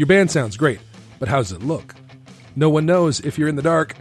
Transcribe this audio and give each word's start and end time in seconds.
Your 0.00 0.06
band 0.06 0.30
sounds 0.30 0.56
great, 0.56 0.80
but 1.18 1.28
how 1.28 1.36
does 1.36 1.52
it 1.52 1.62
look? 1.62 1.94
No 2.56 2.70
one 2.70 2.86
knows 2.86 3.20
if 3.20 3.36
you're 3.36 3.50
in 3.50 3.56
the 3.56 3.60
dark. 3.60 3.94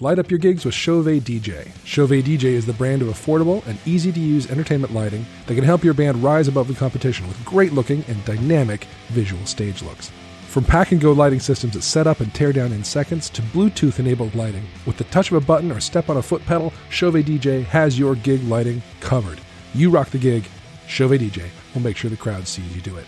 Light 0.00 0.18
up 0.18 0.28
your 0.28 0.40
gigs 0.40 0.64
with 0.64 0.74
Chauvet 0.74 1.22
DJ. 1.22 1.70
Chauvet 1.84 2.24
DJ 2.24 2.46
is 2.46 2.66
the 2.66 2.72
brand 2.72 3.00
of 3.00 3.06
affordable 3.06 3.64
and 3.64 3.78
easy 3.86 4.10
to 4.10 4.18
use 4.18 4.50
entertainment 4.50 4.92
lighting 4.92 5.24
that 5.46 5.54
can 5.54 5.62
help 5.62 5.84
your 5.84 5.94
band 5.94 6.20
rise 6.20 6.48
above 6.48 6.66
the 6.66 6.74
competition 6.74 7.28
with 7.28 7.44
great 7.44 7.72
looking 7.72 8.02
and 8.08 8.24
dynamic 8.24 8.88
visual 9.10 9.46
stage 9.46 9.82
looks. 9.82 10.10
From 10.48 10.64
pack 10.64 10.90
and 10.90 11.00
go 11.00 11.12
lighting 11.12 11.38
systems 11.38 11.74
that 11.74 11.82
set 11.82 12.08
up 12.08 12.18
and 12.18 12.34
tear 12.34 12.52
down 12.52 12.72
in 12.72 12.82
seconds 12.82 13.30
to 13.30 13.40
Bluetooth 13.40 14.00
enabled 14.00 14.34
lighting, 14.34 14.66
with 14.84 14.96
the 14.96 15.04
touch 15.04 15.30
of 15.30 15.40
a 15.40 15.46
button 15.46 15.70
or 15.70 15.78
step 15.78 16.10
on 16.10 16.16
a 16.16 16.22
foot 16.22 16.44
pedal, 16.44 16.72
Chauvet 16.90 17.24
DJ 17.24 17.62
has 17.66 17.96
your 17.96 18.16
gig 18.16 18.42
lighting 18.48 18.82
covered. 18.98 19.40
You 19.74 19.90
rock 19.90 20.10
the 20.10 20.18
gig, 20.18 20.42
Chauvet 20.88 21.20
DJ 21.20 21.48
will 21.72 21.82
make 21.82 21.96
sure 21.96 22.10
the 22.10 22.16
crowd 22.16 22.48
sees 22.48 22.74
you 22.74 22.82
do 22.82 22.96
it. 22.96 23.06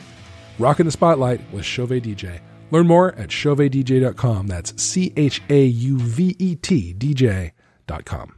Rock 0.59 0.81
in 0.81 0.87
the 0.87 0.93
spotlight 0.93 1.41
with 1.53 1.65
Chauvet 1.65 2.03
DJ. 2.03 2.41
Learn 2.71 2.87
more 2.87 3.15
at 3.15 3.29
chauvetdj.com. 3.29 4.47
That's 4.47 4.83
C 4.83 5.13
H 5.17 5.43
A 5.49 5.65
U 5.65 5.99
V 5.99 6.37
E 6.39 6.57
T 6.57 6.95
DJ.com. 6.95 8.35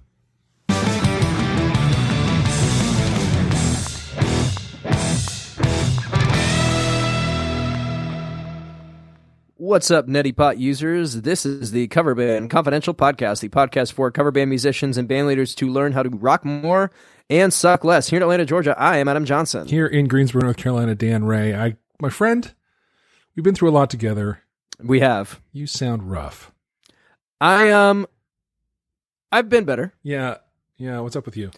What's 9.56 9.90
up, 9.90 10.06
Neti 10.08 10.34
Pot 10.34 10.58
users? 10.58 11.20
This 11.20 11.44
is 11.44 11.70
the 11.70 11.86
Cover 11.88 12.14
Band 12.14 12.48
Confidential 12.50 12.94
Podcast, 12.94 13.40
the 13.40 13.50
podcast 13.50 13.92
for 13.92 14.10
cover 14.10 14.30
band 14.30 14.48
musicians 14.48 14.96
and 14.96 15.06
band 15.06 15.28
leaders 15.28 15.54
to 15.56 15.68
learn 15.68 15.92
how 15.92 16.02
to 16.02 16.08
rock 16.08 16.44
more 16.44 16.90
and 17.28 17.52
suck 17.52 17.84
less. 17.84 18.08
Here 18.08 18.16
in 18.16 18.22
Atlanta, 18.22 18.46
Georgia, 18.46 18.74
I 18.78 18.96
am 18.96 19.06
Adam 19.06 19.26
Johnson. 19.26 19.68
Here 19.68 19.86
in 19.86 20.08
Greensboro, 20.08 20.44
North 20.44 20.56
Carolina, 20.56 20.94
Dan 20.94 21.24
Ray. 21.24 21.54
I, 21.54 21.76
my 22.00 22.10
friend, 22.10 22.52
we've 23.34 23.44
been 23.44 23.54
through 23.54 23.70
a 23.70 23.72
lot 23.72 23.90
together. 23.90 24.40
We 24.82 25.00
have. 25.00 25.40
You 25.52 25.66
sound 25.66 26.10
rough. 26.10 26.52
I 27.40 27.70
um 27.70 28.06
I've 29.32 29.48
been 29.48 29.64
better. 29.64 29.92
Yeah, 30.02 30.38
yeah. 30.76 31.00
What's 31.00 31.16
up 31.16 31.26
with 31.26 31.36
you? 31.36 31.50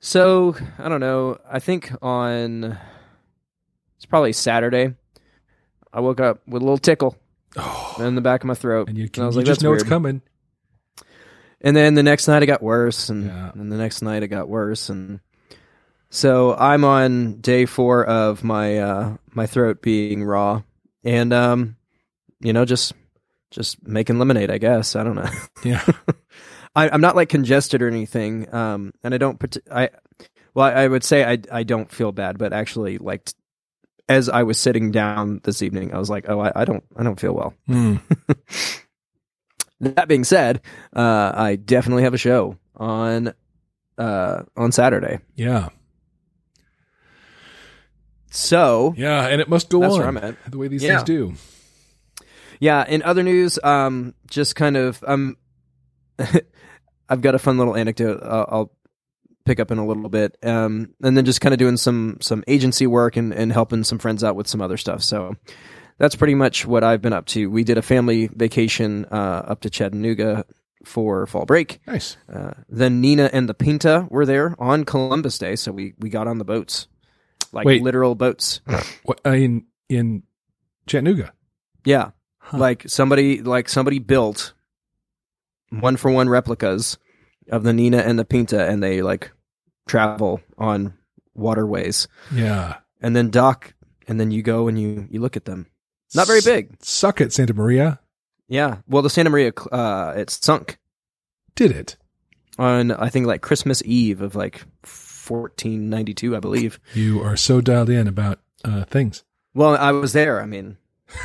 So, 0.00 0.54
I 0.78 0.88
don't 0.88 1.00
know. 1.00 1.38
I 1.50 1.58
think 1.58 1.90
on 2.02 2.78
it's 3.96 4.06
probably 4.06 4.32
Saturday. 4.32 4.94
I 5.92 6.00
woke 6.00 6.20
up 6.20 6.40
with 6.46 6.62
a 6.62 6.64
little 6.64 6.78
tickle 6.78 7.16
Oh, 7.56 7.96
in 7.98 8.14
the 8.14 8.20
back 8.20 8.42
of 8.42 8.46
my 8.46 8.54
throat. 8.54 8.88
and 8.88 8.96
you, 8.96 9.06
I 9.06 9.08
can, 9.08 9.26
was 9.26 9.34
you 9.34 9.40
like, 9.40 9.46
just 9.46 9.60
"That's 9.60 9.64
know 9.64 9.72
it's 9.72 9.82
coming. 9.82 10.22
And 11.60 11.74
then 11.74 11.94
the 11.94 12.04
next 12.04 12.28
night 12.28 12.42
it 12.44 12.46
got 12.46 12.62
worse, 12.62 13.08
and, 13.08 13.24
Yeah. 13.26 13.50
and 13.54 13.72
the 13.72 13.76
next 13.76 14.00
night 14.02 14.22
it 14.22 14.28
got 14.28 14.48
worse, 14.48 14.90
and 14.90 15.18
so 16.10 16.54
I'm 16.54 16.84
on 16.84 17.40
day 17.40 17.66
four 17.66 18.04
of 18.04 18.44
my 18.44 18.78
uh, 18.78 19.16
my 19.34 19.46
throat 19.46 19.82
being 19.82 20.24
raw, 20.24 20.62
and 21.04 21.32
um, 21.32 21.76
you 22.40 22.52
know, 22.52 22.64
just 22.64 22.92
just 23.50 23.86
making 23.86 24.18
lemonade. 24.18 24.50
I 24.50 24.58
guess 24.58 24.96
I 24.96 25.04
don't 25.04 25.16
know. 25.16 25.30
Yeah. 25.64 25.84
I, 26.76 26.88
I'm 26.90 27.00
not 27.00 27.16
like 27.16 27.28
congested 27.28 27.82
or 27.82 27.88
anything, 27.88 28.54
um, 28.54 28.92
and 29.02 29.12
I 29.12 29.18
don't. 29.18 29.58
I 29.72 29.90
well, 30.54 30.66
I 30.66 30.86
would 30.86 31.02
say 31.02 31.24
I 31.24 31.38
I 31.50 31.62
don't 31.64 31.90
feel 31.90 32.12
bad, 32.12 32.38
but 32.38 32.52
actually, 32.52 32.98
like 32.98 33.30
as 34.08 34.28
I 34.28 34.44
was 34.44 34.58
sitting 34.58 34.92
down 34.92 35.40
this 35.42 35.62
evening, 35.62 35.92
I 35.92 35.98
was 35.98 36.08
like, 36.08 36.28
oh, 36.28 36.40
I, 36.40 36.52
I 36.54 36.64
don't 36.64 36.84
I 36.96 37.02
don't 37.02 37.18
feel 37.18 37.32
well. 37.32 37.54
Hmm. 37.66 37.96
That 39.80 40.08
being 40.08 40.24
said, 40.24 40.60
uh, 40.94 41.32
I 41.34 41.54
definitely 41.56 42.02
have 42.02 42.14
a 42.14 42.18
show 42.18 42.56
on 42.74 43.32
uh, 43.96 44.42
on 44.56 44.72
Saturday. 44.72 45.20
Yeah. 45.36 45.68
So 48.30 48.94
Yeah. 48.96 49.26
And 49.26 49.40
it 49.40 49.48
must 49.48 49.68
go 49.70 49.80
That's 49.80 49.94
on 49.94 49.98
where 50.00 50.08
I'm 50.08 50.16
at. 50.18 50.36
the 50.50 50.58
way 50.58 50.68
these 50.68 50.82
Yeah. 50.82 50.96
things 50.98 51.04
do. 51.06 51.34
yeah, 52.60 52.84
in 52.88 53.02
other 53.02 53.22
news, 53.22 53.58
um, 53.62 54.14
just 54.28 54.56
kind 54.56 54.76
of 54.76 55.02
um, 55.06 55.36
I've 57.08 57.20
got 57.22 57.34
a 57.34 57.38
fun 57.38 57.58
little 57.58 57.76
anecdote. 57.76 58.20
Uh, 58.22 58.44
I'll 58.48 58.72
pick 59.44 59.60
up 59.60 59.70
in 59.70 59.78
a 59.78 59.86
little 59.86 60.08
bit, 60.10 60.36
um, 60.42 60.94
and 61.02 61.16
then 61.16 61.24
just 61.24 61.40
kind 61.40 61.52
of 61.54 61.58
doing 61.58 61.76
some 61.76 62.18
some 62.20 62.44
agency 62.48 62.86
work 62.86 63.16
and 63.16 63.32
and 63.32 63.52
helping 63.52 63.84
some 63.84 63.98
friends 63.98 64.22
out 64.24 64.36
with 64.36 64.46
some 64.46 64.60
other 64.60 64.76
stuff. 64.76 65.02
So. 65.02 65.34
That's 66.00 66.14
pretty 66.14 66.36
much 66.36 66.64
what 66.64 66.84
I've 66.84 67.02
been 67.02 67.12
up 67.12 67.26
to. 67.26 67.50
We 67.50 67.64
did 67.64 67.76
a 67.76 67.82
family 67.82 68.28
vacation 68.32 69.04
uh, 69.10 69.42
up 69.48 69.62
to 69.62 69.68
Chattanooga 69.68 70.44
for 70.84 71.26
fall 71.26 71.44
break. 71.44 71.80
Nice. 71.88 72.16
Uh, 72.32 72.52
then 72.68 73.00
Nina 73.00 73.28
and 73.32 73.48
the 73.48 73.52
Pinta 73.54 74.06
were 74.08 74.24
there 74.24 74.54
on 74.60 74.84
Columbus 74.84 75.38
Day, 75.38 75.56
so 75.56 75.72
we 75.72 75.94
we 75.98 76.08
got 76.08 76.28
on 76.28 76.38
the 76.38 76.44
boats, 76.44 76.86
like 77.52 77.66
Wait. 77.66 77.82
literal 77.82 78.14
boats. 78.14 78.60
What, 79.04 79.20
uh, 79.26 79.30
in 79.30 79.66
in 79.88 80.22
Chattanooga. 80.86 81.32
Yeah, 81.84 82.10
Huh. 82.38 82.58
like 82.58 82.88
somebody 82.88 83.42
like 83.42 83.68
somebody 83.68 83.98
built 83.98 84.54
one 85.70 85.96
for 85.96 86.10
one 86.10 86.28
replicas 86.28 86.98
of 87.50 87.62
the 87.62 87.72
Nina 87.72 87.98
and 87.98 88.18
the 88.18 88.24
Pinta, 88.24 88.68
and 88.68 88.82
they 88.82 89.02
like 89.02 89.30
travel 89.86 90.40
on 90.56 90.94
waterways, 91.34 92.08
Yeah. 92.32 92.78
and 93.00 93.14
then 93.16 93.30
dock, 93.30 93.74
and 94.06 94.18
then 94.20 94.30
you 94.30 94.42
go 94.42 94.68
and 94.68 94.78
you 94.80 95.06
you 95.10 95.20
look 95.20 95.36
at 95.36 95.44
them. 95.44 95.66
Not 96.14 96.26
very 96.26 96.40
big. 96.40 96.76
Suck 96.82 97.20
it, 97.20 97.32
Santa 97.32 97.54
Maria. 97.54 98.00
Yeah. 98.48 98.78
Well, 98.88 99.02
the 99.02 99.10
Santa 99.10 99.28
Maria, 99.30 99.52
uh, 99.72 100.14
it's 100.16 100.42
sunk 100.44 100.78
Did 101.54 101.70
it? 101.70 101.96
on 102.58 102.90
I 102.92 103.08
think 103.10 103.26
like 103.26 103.42
Christmas 103.42 103.82
Eve 103.84 104.20
of 104.22 104.34
like 104.34 104.64
1492, 105.28 106.36
I 106.36 106.40
believe. 106.40 106.80
You 106.94 107.22
are 107.22 107.36
so 107.36 107.60
dialed 107.60 107.90
in 107.90 108.06
about 108.08 108.40
uh, 108.64 108.84
things. 108.84 109.24
Well, 109.54 109.76
I 109.76 109.92
was 109.92 110.12
there. 110.12 110.40
I 110.40 110.46
mean, 110.46 110.76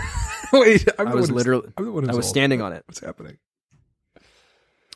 Wait, 0.54 0.88
I 1.00 1.04
was 1.04 1.32
literally, 1.32 1.72
I'm 1.78 1.86
the 1.86 1.92
one 1.92 2.10
I 2.10 2.14
was 2.14 2.28
standing 2.28 2.62
on 2.62 2.74
it. 2.74 2.84
What's 2.88 3.00
happening? 3.00 3.38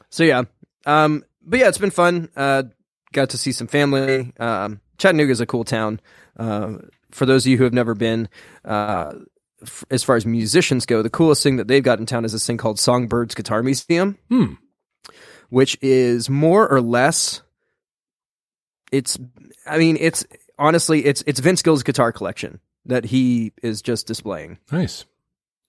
So 0.09 0.23
yeah, 0.23 0.43
um, 0.85 1.23
but 1.41 1.59
yeah, 1.59 1.67
it's 1.67 1.77
been 1.77 1.89
fun. 1.91 2.29
Uh, 2.35 2.63
got 3.11 3.31
to 3.31 3.37
see 3.37 3.51
some 3.51 3.67
family. 3.67 4.33
Um, 4.39 4.81
Chattanooga 4.97 5.31
is 5.31 5.41
a 5.41 5.45
cool 5.45 5.63
town. 5.63 5.99
Uh, 6.37 6.77
for 7.11 7.25
those 7.25 7.45
of 7.45 7.51
you 7.51 7.57
who 7.57 7.63
have 7.63 7.73
never 7.73 7.95
been, 7.95 8.29
uh, 8.65 9.13
f- 9.61 9.83
as 9.89 10.03
far 10.03 10.15
as 10.15 10.25
musicians 10.25 10.85
go, 10.85 11.01
the 11.01 11.09
coolest 11.09 11.43
thing 11.43 11.57
that 11.57 11.67
they've 11.67 11.83
got 11.83 11.99
in 11.99 12.05
town 12.05 12.25
is 12.25 12.31
this 12.33 12.45
thing 12.45 12.57
called 12.57 12.79
Songbirds 12.79 13.35
Guitar 13.35 13.63
Museum, 13.63 14.17
Hmm. 14.29 14.53
which 15.49 15.77
is 15.81 16.29
more 16.29 16.67
or 16.69 16.81
less. 16.81 17.41
It's, 18.91 19.17
I 19.65 19.77
mean, 19.77 19.97
it's 19.99 20.25
honestly, 20.57 21.05
it's 21.05 21.23
it's 21.27 21.39
Vince 21.39 21.61
Gill's 21.61 21.83
guitar 21.83 22.11
collection 22.11 22.59
that 22.85 23.05
he 23.05 23.51
is 23.61 23.81
just 23.81 24.07
displaying. 24.07 24.57
Nice. 24.71 25.05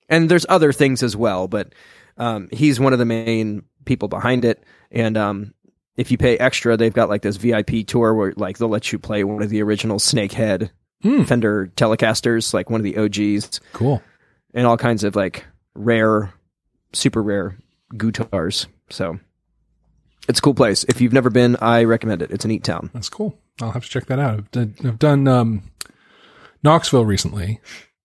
and 0.08 0.30
there's 0.30 0.46
other 0.48 0.72
things 0.72 1.02
as 1.02 1.16
well, 1.16 1.48
but 1.48 1.74
um, 2.16 2.48
he's 2.52 2.78
one 2.80 2.92
of 2.92 2.98
the 2.98 3.04
main 3.04 3.62
people 3.84 4.08
behind 4.08 4.44
it. 4.44 4.62
And 4.90 5.16
um, 5.16 5.54
if 5.96 6.10
you 6.10 6.18
pay 6.18 6.38
extra, 6.38 6.76
they've 6.76 6.92
got 6.92 7.08
like 7.08 7.22
this 7.22 7.36
VIP 7.36 7.86
tour 7.86 8.14
where 8.14 8.32
like 8.36 8.58
they'll 8.58 8.68
let 8.68 8.92
you 8.92 8.98
play 8.98 9.24
one 9.24 9.42
of 9.42 9.50
the 9.50 9.62
original 9.62 9.98
Snakehead 9.98 10.70
Hmm. 11.02 11.22
Fender 11.22 11.70
Telecasters, 11.76 12.52
like 12.52 12.70
one 12.70 12.80
of 12.80 12.84
the 12.84 12.96
OGs, 12.98 13.60
Cool. 13.72 14.02
and 14.52 14.66
all 14.66 14.76
kinds 14.76 15.04
of 15.04 15.14
like 15.14 15.44
rare, 15.76 16.32
super 16.92 17.22
rare 17.22 17.56
guitars. 17.96 18.66
So 18.90 19.20
it's 20.28 20.38
a 20.38 20.42
cool 20.42 20.54
place. 20.54 20.84
If 20.84 21.00
you've 21.00 21.12
never 21.12 21.30
been, 21.30 21.56
I 21.60 21.84
recommend 21.84 22.22
it. 22.22 22.30
It's 22.30 22.44
a 22.44 22.48
neat 22.48 22.64
town. 22.64 22.90
That's 22.94 23.08
cool. 23.08 23.38
I'll 23.60 23.72
have 23.72 23.84
to 23.84 23.90
check 23.90 24.06
that 24.06 24.18
out. 24.18 24.38
I've 24.38 24.50
done, 24.50 24.74
I've 24.84 24.98
done 24.98 25.26
um, 25.28 25.62
Knoxville 26.62 27.04
recently, 27.06 27.60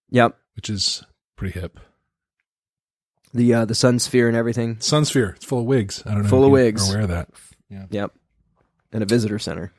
Yep. 0.09 0.35
which 0.56 0.69
is 0.69 1.03
pretty 1.35 1.59
hip. 1.59 1.79
The 3.35 3.53
uh, 3.53 3.66
the 3.66 3.75
Sun 3.75 3.97
Sphere 4.00 4.28
and 4.28 4.38
everything. 4.38 4.79
Sun 4.79 5.06
Sphere. 5.06 5.33
It's 5.35 5.45
full 5.45 5.59
of 5.59 5.66
wigs. 5.66 6.03
I 6.06 6.12
don't 6.13 6.23
know. 6.23 6.29
Full 6.29 6.39
if 6.39 6.45
of 6.45 6.50
you 6.50 6.53
wigs. 6.53 6.89
Are 6.89 6.94
aware 6.94 7.03
of 7.03 7.09
that? 7.09 7.29
Yep. 7.89 8.12
And 8.91 9.01
a 9.01 9.06
visitor 9.07 9.39
center. 9.39 9.73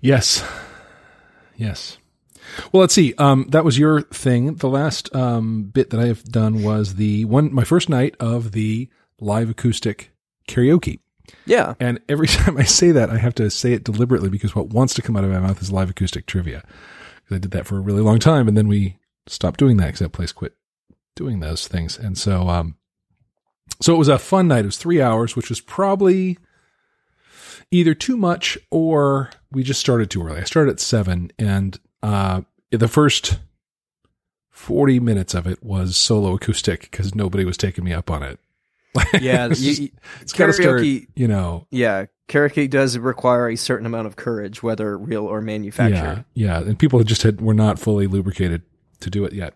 Yes. 0.00 0.44
Yes. 1.56 1.98
Well, 2.72 2.80
let's 2.80 2.92
see. 2.94 3.14
Um, 3.16 3.46
that 3.50 3.64
was 3.64 3.78
your 3.78 4.02
thing. 4.02 4.56
The 4.56 4.68
last 4.68 5.14
um, 5.14 5.64
bit 5.72 5.90
that 5.90 6.00
I 6.00 6.06
have 6.06 6.24
done 6.24 6.64
was 6.64 6.96
the 6.96 7.24
one, 7.26 7.54
my 7.54 7.62
first 7.64 7.88
night 7.88 8.16
of 8.18 8.50
the 8.52 8.88
live 9.20 9.48
acoustic 9.50 10.12
karaoke. 10.48 10.98
Yeah. 11.46 11.74
And 11.80 12.00
every 12.08 12.26
time 12.28 12.56
I 12.56 12.64
say 12.64 12.90
that, 12.92 13.10
I 13.10 13.18
have 13.18 13.34
to 13.36 13.50
say 13.50 13.72
it 13.72 13.84
deliberately 13.84 14.28
because 14.28 14.54
what 14.54 14.68
wants 14.68 14.94
to 14.94 15.02
come 15.02 15.16
out 15.16 15.24
of 15.24 15.30
my 15.30 15.40
mouth 15.40 15.60
is 15.62 15.72
live 15.72 15.90
acoustic 15.90 16.26
trivia. 16.26 16.62
'Cause 17.26 17.36
I 17.36 17.38
did 17.38 17.52
that 17.52 17.66
for 17.66 17.76
a 17.78 17.80
really 17.80 18.02
long 18.02 18.18
time, 18.18 18.48
and 18.48 18.56
then 18.56 18.68
we 18.68 18.98
stopped 19.26 19.58
doing 19.58 19.78
that 19.78 19.86
because 19.86 20.00
that 20.00 20.12
place 20.12 20.32
quit 20.32 20.52
doing 21.16 21.40
those 21.40 21.66
things. 21.66 21.98
And 21.98 22.18
so, 22.18 22.48
um, 22.48 22.76
so 23.80 23.94
it 23.94 23.98
was 23.98 24.08
a 24.08 24.18
fun 24.18 24.48
night. 24.48 24.60
It 24.64 24.66
was 24.66 24.76
three 24.76 25.00
hours, 25.00 25.34
which 25.34 25.48
was 25.48 25.60
probably 25.60 26.36
either 27.70 27.94
too 27.94 28.16
much 28.18 28.58
or 28.70 29.30
we 29.50 29.62
just 29.62 29.80
started 29.80 30.10
too 30.10 30.22
early. 30.22 30.40
I 30.40 30.44
started 30.44 30.72
at 30.72 30.80
seven, 30.80 31.30
and 31.38 31.78
uh, 32.02 32.42
the 32.70 32.88
first 32.88 33.38
forty 34.50 35.00
minutes 35.00 35.32
of 35.34 35.46
it 35.46 35.62
was 35.62 35.96
solo 35.96 36.34
acoustic 36.34 36.82
because 36.82 37.14
nobody 37.14 37.44
was 37.46 37.56
taking 37.56 37.84
me 37.84 37.92
up 37.94 38.10
on 38.10 38.22
it. 38.22 38.38
Yeah. 39.20 39.46
It's 39.50 39.60
you- 39.60 39.74
just- 39.74 39.92
it's 40.22 40.32
got 40.32 40.46
to 40.46 40.52
start, 40.52 40.80
karaoke- 40.80 41.06
you 41.14 41.28
know, 41.28 41.66
Yeah, 41.70 42.06
karaoke 42.28 42.68
does 42.70 42.96
require 42.98 43.48
a 43.48 43.56
certain 43.56 43.86
amount 43.86 44.06
of 44.06 44.16
courage, 44.16 44.62
whether 44.62 44.96
real 44.98 45.24
or 45.26 45.40
manufactured. 45.40 46.24
Yeah, 46.34 46.58
yeah, 46.58 46.60
and 46.60 46.78
people 46.78 47.02
just 47.04 47.22
had 47.22 47.40
were 47.40 47.54
not 47.54 47.78
fully 47.78 48.06
lubricated 48.06 48.62
to 49.00 49.10
do 49.10 49.24
it 49.24 49.32
yet. 49.32 49.54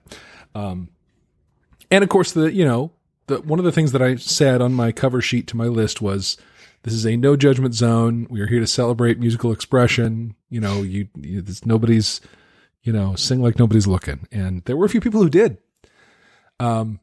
Um, 0.54 0.88
And 1.90 2.02
of 2.04 2.10
course, 2.10 2.32
the 2.32 2.52
you 2.52 2.64
know 2.64 2.92
the 3.28 3.40
one 3.42 3.58
of 3.58 3.64
the 3.64 3.72
things 3.72 3.92
that 3.92 4.02
I 4.02 4.16
said 4.16 4.60
on 4.60 4.72
my 4.74 4.92
cover 4.92 5.20
sheet 5.22 5.46
to 5.48 5.56
my 5.56 5.66
list 5.66 6.02
was, 6.02 6.36
"This 6.82 6.92
is 6.94 7.06
a 7.06 7.16
no 7.16 7.36
judgment 7.36 7.74
zone. 7.74 8.26
We 8.28 8.40
are 8.40 8.46
here 8.46 8.60
to 8.60 8.66
celebrate 8.66 9.18
musical 9.20 9.52
expression. 9.52 10.34
You 10.50 10.60
know, 10.60 10.82
you, 10.82 11.08
you 11.16 11.40
this, 11.42 11.64
nobody's, 11.64 12.20
you 12.82 12.92
know, 12.92 13.14
sing 13.14 13.40
like 13.42 13.58
nobody's 13.58 13.86
looking." 13.86 14.26
And 14.32 14.64
there 14.64 14.76
were 14.76 14.84
a 14.86 14.88
few 14.90 15.00
people 15.00 15.22
who 15.22 15.30
did. 15.30 15.58
Um, 16.60 17.00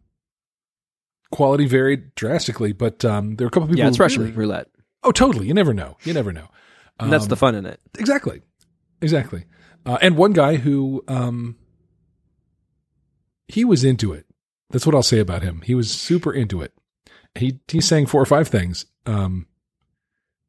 quality 1.35 1.65
varied 1.67 2.15
drastically, 2.15 2.71
but 2.71 3.03
um, 3.05 3.35
there 3.35 3.45
were 3.45 3.49
a 3.49 3.51
couple 3.51 3.67
people. 3.67 3.79
Yeah, 3.79 3.87
it's 3.89 3.99
Russian 3.99 4.23
really- 4.23 4.33
roulette. 4.35 4.67
Oh, 5.03 5.11
totally. 5.11 5.47
You 5.47 5.53
never 5.53 5.73
know. 5.73 5.97
You 6.03 6.13
never 6.13 6.31
know. 6.33 6.47
And 6.99 7.11
that's 7.11 7.25
Um, 7.25 7.29
the 7.29 7.35
fun 7.35 7.55
in 7.55 7.65
it. 7.65 7.79
Exactly. 7.99 8.41
Exactly. 9.01 9.45
Uh, 9.85 9.97
and 10.01 10.17
one 10.17 10.31
guy 10.33 10.55
who, 10.55 11.03
um, 11.07 11.57
he 13.47 13.63
was 13.65 13.83
into 13.83 14.13
it. 14.13 14.25
That's 14.71 14.85
what 14.85 14.95
I'll 14.95 15.03
say 15.03 15.19
about 15.19 15.43
him. 15.43 15.61
He 15.63 15.75
was 15.75 15.91
super 15.91 16.33
into 16.33 16.61
it. 16.61 16.73
He, 17.35 17.59
he 17.67 17.81
sang 17.81 18.05
four 18.07 18.21
or 18.21 18.25
five 18.25 18.47
things. 18.47 18.85
Um, 19.05 19.45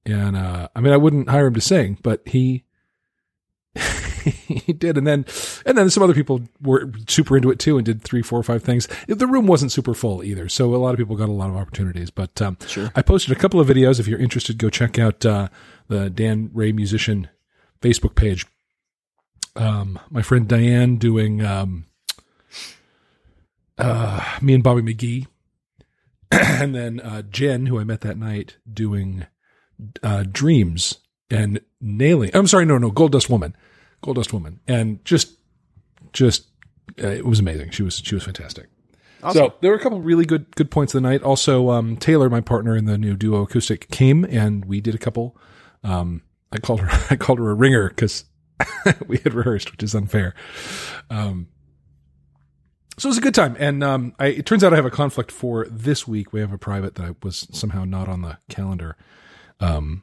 and, 0.06 0.36
uh, 0.36 0.68
I 0.74 0.80
mean, 0.80 0.92
I 0.92 0.96
wouldn't 0.96 1.28
hire 1.28 1.48
him 1.48 1.54
to 1.54 1.60
sing, 1.60 1.98
but 2.02 2.22
he, 2.26 2.64
he 4.46 4.72
did. 4.72 4.96
And 4.96 5.06
then, 5.06 5.24
and 5.64 5.76
then 5.76 5.90
some 5.90 6.02
other 6.02 6.14
people 6.14 6.40
were 6.60 6.90
super 7.08 7.36
into 7.36 7.50
it 7.50 7.58
too 7.58 7.76
and 7.76 7.84
did 7.84 8.02
three, 8.02 8.22
four 8.22 8.38
or 8.38 8.42
five 8.42 8.62
things. 8.62 8.88
The 9.06 9.26
room 9.26 9.46
wasn't 9.46 9.72
super 9.72 9.94
full 9.94 10.24
either. 10.24 10.48
So 10.48 10.74
a 10.74 10.76
lot 10.76 10.90
of 10.90 10.98
people 10.98 11.16
got 11.16 11.28
a 11.28 11.32
lot 11.32 11.50
of 11.50 11.56
opportunities, 11.56 12.10
but, 12.10 12.40
um, 12.42 12.56
Sure. 12.66 12.90
I 12.94 13.02
posted 13.02 13.36
a 13.36 13.38
couple 13.40 13.60
of 13.60 13.68
videos. 13.68 14.00
If 14.00 14.08
you're 14.08 14.18
interested, 14.18 14.58
go 14.58 14.70
check 14.70 14.98
out, 14.98 15.24
uh, 15.24 15.48
the 15.88 16.10
Dan 16.10 16.50
Ray 16.52 16.72
Musician 16.72 17.28
Facebook 17.80 18.14
page. 18.14 18.46
Um, 19.54 19.98
my 20.10 20.22
friend 20.22 20.46
Diane 20.48 20.96
doing 20.96 21.44
um, 21.44 21.86
uh, 23.78 24.38
me 24.42 24.54
and 24.54 24.62
Bobby 24.62 24.82
McGee, 24.82 25.26
and 26.30 26.74
then 26.74 27.00
uh, 27.00 27.22
Jen, 27.22 27.66
who 27.66 27.78
I 27.78 27.84
met 27.84 28.00
that 28.02 28.18
night, 28.18 28.56
doing 28.70 29.26
uh, 30.02 30.24
Dreams 30.30 30.98
and 31.30 31.60
nailing. 31.80 32.30
I'm 32.34 32.46
sorry, 32.46 32.64
no, 32.64 32.78
no, 32.78 32.90
Gold 32.90 33.12
Dust 33.12 33.30
Woman, 33.30 33.56
Gold 34.02 34.16
Dust 34.16 34.32
Woman, 34.32 34.60
and 34.66 35.04
just, 35.04 35.36
just, 36.12 36.46
uh, 37.02 37.08
it 37.08 37.24
was 37.26 37.40
amazing. 37.40 37.70
She 37.70 37.82
was, 37.82 37.98
she 37.98 38.14
was 38.14 38.24
fantastic. 38.24 38.68
So 39.32 39.54
there 39.60 39.70
were 39.70 39.76
a 39.76 39.80
couple 39.80 40.00
really 40.00 40.24
good 40.24 40.54
good 40.54 40.70
points 40.70 40.94
of 40.94 41.02
the 41.02 41.08
night. 41.08 41.22
Also, 41.22 41.70
um, 41.70 41.96
Taylor, 41.96 42.30
my 42.30 42.40
partner 42.40 42.76
in 42.76 42.84
the 42.84 42.96
new 42.96 43.16
duo 43.16 43.42
acoustic, 43.42 43.90
came 43.90 44.24
and 44.24 44.64
we 44.64 44.80
did 44.80 44.94
a 44.94 44.98
couple. 44.98 45.36
Um, 45.82 46.22
I 46.52 46.58
called 46.58 46.80
her 46.80 47.06
I 47.10 47.16
called 47.16 47.38
her 47.38 47.50
a 47.50 47.54
ringer 47.54 47.88
because 47.88 48.24
we 49.06 49.18
had 49.18 49.34
rehearsed, 49.34 49.72
which 49.72 49.82
is 49.82 49.94
unfair. 49.94 50.34
Um, 51.10 51.48
so 52.98 53.08
it 53.08 53.10
was 53.10 53.18
a 53.18 53.22
good 53.22 53.34
time, 53.34 53.56
and 53.58 53.84
um, 53.84 54.14
I, 54.18 54.28
it 54.28 54.46
turns 54.46 54.64
out 54.64 54.72
I 54.72 54.76
have 54.76 54.86
a 54.86 54.90
conflict 54.90 55.30
for 55.30 55.66
this 55.70 56.08
week. 56.08 56.32
We 56.32 56.40
have 56.40 56.52
a 56.52 56.58
private 56.58 56.94
that 56.94 57.04
I 57.04 57.14
was 57.22 57.46
somehow 57.52 57.84
not 57.84 58.08
on 58.08 58.22
the 58.22 58.38
calendar, 58.48 58.96
um, 59.60 60.02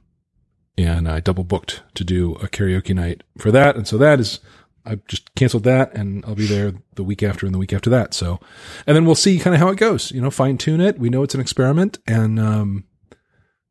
and 0.77 1.07
I 1.07 1.19
double 1.19 1.43
booked 1.43 1.83
to 1.95 2.03
do 2.03 2.33
a 2.35 2.47
karaoke 2.47 2.95
night 2.95 3.23
for 3.37 3.51
that, 3.51 3.75
and 3.75 3.87
so 3.87 3.97
that 3.97 4.19
is 4.19 4.39
I 4.85 4.95
just 5.07 5.33
canceled 5.35 5.63
that, 5.63 5.95
and 5.95 6.25
I'll 6.25 6.35
be 6.35 6.45
there 6.45 6.73
the 6.95 7.03
week 7.03 7.23
after 7.23 7.45
and 7.45 7.55
the 7.55 7.59
week 7.59 7.73
after 7.73 7.89
that. 7.91 8.13
So, 8.13 8.39
and 8.85 8.95
then 8.95 9.05
we'll 9.05 9.15
see 9.15 9.39
kind 9.39 9.53
of 9.53 9.59
how 9.59 9.69
it 9.69 9.77
goes. 9.77 10.11
You 10.11 10.21
know, 10.21 10.29
fine 10.29 10.57
tune 10.57 10.81
it. 10.81 10.99
We 10.99 11.09
know 11.09 11.23
it's 11.23 11.35
an 11.35 11.41
experiment, 11.41 11.99
and 12.05 12.39
um, 12.39 12.85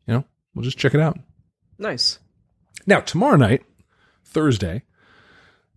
you 0.06 0.14
know, 0.14 0.24
we'll 0.54 0.64
just 0.64 0.78
check 0.78 0.94
it 0.94 1.00
out. 1.00 1.18
Nice. 1.78 2.18
Now, 2.86 3.00
tomorrow 3.00 3.36
night, 3.36 3.62
Thursday, 4.24 4.82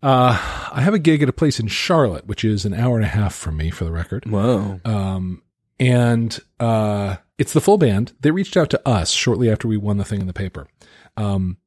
uh, 0.01 0.69
I 0.71 0.81
have 0.81 0.93
a 0.93 0.99
gig 0.99 1.21
at 1.21 1.29
a 1.29 1.33
place 1.33 1.59
in 1.59 1.67
Charlotte, 1.67 2.27
which 2.27 2.45
is 2.45 2.65
an 2.65 2.73
hour 2.73 2.95
and 2.95 3.05
a 3.05 3.09
half 3.09 3.35
from 3.35 3.57
me, 3.57 3.71
for 3.71 3.83
the 3.83 3.91
record. 3.91 4.25
Whoa. 4.25 4.79
Um, 4.85 5.43
and 5.79 6.39
uh, 6.59 7.17
it's 7.37 7.53
the 7.53 7.61
full 7.61 7.77
band. 7.77 8.13
They 8.21 8.31
reached 8.31 8.55
out 8.55 8.69
to 8.69 8.87
us 8.87 9.11
shortly 9.11 9.49
after 9.49 9.67
we 9.67 9.77
won 9.77 9.97
the 9.97 10.05
thing 10.05 10.21
in 10.21 10.27
the 10.27 10.33
paper. 10.33 10.67
Um, 11.17 11.57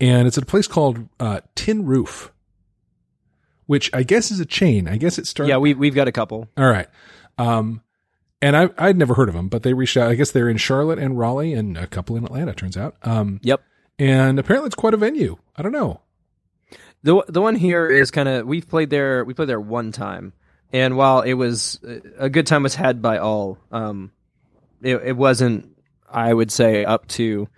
and 0.00 0.26
it's 0.26 0.36
at 0.38 0.42
a 0.44 0.46
place 0.46 0.66
called 0.66 1.08
uh, 1.18 1.40
Tin 1.54 1.84
Roof, 1.86 2.32
which 3.66 3.90
I 3.92 4.02
guess 4.02 4.30
is 4.30 4.40
a 4.40 4.46
chain. 4.46 4.88
I 4.88 4.96
guess 4.96 5.18
it 5.18 5.26
started. 5.26 5.50
Yeah, 5.50 5.58
we 5.58 5.74
we've 5.74 5.94
got 5.94 6.08
a 6.08 6.12
couple. 6.12 6.48
All 6.56 6.68
right. 6.68 6.88
Um, 7.38 7.82
and 8.42 8.56
I, 8.56 8.70
I'd 8.78 8.96
never 8.96 9.14
heard 9.14 9.28
of 9.28 9.34
them, 9.34 9.48
but 9.48 9.62
they 9.62 9.74
reached 9.74 9.96
out. 9.96 10.10
I 10.10 10.14
guess 10.14 10.30
they're 10.30 10.48
in 10.48 10.56
Charlotte 10.56 10.98
and 10.98 11.18
Raleigh 11.18 11.52
and 11.54 11.76
a 11.76 11.86
couple 11.86 12.16
in 12.16 12.24
Atlanta, 12.24 12.54
turns 12.54 12.76
out. 12.76 12.96
Um, 13.02 13.38
Yep. 13.42 13.60
and 13.98 14.38
apparently 14.38 14.66
it's 14.68 14.74
quite 14.74 14.94
a 14.94 14.96
venue. 14.96 15.36
I 15.56 15.62
don't 15.62 15.72
know. 15.72 16.00
The 17.02 17.22
the 17.28 17.40
one 17.40 17.54
here 17.56 17.86
is 17.88 18.10
kind 18.10 18.28
of 18.28 18.46
we've 18.46 18.68
played 18.68 18.90
there 18.90 19.24
we 19.24 19.32
played 19.34 19.48
there 19.48 19.60
one 19.60 19.90
time, 19.92 20.34
and 20.72 20.96
while 20.98 21.22
it 21.22 21.32
was 21.34 21.80
a 22.18 22.28
good 22.28 22.46
time 22.46 22.62
was 22.62 22.74
had 22.74 23.00
by 23.00 23.16
all, 23.18 23.56
um, 23.72 24.12
it 24.82 24.96
it 24.96 25.16
wasn't 25.16 25.74
I 26.10 26.32
would 26.34 26.50
say 26.50 26.84
up 26.84 27.08
to 27.08 27.48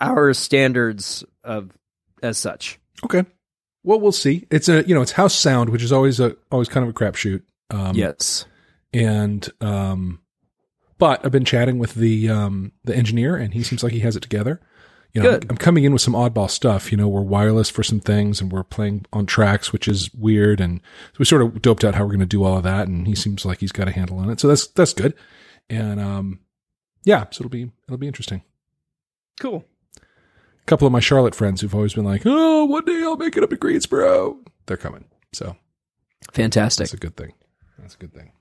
our 0.00 0.32
standards 0.34 1.24
of 1.44 1.70
as 2.22 2.38
such. 2.38 2.78
Okay. 3.04 3.24
Well, 3.82 4.00
we'll 4.00 4.12
see. 4.12 4.46
It's 4.50 4.68
a 4.68 4.86
you 4.86 4.94
know 4.94 5.02
it's 5.02 5.12
house 5.12 5.34
sound, 5.34 5.70
which 5.70 5.82
is 5.82 5.92
always 5.92 6.20
a 6.20 6.36
always 6.50 6.68
kind 6.68 6.84
of 6.84 6.90
a 6.90 6.92
crapshoot. 6.92 7.42
Um, 7.70 7.94
yes. 7.94 8.44
And 8.92 9.48
um, 9.60 10.20
but 10.98 11.24
I've 11.24 11.32
been 11.32 11.44
chatting 11.44 11.78
with 11.78 11.94
the 11.94 12.28
um 12.28 12.72
the 12.84 12.94
engineer, 12.94 13.36
and 13.36 13.54
he 13.54 13.62
seems 13.62 13.82
like 13.82 13.92
he 13.92 14.00
has 14.00 14.16
it 14.16 14.20
together. 14.20 14.60
You 15.12 15.22
know, 15.22 15.30
Good. 15.32 15.50
I'm 15.50 15.56
coming 15.56 15.82
in 15.82 15.92
with 15.92 16.02
some 16.02 16.14
oddball 16.14 16.48
stuff. 16.48 16.92
You 16.92 16.98
know, 16.98 17.08
we're 17.08 17.22
wireless 17.22 17.68
for 17.68 17.82
some 17.82 17.98
things, 17.98 18.40
and 18.40 18.52
we're 18.52 18.62
playing 18.62 19.06
on 19.12 19.26
tracks, 19.26 19.72
which 19.72 19.88
is 19.88 20.12
weird. 20.14 20.60
And 20.60 20.80
so 21.12 21.16
we 21.18 21.24
sort 21.24 21.42
of 21.42 21.60
doped 21.60 21.82
out 21.82 21.96
how 21.96 22.04
we're 22.04 22.10
going 22.10 22.20
to 22.20 22.26
do 22.26 22.44
all 22.44 22.58
of 22.58 22.62
that, 22.62 22.86
and 22.86 23.08
he 23.08 23.16
seems 23.16 23.44
like 23.44 23.58
he's 23.58 23.72
got 23.72 23.88
a 23.88 23.92
handle 23.92 24.18
on 24.18 24.30
it. 24.30 24.38
So 24.38 24.46
that's 24.46 24.68
that's 24.68 24.92
good. 24.92 25.14
And 25.68 25.98
um, 25.98 26.40
yeah, 27.04 27.24
so 27.30 27.42
it'll 27.42 27.48
be 27.48 27.70
it'll 27.88 27.98
be 27.98 28.06
interesting. 28.06 28.42
Cool. 29.40 29.64
A 30.62 30.66
couple 30.66 30.86
of 30.86 30.92
my 30.92 31.00
Charlotte 31.00 31.34
friends 31.34 31.60
who've 31.60 31.74
always 31.74 31.94
been 31.94 32.04
like, 32.04 32.22
"Oh, 32.24 32.64
one 32.64 32.84
day 32.84 33.02
I'll 33.02 33.16
make 33.16 33.36
it 33.36 33.42
up 33.42 33.52
in 33.52 33.58
Greensboro." 33.58 34.38
They're 34.66 34.76
coming, 34.76 35.04
so 35.32 35.56
Fantastic. 36.32 36.84
that's 36.84 36.94
a 36.94 36.96
good 36.96 37.16
thing. 37.16 37.32
That's 37.78 37.94
a 37.94 37.98
good 37.98 38.12
thing. 38.14 38.32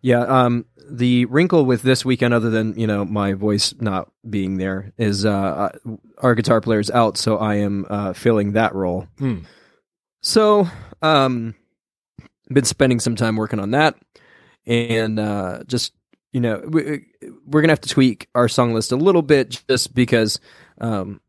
Yeah, 0.00 0.20
um, 0.20 0.66
the 0.88 1.24
wrinkle 1.24 1.64
with 1.64 1.82
this 1.82 2.04
weekend, 2.04 2.34
other 2.34 2.50
than 2.50 2.78
you 2.78 2.86
know 2.86 3.04
my 3.04 3.32
voice 3.32 3.74
not 3.80 4.12
being 4.28 4.58
there, 4.58 4.92
is 4.98 5.24
uh, 5.24 5.76
our 6.18 6.34
guitar 6.34 6.60
player 6.60 6.78
is 6.78 6.90
out, 6.90 7.16
so 7.16 7.38
I 7.38 7.56
am 7.56 7.86
uh, 7.88 8.12
filling 8.12 8.52
that 8.52 8.74
role. 8.74 9.08
Hmm. 9.18 9.38
So, 10.20 10.68
um, 11.02 11.54
been 12.48 12.64
spending 12.64 13.00
some 13.00 13.16
time 13.16 13.36
working 13.36 13.60
on 13.60 13.70
that, 13.72 13.96
and 14.66 15.18
uh, 15.18 15.64
just 15.66 15.94
you 16.32 16.40
know 16.40 16.62
we, 16.68 17.06
we're 17.46 17.62
gonna 17.62 17.72
have 17.72 17.80
to 17.80 17.88
tweak 17.88 18.28
our 18.34 18.48
song 18.48 18.74
list 18.74 18.92
a 18.92 18.96
little 18.96 19.22
bit, 19.22 19.62
just 19.68 19.94
because 19.94 20.38
um, 20.80 21.20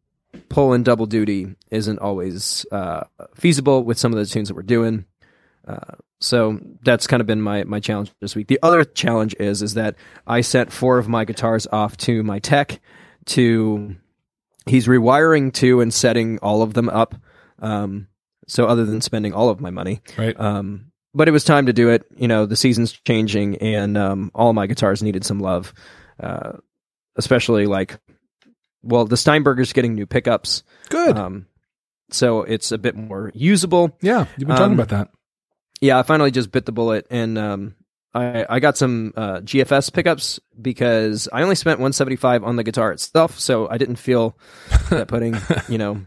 pulling 0.50 0.84
double 0.84 1.06
duty 1.06 1.56
isn't 1.72 2.00
always 2.00 2.66
uh, 2.72 3.04
feasible 3.36 3.84
with 3.84 3.98
some 3.98 4.12
of 4.14 4.20
the 4.20 4.26
tunes 4.26 4.48
that 4.50 4.56
we're 4.56 4.62
doing. 4.64 5.06
Uh, 5.68 5.96
so 6.20 6.60
that's 6.84 7.08
kind 7.08 7.22
of 7.22 7.28
been 7.28 7.42
my 7.42 7.64
my 7.66 7.80
challenge 7.80 8.12
this 8.22 8.36
week. 8.36 8.48
The 8.48 8.60
other 8.64 8.84
challenge 8.84 9.36
is 9.40 9.62
is 9.62 9.74
that 9.76 9.96
I 10.28 10.42
sent 10.42 10.72
four 10.72 10.98
of 10.98 11.08
my 11.08 11.26
guitars 11.26 11.68
off 11.72 11.98
to 11.98 12.24
my 12.24 12.40
tech 12.40 12.80
to 13.28 13.96
he's 14.66 14.88
rewiring 14.88 15.54
two 15.54 15.82
and 15.82 15.94
setting 15.94 16.40
all 16.40 16.62
of 16.62 16.74
them 16.74 16.90
up. 16.90 17.16
Um, 17.60 18.08
so 18.48 18.66
other 18.68 18.86
than 18.86 19.02
spending 19.02 19.34
all 19.34 19.50
of 19.50 19.60
my 19.60 19.72
money, 19.72 20.02
Right. 20.18 20.40
um, 20.40 20.92
but 21.16 21.28
it 21.28 21.32
was 21.32 21.44
time 21.44 21.66
to 21.66 21.74
do 21.74 21.90
it. 21.90 22.06
You 22.16 22.28
know, 22.28 22.46
the 22.46 22.56
season's 22.56 22.92
changing, 22.92 23.58
and 23.58 23.98
um, 23.98 24.30
all 24.36 24.54
my 24.54 24.68
guitars 24.68 25.02
needed 25.02 25.26
some 25.26 25.40
love, 25.40 25.74
uh, 26.20 26.54
especially 27.16 27.66
like, 27.66 27.98
well, 28.86 29.06
the 29.06 29.18
Steinberger's 29.18 29.74
getting 29.74 29.96
new 29.96 30.06
pickups, 30.06 30.64
Good. 30.90 31.18
um, 31.18 31.48
so 32.12 32.44
it's 32.44 32.72
a 32.72 32.78
bit 32.78 32.96
more 32.96 33.32
usable 33.34 33.98
yeah, 34.02 34.28
you've 34.38 34.48
been 34.48 34.56
talking 34.56 34.74
um, 34.74 34.80
about 34.80 34.90
that. 34.90 35.10
yeah, 35.82 36.00
I 36.00 36.04
finally 36.04 36.32
just 36.32 36.52
bit 36.52 36.66
the 36.66 36.72
bullet 36.72 37.08
and 37.10 37.38
um, 37.38 37.76
I 38.14 38.46
I 38.48 38.60
got 38.60 38.78
some 38.78 39.14
uh, 39.16 39.40
GFS 39.42 39.92
pickups 39.92 40.40
because 40.60 41.28
I 41.32 41.42
only 41.42 41.56
spent 41.56 41.80
175 41.80 42.44
on 42.44 42.56
the 42.56 42.64
guitar 42.64 42.92
itself, 42.92 43.40
so 43.40 43.68
I 43.70 43.78
didn't 43.78 43.98
feel 43.98 44.38
that 44.90 45.08
putting 45.08 45.36
you 45.68 45.78
know 45.78 46.02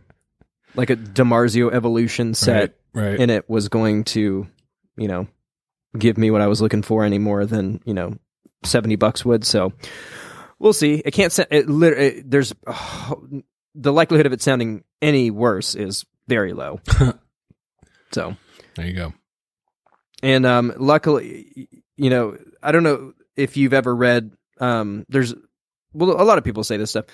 like 0.75 0.91
a 0.91 0.97
DiMarzio 0.97 1.73
Evolution 1.73 2.35
set 2.35 2.79
right. 2.95 3.11
Right. 3.11 3.21
in 3.21 3.31
it 3.31 3.49
was 3.51 3.69
going 3.69 4.05
to 4.05 4.47
you 4.97 5.09
know 5.09 5.27
give 5.99 6.17
me 6.17 6.31
what 6.31 6.41
I 6.41 6.47
was 6.47 6.63
looking 6.63 6.83
for 6.83 7.05
any 7.05 7.19
more 7.19 7.45
than 7.45 7.81
you 7.85 7.95
know 7.95 8.17
70 8.65 8.97
bucks 8.97 9.25
would. 9.25 9.45
So 9.45 9.73
we'll 10.59 10.73
see. 10.73 11.03
It 11.05 11.13
can't. 11.13 11.37
It, 11.51 11.69
lit- 11.69 11.99
it 11.99 12.31
there's 12.31 12.53
the 13.75 13.93
likelihood 13.93 14.27
of 14.27 14.33
it 14.33 14.43
sounding 14.43 14.85
any 15.01 15.31
worse 15.31 15.75
is 15.75 16.05
very 16.27 16.53
low. 16.53 16.81
so. 18.13 18.37
there 18.75 18.87
you 18.87 18.95
go. 18.95 19.13
And 20.23 20.45
um, 20.47 20.73
luckily, 20.77 21.69
you 21.97 22.11
know, 22.11 22.37
I 22.63 22.73
don't 22.73 22.83
know 22.83 23.13
if 23.37 23.57
you've 23.57 23.75
ever 23.75 23.95
read. 23.95 24.33
Um, 24.61 25.07
there's 25.09 25.35
well, 25.93 26.11
a 26.21 26.25
lot 26.25 26.39
of 26.39 26.45
people 26.45 26.65
say 26.65 26.77
this 26.77 26.91
stuff. 26.91 27.07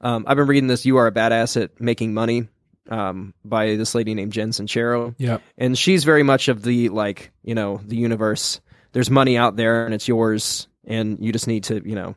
Um, 0.00 0.24
I've 0.26 0.36
been 0.36 0.46
reading 0.46 0.66
this. 0.68 0.84
You 0.86 0.98
are 0.98 1.06
a 1.06 1.12
badass 1.12 1.60
at 1.60 1.80
making 1.80 2.14
money. 2.14 2.48
Um, 2.88 3.34
by 3.44 3.76
this 3.76 3.94
lady 3.94 4.14
named 4.14 4.32
Jen 4.32 4.50
Sincero, 4.50 5.14
Yeah. 5.16 5.38
and 5.56 5.78
she's 5.78 6.02
very 6.02 6.24
much 6.24 6.48
of 6.48 6.62
the 6.62 6.88
like, 6.88 7.30
you 7.44 7.54
know, 7.54 7.80
the 7.86 7.94
universe 7.94 8.60
there's 8.92 9.10
money 9.10 9.36
out 9.36 9.54
there 9.54 9.84
and 9.84 9.94
it's 9.94 10.08
yours, 10.08 10.66
and 10.84 11.18
you 11.24 11.30
just 11.30 11.46
need 11.46 11.64
to 11.64 11.80
you 11.88 11.94
know 11.94 12.16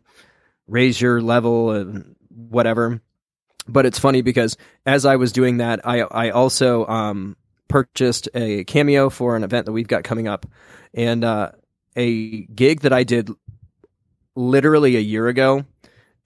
raise 0.67 0.99
your 0.99 1.21
level 1.21 1.71
and 1.71 2.15
whatever. 2.29 3.01
But 3.67 3.85
it's 3.85 3.99
funny 3.99 4.21
because 4.21 4.57
as 4.85 5.05
I 5.05 5.15
was 5.15 5.31
doing 5.31 5.57
that, 5.57 5.85
I 5.87 6.01
I 6.01 6.29
also 6.31 6.85
um, 6.87 7.37
purchased 7.67 8.27
a 8.33 8.63
cameo 8.65 9.09
for 9.09 9.35
an 9.35 9.43
event 9.43 9.65
that 9.67 9.71
we've 9.71 9.87
got 9.87 10.03
coming 10.03 10.27
up, 10.27 10.45
and 10.93 11.23
uh, 11.23 11.51
a 11.95 12.41
gig 12.45 12.81
that 12.81 12.91
I 12.93 13.03
did 13.03 13.29
literally 14.35 14.95
a 14.95 14.99
year 14.99 15.27
ago 15.27 15.63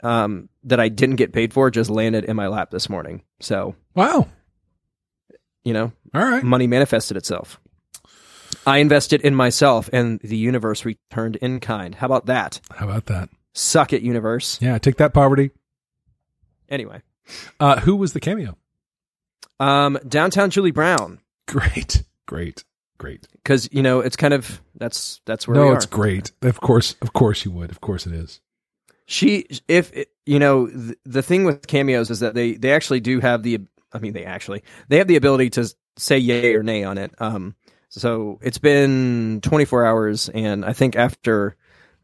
um, 0.01 0.50
that 0.63 0.79
I 0.79 0.89
didn't 0.89 1.17
get 1.17 1.34
paid 1.34 1.53
for 1.53 1.70
just 1.70 1.89
landed 1.89 2.25
in 2.25 2.36
my 2.36 2.48
lap 2.48 2.72
this 2.72 2.89
morning. 2.89 3.22
So 3.39 3.75
Wow. 3.96 4.27
you 5.63 5.74
know, 5.74 5.91
All 6.15 6.24
right. 6.25 6.44
money 6.44 6.67
manifested 6.67 7.17
itself. 7.17 7.60
I 8.65 8.77
invested 8.79 9.22
in 9.22 9.36
myself, 9.36 9.89
and 9.94 10.20
the 10.22 10.38
universe 10.38 10.86
returned 10.86 11.36
in 11.38 11.60
kind. 11.60 11.96
How 11.96 12.06
about 12.06 12.25
that? 12.27 12.60
How 12.72 12.88
about 12.88 13.06
that? 13.08 13.29
Suck 13.58 13.92
it, 13.92 14.02
universe. 14.04 14.60
Yeah, 14.62 14.78
take 14.78 14.98
that 14.98 15.14
poverty. 15.14 15.50
Anyway, 16.70 17.02
Uh, 17.60 17.80
who 17.80 17.96
was 17.96 18.14
the 18.14 18.20
cameo? 18.20 18.58
um, 19.60 19.98
downtown 20.08 20.50
Julie 20.52 20.72
Brown, 20.72 21.20
Great. 21.48 22.04
Great. 22.28 22.64
Great. 23.00 23.28
because 23.34 23.70
you 23.72 23.82
know 23.84 24.00
it's 24.00 24.16
kind 24.16 24.34
of 24.34 24.60
that's 24.76 25.22
that's 25.26 25.48
where 25.48 25.56
no, 25.56 25.72
it's 25.74 25.86
great. 25.86 26.32
Of 26.42 26.60
course, 26.62 26.96
of 27.02 27.14
course 27.14 27.46
you 27.46 27.52
would. 27.52 27.70
Of 27.72 27.80
course 27.80 28.06
it 28.08 28.14
is. 28.14 28.42
she 29.06 29.46
if 29.68 29.92
you 30.26 30.40
know 30.40 30.68
the, 30.68 30.96
the 31.06 31.22
thing 31.22 31.44
with 31.46 31.68
cameos 31.68 32.10
is 32.10 32.20
that 32.22 32.34
they 32.34 32.54
they 32.54 32.74
actually 32.74 33.00
do 33.00 33.20
have 33.20 33.44
the 33.44 33.60
i 33.94 34.00
mean 34.00 34.14
they 34.14 34.26
actually 34.26 34.64
they 34.90 34.98
have 34.98 35.08
the 35.08 35.16
ability 35.16 35.50
to 35.52 35.72
say 35.96 36.18
yay 36.18 36.54
or 36.56 36.64
nay 36.64 36.84
on 36.84 36.98
it 36.98 37.14
um 37.20 37.56
so 37.90 38.38
it's 38.42 38.58
been 38.58 39.40
24 39.44 39.86
hours 39.86 40.28
and 40.30 40.66
i 40.66 40.74
think 40.74 40.96
after 40.96 41.56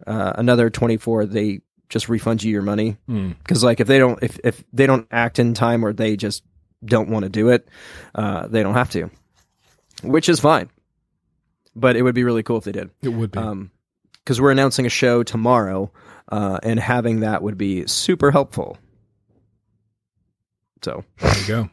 uh, 0.07 0.33
another 0.35 0.69
24 0.69 1.25
they 1.25 1.61
just 1.89 2.09
refund 2.09 2.41
you 2.43 2.51
your 2.51 2.61
money 2.61 2.97
Hmm. 3.07 3.31
because 3.43 3.63
like 3.63 3.79
if 3.79 3.87
they 3.87 3.99
don't 3.99 4.21
if, 4.23 4.39
if 4.43 4.63
they 4.73 4.87
don't 4.87 5.07
act 5.11 5.39
in 5.39 5.53
time 5.53 5.85
or 5.85 5.93
they 5.93 6.15
just 6.15 6.43
don't 6.83 7.09
want 7.09 7.23
to 7.23 7.29
do 7.29 7.49
it 7.49 7.67
uh, 8.15 8.47
they 8.47 8.63
don't 8.63 8.73
have 8.73 8.89
to 8.91 9.09
which 10.03 10.27
is 10.29 10.39
fine 10.39 10.69
but 11.75 11.95
it 11.95 12.01
would 12.01 12.15
be 12.15 12.23
really 12.23 12.43
cool 12.43 12.57
if 12.57 12.63
they 12.63 12.71
did 12.71 12.89
It 13.01 13.09
would 13.09 13.31
be. 13.31 13.39
um 13.39 13.71
because 14.23 14.39
we're 14.39 14.51
announcing 14.51 14.85
a 14.85 14.89
show 14.89 15.21
tomorrow 15.23 15.91
uh, 16.31 16.57
and 16.63 16.79
having 16.79 17.19
that 17.21 17.41
would 17.43 17.57
be 17.57 17.85
super 17.87 18.31
helpful 18.31 18.77
so 20.81 21.03
there 21.19 21.37
you 21.39 21.47
go. 21.47 21.69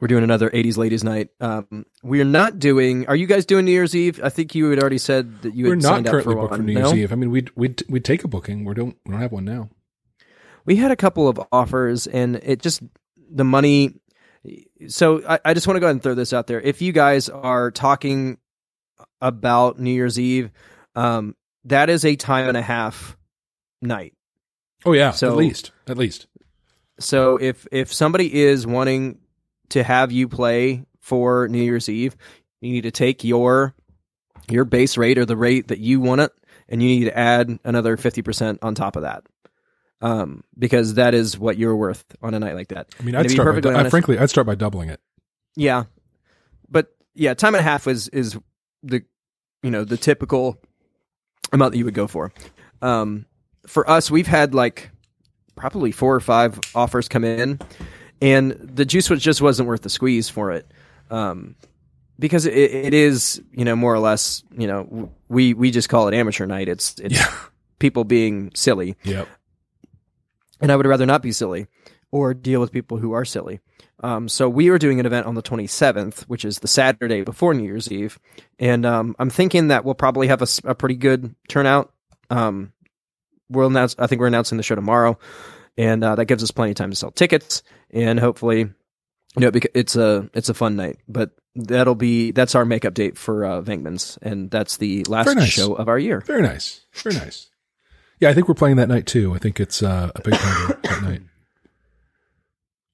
We're 0.00 0.08
doing 0.08 0.24
another 0.24 0.48
80s 0.50 0.76
ladies 0.76 1.02
night 1.04 1.28
um, 1.40 1.84
we're 2.02 2.24
not 2.24 2.58
doing 2.58 3.06
are 3.08 3.16
you 3.16 3.26
guys 3.26 3.44
doing 3.46 3.64
new 3.64 3.72
year's 3.72 3.94
eve 3.96 4.20
i 4.22 4.28
think 4.28 4.54
you 4.54 4.70
had 4.70 4.78
already 4.80 4.98
said 4.98 5.42
that 5.42 5.54
you 5.54 5.64
We're 5.66 5.74
had 5.74 5.82
not 5.82 5.88
signed 5.88 6.06
up 6.06 6.12
currently 6.12 6.34
for 6.34 6.40
booked 6.40 6.50
one 6.52 6.60
for 6.60 6.66
New 6.66 6.74
no? 6.74 6.80
Year's 6.80 6.94
Eve. 6.94 7.12
I 7.12 7.16
mean, 7.16 7.30
we'd 7.30 7.50
we'd 7.56 7.82
we'd 7.88 8.04
take 8.04 8.22
a 8.24 8.28
booking. 8.28 8.64
We 8.64 8.74
don't 8.74 8.96
we 9.04 9.12
don't 9.12 9.20
have 9.20 9.32
one 9.32 9.44
now. 9.44 9.70
we 10.64 10.76
had 10.76 10.90
a 10.92 10.96
couple 10.96 11.28
of 11.28 11.40
offers 11.50 12.06
and 12.06 12.36
it 12.36 12.62
just 12.62 12.82
the 13.30 13.44
money 13.44 14.00
so 14.88 15.22
I, 15.28 15.38
I 15.44 15.54
just 15.54 15.66
want 15.66 15.76
to 15.76 15.80
go 15.80 15.86
ahead 15.86 15.96
and 15.96 16.02
throw 16.02 16.14
this 16.14 16.32
out 16.32 16.46
there 16.46 16.60
if 16.60 16.82
you 16.82 16.92
guys 16.92 17.28
are 17.28 17.70
talking 17.70 18.38
about 19.20 19.78
new 19.78 19.92
year's 19.92 20.18
eve 20.18 20.50
um, 20.94 21.34
that 21.64 21.88
is 21.90 22.04
a 22.04 22.16
time 22.16 22.48
and 22.48 22.56
a 22.56 22.62
half 22.62 23.16
night 23.80 24.14
Oh 24.84 24.92
yeah, 24.92 25.12
So- 25.12 25.30
at 25.30 25.36
least 25.36 25.70
at 25.86 25.96
least. 25.96 26.26
so 26.98 27.36
if 27.36 27.66
if 27.70 27.92
somebody 27.92 28.32
is 28.42 28.66
wanting 28.66 29.18
to 29.72 29.82
have 29.82 30.12
you 30.12 30.28
play 30.28 30.84
for 31.00 31.48
new 31.48 31.62
year's 31.62 31.88
eve 31.88 32.16
you 32.60 32.72
need 32.72 32.82
to 32.82 32.90
take 32.90 33.24
your 33.24 33.74
your 34.50 34.64
base 34.64 34.96
rate 34.96 35.18
or 35.18 35.24
the 35.26 35.36
rate 35.36 35.68
that 35.68 35.78
you 35.78 36.00
want 36.00 36.20
it 36.20 36.32
and 36.68 36.82
you 36.82 36.88
need 36.88 37.04
to 37.04 37.16
add 37.18 37.58
another 37.64 37.96
50% 37.96 38.58
on 38.62 38.74
top 38.74 38.96
of 38.96 39.02
that 39.02 39.24
um, 40.00 40.42
because 40.58 40.94
that 40.94 41.14
is 41.14 41.38
what 41.38 41.56
you're 41.58 41.76
worth 41.76 42.04
on 42.22 42.34
a 42.34 42.38
night 42.38 42.54
like 42.54 42.68
that 42.68 42.88
I 42.98 43.02
mean, 43.02 43.14
I'd 43.14 43.30
start. 43.30 43.46
By, 43.46 43.50
perfectly 43.50 43.70
du- 43.72 43.78
honest- 43.78 43.90
frankly, 43.90 44.18
I'd 44.18 44.30
start 44.30 44.46
by 44.46 44.54
doubling 44.56 44.88
it. 44.88 45.00
Yeah, 45.54 45.84
but 46.68 46.94
yeah, 47.14 47.34
time 47.34 47.54
and 47.54 47.60
a 47.60 47.62
half 47.62 47.86
is 47.86 48.08
is 48.08 48.36
the 48.82 49.04
you 49.62 49.70
know 49.70 49.84
the 49.84 49.96
typical 49.96 50.58
amount 51.52 51.72
that 51.72 51.78
you 51.78 51.84
would 51.84 51.94
go 51.94 52.08
for. 52.08 52.32
Um, 52.80 53.26
for 53.66 53.88
us, 53.88 54.10
we've 54.10 54.26
had 54.26 54.54
like 54.54 54.90
probably 55.54 55.92
four 55.92 56.14
or 56.16 56.20
five 56.20 56.58
offers 56.74 57.06
come 57.06 57.22
in, 57.22 57.60
and 58.22 58.52
the 58.52 58.86
juice 58.86 59.10
was 59.10 59.22
just 59.22 59.42
wasn't 59.42 59.68
worth 59.68 59.82
the 59.82 59.90
squeeze 59.90 60.30
for 60.30 60.52
it. 60.52 60.66
Um, 61.10 61.56
because 62.18 62.46
it, 62.46 62.54
it 62.54 62.94
is, 62.94 63.42
you 63.52 63.64
know, 63.66 63.74
more 63.76 63.92
or 63.92 63.98
less, 63.98 64.42
you 64.56 64.66
know, 64.66 65.10
we 65.28 65.52
we 65.52 65.70
just 65.70 65.88
call 65.90 66.08
it 66.08 66.14
amateur 66.14 66.46
night. 66.46 66.68
It's 66.68 66.98
it's 67.00 67.18
Yeah. 67.18 67.34
people 67.78 68.04
being 68.04 68.52
silly 68.54 68.96
Yep. 69.02 69.26
and 70.60 70.70
I 70.70 70.76
would 70.76 70.86
rather 70.86 71.04
not 71.06 71.20
be 71.22 71.32
silly 71.32 71.66
or 72.12 72.32
deal 72.34 72.60
with 72.60 72.70
people 72.72 72.98
who 72.98 73.12
are 73.12 73.24
silly. 73.24 73.60
Um, 74.04 74.28
so 74.28 74.48
we 74.48 74.68
are 74.68 74.78
doing 74.78 75.00
an 75.00 75.06
event 75.06 75.26
on 75.26 75.34
the 75.34 75.42
27th, 75.42 76.22
which 76.22 76.44
is 76.44 76.58
the 76.60 76.68
Saturday 76.68 77.22
before 77.22 77.54
New 77.54 77.64
Year's 77.64 77.90
Eve, 77.90 78.18
and 78.58 78.84
um, 78.84 79.14
I'm 79.18 79.30
thinking 79.30 79.68
that 79.68 79.84
we'll 79.84 79.94
probably 79.94 80.28
have 80.28 80.42
a 80.64 80.74
pretty 80.74 80.96
good 80.96 81.34
turnout. 81.48 81.92
Um, 82.30 82.72
we'll 83.48 83.68
announce. 83.68 83.94
I 83.98 84.06
think 84.08 84.20
we're 84.20 84.26
announcing 84.28 84.56
the 84.58 84.64
show 84.64 84.74
tomorrow, 84.74 85.18
and 85.76 86.02
uh, 86.04 86.14
that 86.16 86.26
gives 86.26 86.42
us 86.42 86.50
plenty 86.50 86.72
of 86.72 86.76
time 86.76 86.90
to 86.90 86.96
sell 86.96 87.10
tickets, 87.10 87.62
and 87.90 88.18
hopefully, 88.20 88.60
you 88.60 88.70
know, 89.36 89.50
because 89.50 89.70
it's 89.74 89.96
a 89.96 90.28
it's 90.34 90.48
a 90.48 90.54
fun 90.54 90.76
night. 90.76 90.98
But 91.08 91.30
that'll 91.54 91.94
be 91.94 92.30
that's 92.30 92.54
our 92.54 92.64
makeup 92.64 92.94
date 92.94 93.16
for 93.18 93.44
uh, 93.44 93.62
Venkman's, 93.62 94.18
and 94.22 94.50
that's 94.50 94.76
the 94.76 95.04
last 95.04 95.34
nice. 95.34 95.48
show 95.48 95.74
of 95.74 95.88
our 95.88 95.98
year. 95.98 96.20
Very 96.20 96.42
nice. 96.42 96.84
Very 96.92 97.16
nice. 97.16 97.48
Yeah, 98.20 98.30
I 98.30 98.34
think 98.34 98.46
we're 98.48 98.54
playing 98.54 98.76
that 98.76 98.88
night 98.88 99.06
too. 99.06 99.34
I 99.34 99.38
think 99.38 99.58
it's 99.58 99.82
uh, 99.82 100.10
a 100.14 100.20
big 100.22 100.34
party 100.34 100.74
that 100.82 101.02
night. 101.02 101.22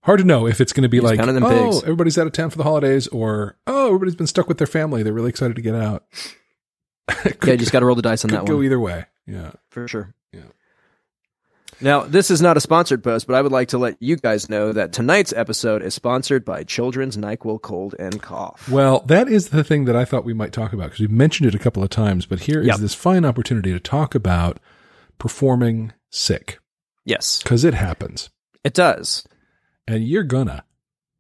Hard 0.03 0.21
to 0.21 0.25
know 0.25 0.47
if 0.47 0.61
it's 0.61 0.73
going 0.73 0.85
to 0.85 0.89
be 0.89 0.99
He's 0.99 1.05
like, 1.05 1.21
oh, 1.21 1.71
pigs. 1.71 1.83
everybody's 1.83 2.17
out 2.17 2.27
of 2.27 2.33
town 2.33 2.49
for 2.49 2.57
the 2.57 2.65
holidays, 2.65 3.09
or 3.09 3.59
oh, 3.67 3.89
everybody's 3.89 4.15
been 4.15 4.27
stuck 4.27 4.49
with 4.49 4.57
their 4.57 4.67
family. 4.67 5.03
They're 5.03 5.13
really 5.13 5.29
excited 5.29 5.55
to 5.57 5.63
get 5.63 5.75
out. 5.75 6.05
Could 7.09 7.37
Yeah, 7.47 7.53
you 7.53 7.59
just 7.59 7.73
got 7.73 7.81
to 7.81 7.87
roll 7.87 7.97
the 7.97 8.01
dice 8.03 8.25
on 8.25 8.31
could 8.31 8.39
that 8.41 8.47
go 8.47 8.57
one. 8.57 8.65
either 8.65 8.81
way. 8.81 9.05
Yeah. 9.27 9.53
for 9.69 9.87
sure. 9.87 10.15
Yeah. 10.33 10.43
Now, 11.81 12.01
this 12.03 12.31
is 12.31 12.43
not 12.43 12.57
a 12.57 12.61
sponsored 12.61 13.05
post, 13.05 13.27
but 13.27 13.37
I 13.37 13.43
would 13.43 13.53
like 13.53 13.69
to 13.69 13.79
let 13.79 13.97
you 14.01 14.17
guys 14.17 14.49
know 14.49 14.73
that 14.73 14.93
tonight's 14.93 15.33
episode 15.33 15.83
is 15.83 15.95
sponsored 15.95 16.45
by 16.45 16.65
Children's 16.65 17.17
NyQuil 17.17 17.63
Cold 17.63 17.95
and 17.99 18.21
Cough. 18.21 18.69
Well, 18.69 19.01
that 19.07 19.29
is 19.29 19.51
the 19.51 19.63
thing 19.63 19.85
that 19.85 19.95
I 19.95 20.05
thought 20.05 20.25
we 20.25 20.35
might 20.35 20.53
talk 20.53 20.73
about 20.73 20.87
because 20.87 21.01
we've 21.01 21.11
mentioned 21.11 21.47
it 21.49 21.55
a 21.55 21.59
couple 21.59 21.83
of 21.85 21.91
times, 21.91 22.27
but 22.27 22.41
here 22.41 22.61
is 22.61 22.67
Yep. 22.67 22.77
this 22.79 22.95
fine 22.95 23.25
opportunity 23.25 23.73
to 23.73 23.79
talk 23.81 24.15
about 24.17 24.59
performing 25.19 25.93
sick 26.11 26.59
Yes, 27.05 27.43
because 27.43 27.65
it 27.65 27.75
happens 27.75 28.31
it 28.65 28.75
does. 28.75 29.27
and 29.87 30.05
you're 30.07 30.23
gonna. 30.25 30.65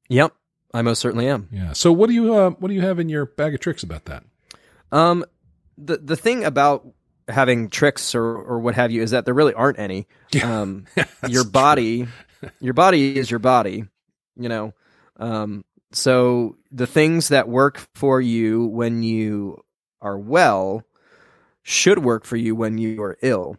Yep, 0.08 0.32
I 0.74 0.82
most 0.82 1.00
certainly 1.00 1.28
am. 1.28 1.48
Yeah. 1.52 1.72
So 1.72 1.92
what 1.92 2.08
do 2.08 2.14
you 2.14 2.34
uh, 2.34 2.50
what 2.50 2.68
do 2.68 2.74
you 2.74 2.82
have 2.82 2.98
in 2.98 3.08
your 3.08 3.26
bag 3.26 3.54
of 3.54 3.60
tricks 3.60 3.82
about 3.82 4.06
that? 4.06 4.24
Um, 4.92 5.24
the 5.76 5.98
the 5.98 6.16
thing 6.16 6.44
about 6.44 6.86
having 7.28 7.68
tricks 7.68 8.14
or 8.14 8.24
or 8.24 8.58
what 8.58 8.74
have 8.74 8.90
you 8.90 9.02
is 9.02 9.10
that 9.12 9.24
there 9.24 9.34
really 9.34 9.54
aren't 9.54 9.78
any. 9.78 10.06
Um, 10.42 10.86
your 11.28 11.44
body, 11.44 12.08
your 12.60 12.74
body 12.74 13.18
is 13.18 13.30
your 13.30 13.40
body. 13.40 13.84
You 14.36 14.48
know, 14.48 14.74
um, 15.16 15.64
so 15.92 16.56
the 16.70 16.86
things 16.86 17.28
that 17.28 17.48
work 17.48 17.78
for 17.94 18.20
you 18.20 18.66
when 18.66 19.02
you 19.02 19.62
are 20.00 20.18
well 20.18 20.84
should 21.62 21.98
work 21.98 22.24
for 22.24 22.36
you 22.36 22.54
when 22.54 22.78
you 22.78 23.02
are 23.02 23.18
ill. 23.22 23.56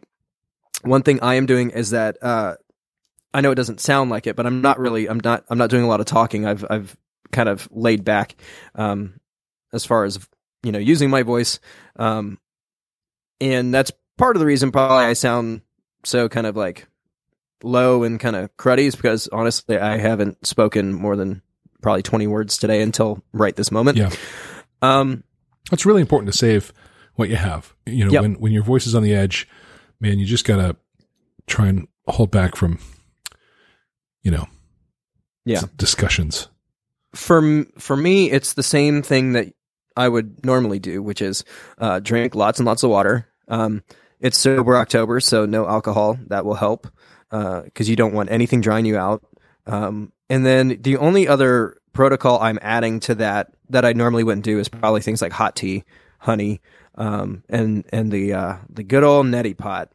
One 0.82 1.02
thing 1.02 1.20
I 1.22 1.34
am 1.34 1.46
doing 1.46 1.70
is 1.70 1.90
that 1.90 2.16
uh, 2.22 2.54
I 3.32 3.40
know 3.40 3.50
it 3.50 3.56
doesn't 3.56 3.80
sound 3.80 4.10
like 4.10 4.26
it, 4.26 4.36
but 4.36 4.46
I'm 4.46 4.60
not 4.60 4.78
really. 4.78 5.08
I'm 5.08 5.20
not. 5.22 5.44
I'm 5.48 5.58
not 5.58 5.70
doing 5.70 5.84
a 5.84 5.88
lot 5.88 6.00
of 6.00 6.06
talking. 6.06 6.46
I've 6.46 6.64
I've 6.68 6.96
kind 7.32 7.48
of 7.48 7.68
laid 7.70 8.04
back 8.04 8.36
um, 8.74 9.20
as 9.72 9.84
far 9.84 10.04
as 10.04 10.18
you 10.62 10.72
know 10.72 10.78
using 10.78 11.10
my 11.10 11.22
voice, 11.22 11.60
um, 11.96 12.38
and 13.40 13.72
that's 13.74 13.90
part 14.18 14.36
of 14.36 14.40
the 14.40 14.46
reason 14.46 14.70
probably 14.72 15.04
I 15.06 15.12
sound 15.14 15.62
so 16.04 16.28
kind 16.28 16.46
of 16.46 16.56
like 16.56 16.86
low 17.62 18.02
and 18.04 18.18
kind 18.18 18.36
of 18.36 18.54
cruddy 18.56 18.84
is 18.86 18.94
because 18.96 19.28
honestly 19.28 19.78
I 19.78 19.98
haven't 19.98 20.46
spoken 20.46 20.92
more 20.94 21.16
than 21.16 21.42
probably 21.82 22.02
20 22.02 22.26
words 22.26 22.58
today 22.58 22.82
until 22.82 23.22
right 23.32 23.54
this 23.56 23.70
moment. 23.70 23.98
Yeah. 23.98 24.10
Um, 24.82 25.24
It's 25.72 25.84
really 25.86 26.00
important 26.00 26.32
to 26.32 26.36
save 26.38 26.72
what 27.16 27.28
you 27.28 27.36
have. 27.36 27.74
You 27.86 28.06
know, 28.06 28.12
Yep. 28.12 28.22
when 28.22 28.34
when 28.34 28.52
your 28.52 28.62
voice 28.62 28.86
is 28.86 28.94
on 28.94 29.02
the 29.02 29.14
edge, 29.14 29.46
man, 30.00 30.18
you 30.18 30.26
just 30.26 30.44
gotta 30.46 30.76
try 31.46 31.66
and 31.68 31.86
hold 32.06 32.30
back 32.30 32.56
from, 32.56 32.78
you 34.22 34.30
know, 34.30 34.46
Yeah. 35.44 35.62
discussions. 35.76 36.48
for 37.14 37.64
for 37.78 37.96
me, 37.96 38.30
it's 38.30 38.52
the 38.52 38.62
same 38.62 39.02
thing 39.02 39.32
that 39.32 39.52
I 39.96 40.08
would 40.08 40.44
normally 40.46 40.78
do, 40.78 41.02
which 41.02 41.20
is 41.20 41.44
uh, 41.78 41.98
drink 41.98 42.34
lots 42.36 42.58
and 42.60 42.66
lots 42.66 42.82
of 42.84 42.90
water. 42.90 43.26
Um, 43.50 43.82
it's 44.20 44.38
sober 44.38 44.76
October, 44.76 45.20
so 45.20 45.44
no 45.44 45.66
alcohol. 45.68 46.18
That 46.28 46.44
will 46.44 46.54
help 46.54 46.86
because 47.30 47.88
you 47.88 47.96
don't 47.96 48.14
want 48.14 48.30
anything 48.30 48.60
drying 48.60 48.86
you 48.86 48.96
out. 48.96 49.22
Um, 49.66 50.12
and 50.28 50.44
then 50.46 50.78
the 50.80 50.96
only 50.96 51.28
other 51.28 51.76
protocol 51.92 52.38
I'm 52.40 52.58
adding 52.62 53.00
to 53.00 53.16
that 53.16 53.52
that 53.70 53.84
I 53.84 53.92
normally 53.92 54.24
wouldn't 54.24 54.44
do 54.44 54.58
is 54.58 54.68
probably 54.68 55.00
things 55.00 55.20
like 55.20 55.32
hot 55.32 55.56
tea, 55.56 55.84
honey, 56.18 56.60
um, 56.94 57.42
and 57.48 57.84
and 57.92 58.10
the 58.10 58.32
uh, 58.34 58.56
the 58.68 58.82
good 58.82 59.04
old 59.04 59.26
neti 59.26 59.56
pot. 59.56 59.90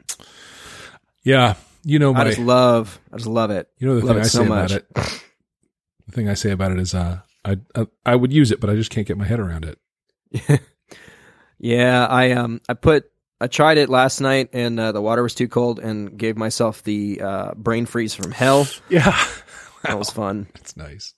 Yeah, 1.23 1.55
you 1.83 1.99
know 1.99 2.13
my. 2.13 2.21
I 2.21 2.25
just 2.25 2.39
love 2.39 2.99
I 3.11 3.17
just 3.17 3.29
love 3.29 3.51
it. 3.51 3.69
you 3.79 3.87
know 3.87 3.99
the 3.99 4.05
love 4.05 4.15
thing 4.15 4.21
it 4.21 4.25
I 4.25 4.27
so 4.27 4.43
say 4.43 4.49
much. 4.49 4.71
about 4.71 4.83
it. 5.05 5.21
The 6.07 6.11
thing 6.11 6.29
I 6.29 6.33
say 6.35 6.51
about 6.51 6.71
it 6.71 6.79
is, 6.79 6.93
uh, 6.93 7.19
I, 7.43 7.57
I 7.75 7.87
I 8.05 8.15
would 8.15 8.31
use 8.31 8.51
it, 8.51 8.59
but 8.59 8.69
I 8.69 8.75
just 8.75 8.91
can't 8.91 9.07
get 9.07 9.17
my 9.17 9.25
head 9.25 9.39
around 9.39 9.65
it. 9.65 10.59
Yeah, 11.57 12.05
I 12.05 12.31
um 12.31 12.61
I 12.67 12.73
put 12.73 13.09
I 13.41 13.47
tried 13.47 13.77
it 13.77 13.89
last 13.89 14.21
night 14.21 14.49
and 14.53 14.79
uh, 14.79 14.91
the 14.93 15.01
water 15.01 15.21
was 15.21 15.35
too 15.35 15.47
cold 15.47 15.79
and 15.79 16.17
gave 16.17 16.37
myself 16.37 16.83
the 16.83 17.21
uh, 17.21 17.53
brain 17.55 17.85
freeze 17.85 18.13
from 18.15 18.31
hell. 18.31 18.67
Yeah, 18.89 19.11
That 19.83 19.99
was 19.99 20.09
fun. 20.09 20.47
that's 20.53 20.77
nice. 20.77 21.13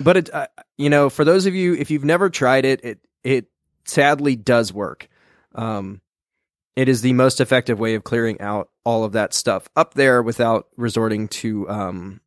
But 0.00 0.16
it 0.16 0.34
uh, 0.34 0.48
you 0.76 0.90
know, 0.90 1.08
for 1.10 1.24
those 1.24 1.46
of 1.46 1.54
you 1.54 1.74
if 1.74 1.90
you've 1.90 2.04
never 2.04 2.28
tried 2.28 2.64
it, 2.64 2.84
it 2.84 2.98
it 3.22 3.46
sadly 3.84 4.34
does 4.36 4.72
work. 4.72 5.08
Um 5.54 6.00
it 6.76 6.88
is 6.88 7.02
the 7.02 7.12
most 7.12 7.40
effective 7.40 7.78
way 7.78 7.94
of 7.94 8.02
clearing 8.02 8.40
out 8.40 8.68
all 8.84 9.04
of 9.04 9.12
that 9.12 9.32
stuff 9.32 9.68
up 9.76 9.94
there 9.94 10.22
without 10.22 10.66
resorting 10.76 11.28
to 11.28 11.68
um 11.70 12.20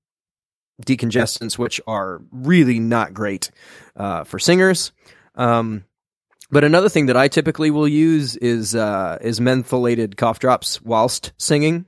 decongestants 0.84 1.58
which 1.58 1.82
are 1.88 2.22
really 2.32 2.80
not 2.80 3.14
great 3.14 3.52
uh, 3.96 4.24
for 4.24 4.40
singers. 4.40 4.92
Um 5.36 5.84
but 6.50 6.64
another 6.64 6.90
thing 6.90 7.08
that 7.08 7.18
I 7.18 7.28
typically 7.28 7.72
will 7.72 7.88
use 7.88 8.36
is 8.38 8.76
uh, 8.76 9.18
is 9.22 9.40
mentholated 9.40 10.18
cough 10.18 10.40
drops 10.40 10.82
whilst 10.82 11.34
singing. 11.38 11.86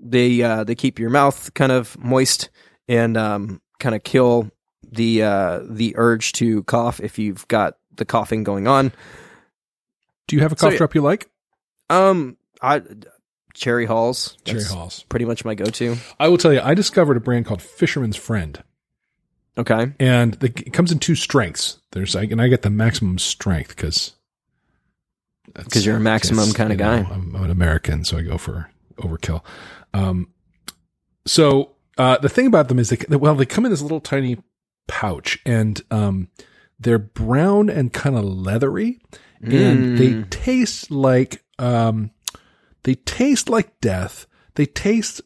They 0.00 0.42
uh, 0.42 0.64
they 0.64 0.74
keep 0.74 0.98
your 0.98 1.10
mouth 1.10 1.52
kind 1.54 1.72
of 1.72 1.98
moist 1.98 2.50
and 2.88 3.16
um, 3.16 3.60
kind 3.78 3.94
of 3.94 4.02
kill 4.02 4.50
the 4.82 5.22
uh, 5.22 5.60
the 5.68 5.94
urge 5.96 6.32
to 6.34 6.62
cough 6.64 7.00
if 7.00 7.18
you've 7.18 7.46
got 7.48 7.76
the 7.96 8.04
coughing 8.04 8.44
going 8.44 8.66
on. 8.66 8.92
Do 10.26 10.36
you 10.36 10.42
have 10.42 10.52
a 10.52 10.56
cough 10.56 10.72
yeah. 10.72 10.78
drop 10.78 10.94
you 10.94 11.00
like? 11.00 11.30
Um, 11.90 12.36
I 12.60 12.82
Cherry 13.54 13.86
Halls. 13.86 14.36
Cherry 14.44 14.62
Halls. 14.62 15.04
Pretty 15.08 15.24
much 15.24 15.44
my 15.44 15.54
go-to. 15.54 15.96
I 16.20 16.28
will 16.28 16.38
tell 16.38 16.52
you, 16.52 16.60
I 16.60 16.74
discovered 16.74 17.16
a 17.16 17.20
brand 17.20 17.44
called 17.44 17.60
Fisherman's 17.60 18.16
Friend, 18.16 18.62
Okay. 19.58 19.92
and 19.98 20.34
the, 20.34 20.46
it 20.46 20.72
comes 20.72 20.92
in 20.92 20.98
two 21.00 21.14
strengths. 21.16 21.80
There's 21.92 22.14
like, 22.14 22.30
and 22.30 22.40
I 22.40 22.46
get 22.48 22.62
the 22.62 22.70
maximum 22.70 23.18
strength 23.18 23.70
because 23.70 24.14
because 25.54 25.84
you're 25.84 25.96
a 25.96 26.00
maximum 26.00 26.52
kinda 26.52 26.76
guy. 26.76 26.98
I'm, 26.98 27.34
I'm 27.34 27.44
an 27.44 27.50
American, 27.50 28.04
so 28.04 28.18
I 28.18 28.22
go 28.22 28.38
for 28.38 28.70
overkill. 28.98 29.42
Um, 29.94 30.28
so 31.26 31.72
uh, 31.96 32.18
the 32.18 32.28
thing 32.28 32.46
about 32.46 32.68
them 32.68 32.78
is 32.78 32.90
they 32.90 33.16
well 33.16 33.34
they 33.34 33.46
come 33.46 33.64
in 33.64 33.70
this 33.70 33.82
little 33.82 34.00
tiny 34.00 34.38
pouch, 34.86 35.38
and 35.44 35.80
um, 35.90 36.28
they're 36.78 36.98
brown 36.98 37.68
and 37.70 37.92
kind 37.92 38.16
of 38.16 38.24
leathery, 38.24 39.00
and 39.42 39.98
they 39.98 40.10
Mm. 40.12 40.30
taste 40.30 40.90
like 40.90 41.42
um, 41.58 42.10
they 42.84 42.94
taste 42.94 43.48
like 43.48 43.80
death. 43.80 44.26
They 44.54 44.66
taste. 44.66 45.20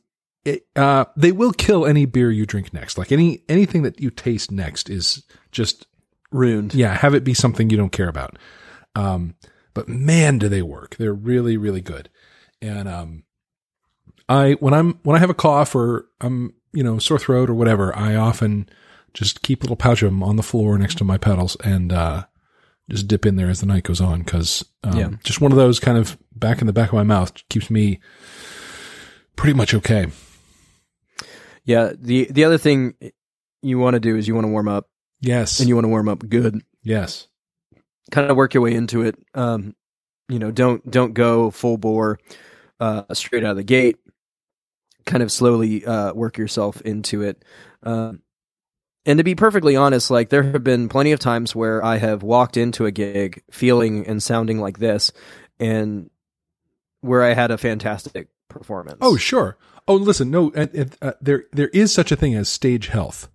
It, 0.45 0.67
uh, 0.75 1.05
they 1.17 1.31
will 1.33 1.53
kill 1.53 1.87
any 1.87 2.05
beer 2.05 2.31
you 2.31 2.47
drink 2.47 2.73
next. 2.75 2.99
Like 2.99 3.13
any 3.13 3.43
anything 3.49 3.83
that 3.83 4.01
you 4.01 4.11
taste 4.11 4.51
next 4.51 4.91
is 4.91 5.23
just 5.53 5.87
ruined. 6.33 6.75
yeah, 6.75 6.95
have 6.95 7.15
it 7.15 7.23
be 7.25 7.35
something 7.35 7.71
you 7.71 7.77
don't 7.77 7.93
care 7.93 8.09
about. 8.09 8.39
Um, 8.97 9.35
but 9.75 9.89
man, 9.89 10.39
do 10.39 10.49
they 10.49 10.63
work? 10.63 10.97
They're 10.97 11.15
really, 11.15 11.57
really 11.57 11.81
good. 11.81 12.09
And 12.61 12.89
um, 12.89 13.23
I 14.29 14.53
when 14.55 14.75
I'm 14.75 14.95
when 15.05 15.17
I 15.17 15.21
have 15.21 15.31
a 15.31 15.35
cough 15.35 15.75
or 15.77 16.07
I'm 16.21 16.55
you 16.73 16.83
know 16.83 16.99
sore 16.99 17.19
throat 17.19 17.49
or 17.49 17.55
whatever, 17.55 17.97
I 17.97 18.17
often 18.17 18.69
just 19.15 19.43
keep 19.43 19.61
a 19.61 19.65
little 19.65 19.77
pouch 19.77 20.03
of 20.03 20.11
them 20.11 20.23
on 20.23 20.37
the 20.37 20.43
floor 20.43 20.77
next 20.79 20.99
to 20.99 21.05
my 21.05 21.19
pedals 21.19 21.57
and 21.63 21.93
uh, 21.93 22.25
just 22.91 23.07
dip 23.07 23.27
in 23.27 23.37
there 23.37 23.51
as 23.51 23.61
the 23.61 23.67
night 23.67 23.85
goes 23.85 24.01
on 24.01 24.23
because 24.23 24.65
um, 24.85 24.97
Yeah. 24.99 25.11
just 25.23 25.41
one 25.41 25.53
of 25.53 25.59
those 25.59 25.79
kind 25.79 25.99
of 25.99 26.17
back 26.35 26.61
in 26.61 26.67
the 26.67 26.73
back 26.73 26.89
of 26.89 26.95
my 26.95 27.03
mouth 27.03 27.33
keeps 27.49 27.71
me 27.71 28.01
pretty 29.37 29.55
much 29.55 29.75
okay. 29.75 30.07
Yeah. 31.65 31.93
The 31.99 32.27
the 32.31 32.45
other 32.45 32.59
thing 32.59 32.95
you 33.63 33.79
want 33.79 33.95
to 33.95 34.01
do 34.01 34.17
is 34.17 34.27
you 34.27 34.35
want 34.35 34.47
to 34.47 34.51
warm 34.51 34.69
up, 34.69 34.89
Yes, 35.21 35.61
and 35.61 35.69
you 35.69 35.75
want 35.77 35.85
to 35.85 35.89
warm 35.91 36.09
up 36.09 36.29
good. 36.29 36.63
yes, 36.83 37.29
kind 38.11 38.29
of 38.31 38.37
work 38.37 38.55
your 38.55 38.63
way 38.63 38.75
into 38.75 39.03
it. 39.03 39.17
Um, 39.35 39.75
you 40.29 40.39
know, 40.39 40.51
don't 40.51 40.89
don't 40.91 41.15
go 41.15 41.51
full 41.51 41.77
bore 41.79 42.19
uh, 42.81 43.05
straight 43.15 43.45
out 43.45 43.53
of 43.53 43.57
the 43.57 43.63
gate. 43.63 43.99
Kind 45.07 45.23
of 45.23 45.31
slowly 45.33 45.85
uh, 45.85 46.13
work 46.13 46.39
yourself 46.39 46.81
into 46.83 47.23
it. 47.23 47.45
Um, 47.83 48.23
and 49.05 49.19
to 49.19 49.25
be 49.25 49.35
perfectly 49.35 49.75
honest, 49.77 50.11
like 50.11 50.29
there 50.29 50.43
have 50.45 50.63
been 50.65 50.89
plenty 50.89 51.11
of 51.13 51.19
times 51.21 51.55
where 51.57 51.85
I 51.85 51.97
have 51.99 52.23
walked 52.23 52.57
into 52.57 52.87
a 52.87 52.93
gig 52.93 53.43
feeling 53.51 54.07
and 54.07 54.23
sounding 54.23 54.59
like 54.61 54.79
this, 54.79 55.13
and 55.61 56.09
where 57.01 57.23
I 57.23 57.35
had 57.35 57.51
a 57.51 57.59
fantastic 57.59 58.29
performance. 58.53 58.99
Oh, 59.01 59.17
sure. 59.17 59.57
Oh, 59.89 59.95
listen, 59.97 60.31
no, 60.31 60.53
uh, 60.53 60.67
uh, 60.79 60.85
uh, 61.01 61.13
there 61.21 61.45
there 61.53 61.69
is 61.69 61.93
such 61.93 62.13
a 62.13 62.17
thing 62.17 62.35
as 62.35 62.49
stage 62.49 62.89
health. 62.89 63.29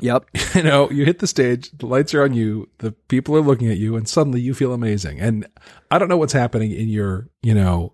yep, 0.00 0.26
You 0.54 0.62
know, 0.64 0.90
you 0.90 1.04
hit 1.04 1.20
the 1.20 1.26
stage, 1.26 1.70
the 1.70 1.86
lights 1.86 2.12
are 2.14 2.22
on 2.24 2.34
you, 2.34 2.68
the 2.78 2.92
people 3.08 3.36
are 3.36 3.40
looking 3.40 3.68
at 3.68 3.78
you, 3.78 3.94
and 3.96 4.08
suddenly 4.08 4.40
you 4.40 4.54
feel 4.54 4.72
amazing. 4.72 5.20
And 5.20 5.46
I 5.90 5.98
don't 5.98 6.08
know 6.08 6.16
what's 6.16 6.32
happening 6.32 6.72
in 6.72 6.88
your, 6.88 7.28
you 7.42 7.54
know, 7.54 7.92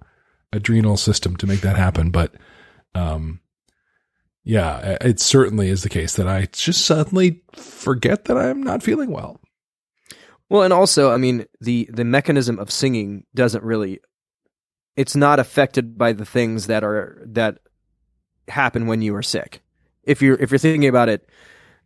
adrenal 0.52 0.96
system 0.96 1.36
to 1.36 1.46
make 1.46 1.60
that 1.60 1.76
happen, 1.76 2.10
but 2.10 2.34
um 2.94 3.40
yeah, 4.44 4.96
it 5.02 5.20
certainly 5.20 5.68
is 5.68 5.82
the 5.82 5.90
case 5.90 6.16
that 6.16 6.26
I 6.26 6.46
just 6.52 6.86
suddenly 6.86 7.42
forget 7.54 8.24
that 8.24 8.38
I'm 8.38 8.62
not 8.62 8.82
feeling 8.82 9.10
well. 9.10 9.38
Well, 10.48 10.62
and 10.62 10.72
also, 10.72 11.12
I 11.12 11.18
mean, 11.18 11.44
the 11.60 11.90
the 11.92 12.04
mechanism 12.04 12.58
of 12.58 12.70
singing 12.70 13.24
doesn't 13.34 13.62
really 13.62 14.00
it's 14.98 15.14
not 15.16 15.38
affected 15.38 15.96
by 15.96 16.12
the 16.12 16.24
things 16.24 16.66
that 16.66 16.82
are 16.84 17.22
that 17.26 17.58
happen 18.48 18.86
when 18.86 19.00
you 19.02 19.14
are 19.14 19.22
sick. 19.22 19.62
If 20.02 20.22
you're 20.22 20.36
if 20.36 20.50
you're 20.50 20.58
thinking 20.58 20.88
about 20.88 21.08
it, 21.08 21.28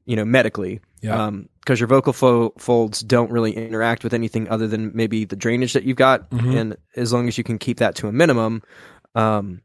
you 0.06 0.16
know, 0.16 0.24
medically, 0.24 0.80
Yeah. 1.02 1.22
um 1.26 1.48
because 1.60 1.78
your 1.78 1.86
vocal 1.88 2.12
fo- 2.12 2.54
folds 2.58 3.00
don't 3.00 3.30
really 3.30 3.52
interact 3.52 4.02
with 4.02 4.14
anything 4.14 4.48
other 4.48 4.66
than 4.66 4.90
maybe 4.94 5.24
the 5.24 5.36
drainage 5.36 5.74
that 5.74 5.84
you've 5.84 5.96
got 5.96 6.28
Mhm. 6.30 6.56
and 6.56 6.76
as 6.96 7.12
long 7.12 7.28
as 7.28 7.38
you 7.38 7.44
can 7.44 7.58
keep 7.58 7.78
that 7.78 7.94
to 7.96 8.08
a 8.08 8.12
minimum, 8.12 8.62
um 9.14 9.60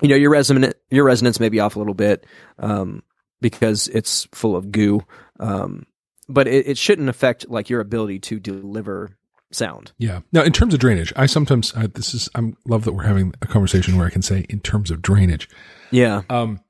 you 0.00 0.08
know, 0.08 0.16
your 0.16 0.30
resonant 0.30 0.74
your 0.90 1.04
resonance 1.04 1.40
may 1.40 1.48
be 1.48 1.60
off 1.60 1.76
a 1.76 1.78
little 1.78 1.94
bit 1.94 2.24
um 2.58 3.02
because 3.40 3.88
it's 3.88 4.26
full 4.32 4.54
of 4.56 4.70
goo. 4.70 5.00
Um 5.40 5.84
but 6.28 6.46
it, 6.46 6.66
it 6.68 6.78
shouldn't 6.78 7.08
affect 7.08 7.48
like 7.48 7.70
your 7.70 7.80
ability 7.80 8.18
to 8.20 8.38
deliver 8.38 9.17
sound. 9.50 9.92
Yeah. 9.98 10.20
Now, 10.32 10.42
in 10.42 10.52
terms 10.52 10.74
of 10.74 10.80
drainage, 10.80 11.12
I 11.16 11.26
sometimes 11.26 11.72
uh, 11.74 11.88
this 11.92 12.14
is 12.14 12.28
I 12.34 12.52
love 12.66 12.84
that 12.84 12.92
we're 12.92 13.04
having 13.04 13.34
a 13.40 13.46
conversation 13.46 13.96
where 13.96 14.06
I 14.06 14.10
can 14.10 14.22
say 14.22 14.46
in 14.48 14.60
terms 14.60 14.90
of 14.90 15.02
drainage. 15.02 15.48
Yeah. 15.90 16.22
Um, 16.28 16.60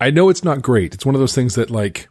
I 0.00 0.10
know 0.10 0.28
it's 0.28 0.44
not 0.44 0.62
great. 0.62 0.94
It's 0.94 1.06
one 1.06 1.14
of 1.14 1.20
those 1.20 1.34
things 1.34 1.54
that 1.54 1.70
like, 1.70 2.08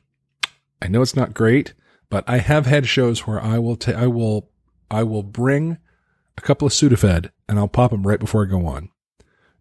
I 0.81 0.87
know 0.87 1.01
it's 1.01 1.15
not 1.15 1.33
great, 1.33 1.73
but 2.09 2.23
I 2.27 2.37
have 2.37 2.65
had 2.65 2.87
shows 2.87 3.27
where 3.27 3.41
I 3.41 3.59
will 3.59 3.75
ta- 3.75 3.91
I 3.91 4.07
will, 4.07 4.49
I 4.89 5.03
will 5.03 5.23
bring 5.23 5.77
a 6.37 6.41
couple 6.41 6.65
of 6.65 6.71
Sudafed 6.73 7.29
and 7.49 7.59
I'll 7.59 7.67
pop 7.67 7.91
them 7.91 8.07
right 8.07 8.19
before 8.19 8.43
I 8.43 8.49
go 8.49 8.65
on, 8.65 8.89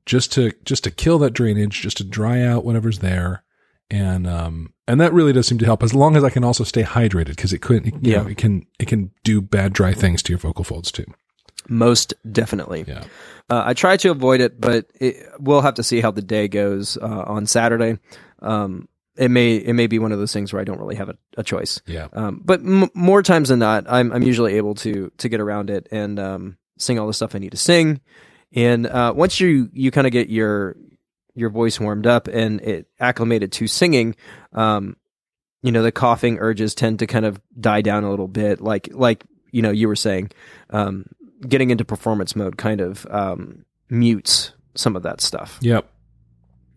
just 0.06 0.32
to 0.32 0.52
just 0.64 0.84
to 0.84 0.90
kill 0.90 1.18
that 1.18 1.32
drainage, 1.32 1.80
just 1.80 1.96
to 1.96 2.04
dry 2.04 2.42
out 2.42 2.64
whatever's 2.64 3.00
there, 3.00 3.42
and 3.90 4.26
um, 4.26 4.72
and 4.90 5.00
that 5.00 5.12
really 5.12 5.32
does 5.32 5.46
seem 5.46 5.58
to 5.58 5.64
help 5.64 5.82
as 5.82 5.94
long 5.94 6.16
as 6.16 6.24
I 6.24 6.30
can 6.30 6.44
also 6.44 6.64
stay 6.64 6.82
hydrated 6.82 7.28
because 7.36 7.52
it 7.52 7.60
could, 7.60 7.86
you 7.86 7.92
Yeah. 8.00 8.22
know, 8.22 8.28
it 8.28 8.36
can 8.38 8.66
it 8.78 8.88
can 8.88 9.10
do 9.24 9.40
bad 9.40 9.72
dry 9.72 9.92
things 9.94 10.22
to 10.24 10.32
your 10.32 10.38
vocal 10.38 10.64
folds 10.64 10.90
too. 10.92 11.06
Most 11.68 12.14
definitely. 12.30 12.84
Yeah. 12.88 13.04
Uh, 13.48 13.62
I 13.66 13.74
try 13.74 13.96
to 13.98 14.10
avoid 14.10 14.40
it, 14.40 14.60
but 14.60 14.86
it, 15.00 15.16
we'll 15.38 15.60
have 15.60 15.74
to 15.74 15.82
see 15.82 16.00
how 16.00 16.10
the 16.10 16.22
day 16.22 16.48
goes 16.48 16.96
uh, 16.96 17.24
on 17.26 17.46
Saturday. 17.46 17.98
Um, 18.40 18.88
it 19.16 19.30
may 19.30 19.56
it 19.56 19.74
may 19.74 19.86
be 19.86 19.98
one 19.98 20.12
of 20.12 20.18
those 20.18 20.32
things 20.32 20.52
where 20.52 20.60
I 20.62 20.64
don't 20.64 20.78
really 20.78 20.94
have 20.96 21.08
a, 21.10 21.16
a 21.36 21.42
choice. 21.42 21.80
Yeah. 21.86 22.08
Um, 22.12 22.40
but 22.44 22.60
m- 22.60 22.88
more 22.94 23.22
times 23.22 23.48
than 23.50 23.58
not, 23.58 23.84
I'm 23.88 24.12
I'm 24.12 24.22
usually 24.22 24.54
able 24.54 24.74
to 24.76 25.10
to 25.18 25.28
get 25.28 25.40
around 25.40 25.68
it 25.68 25.88
and 25.90 26.18
um, 26.18 26.56
sing 26.78 26.98
all 26.98 27.06
the 27.06 27.12
stuff 27.14 27.34
I 27.34 27.38
need 27.38 27.50
to 27.50 27.56
sing. 27.58 28.00
And 28.54 28.86
uh, 28.86 29.12
once 29.14 29.38
you 29.40 29.68
you 29.72 29.90
kind 29.90 30.06
of 30.06 30.12
get 30.12 30.28
your 30.30 30.76
your 31.34 31.50
voice 31.50 31.78
warmed 31.80 32.06
up 32.06 32.28
and 32.28 32.60
it 32.60 32.86
acclimated 32.98 33.52
to 33.52 33.66
singing, 33.66 34.14
um, 34.52 34.96
you 35.62 35.72
know 35.72 35.82
the 35.82 35.92
coughing 35.92 36.38
urges 36.38 36.74
tend 36.74 36.98
to 37.00 37.06
kind 37.06 37.24
of 37.26 37.40
die 37.58 37.82
down 37.82 38.04
a 38.04 38.10
little 38.10 38.28
bit. 38.28 38.60
Like 38.60 38.88
like 38.92 39.24
you 39.52 39.62
know 39.62 39.70
you 39.70 39.88
were 39.88 39.96
saying, 39.96 40.30
um, 40.70 41.06
getting 41.46 41.70
into 41.70 41.84
performance 41.84 42.34
mode 42.36 42.56
kind 42.56 42.80
of 42.80 43.06
um, 43.10 43.64
mutes 43.88 44.52
some 44.76 44.94
of 44.96 45.02
that 45.02 45.20
stuff 45.20 45.58
Yep. 45.62 45.84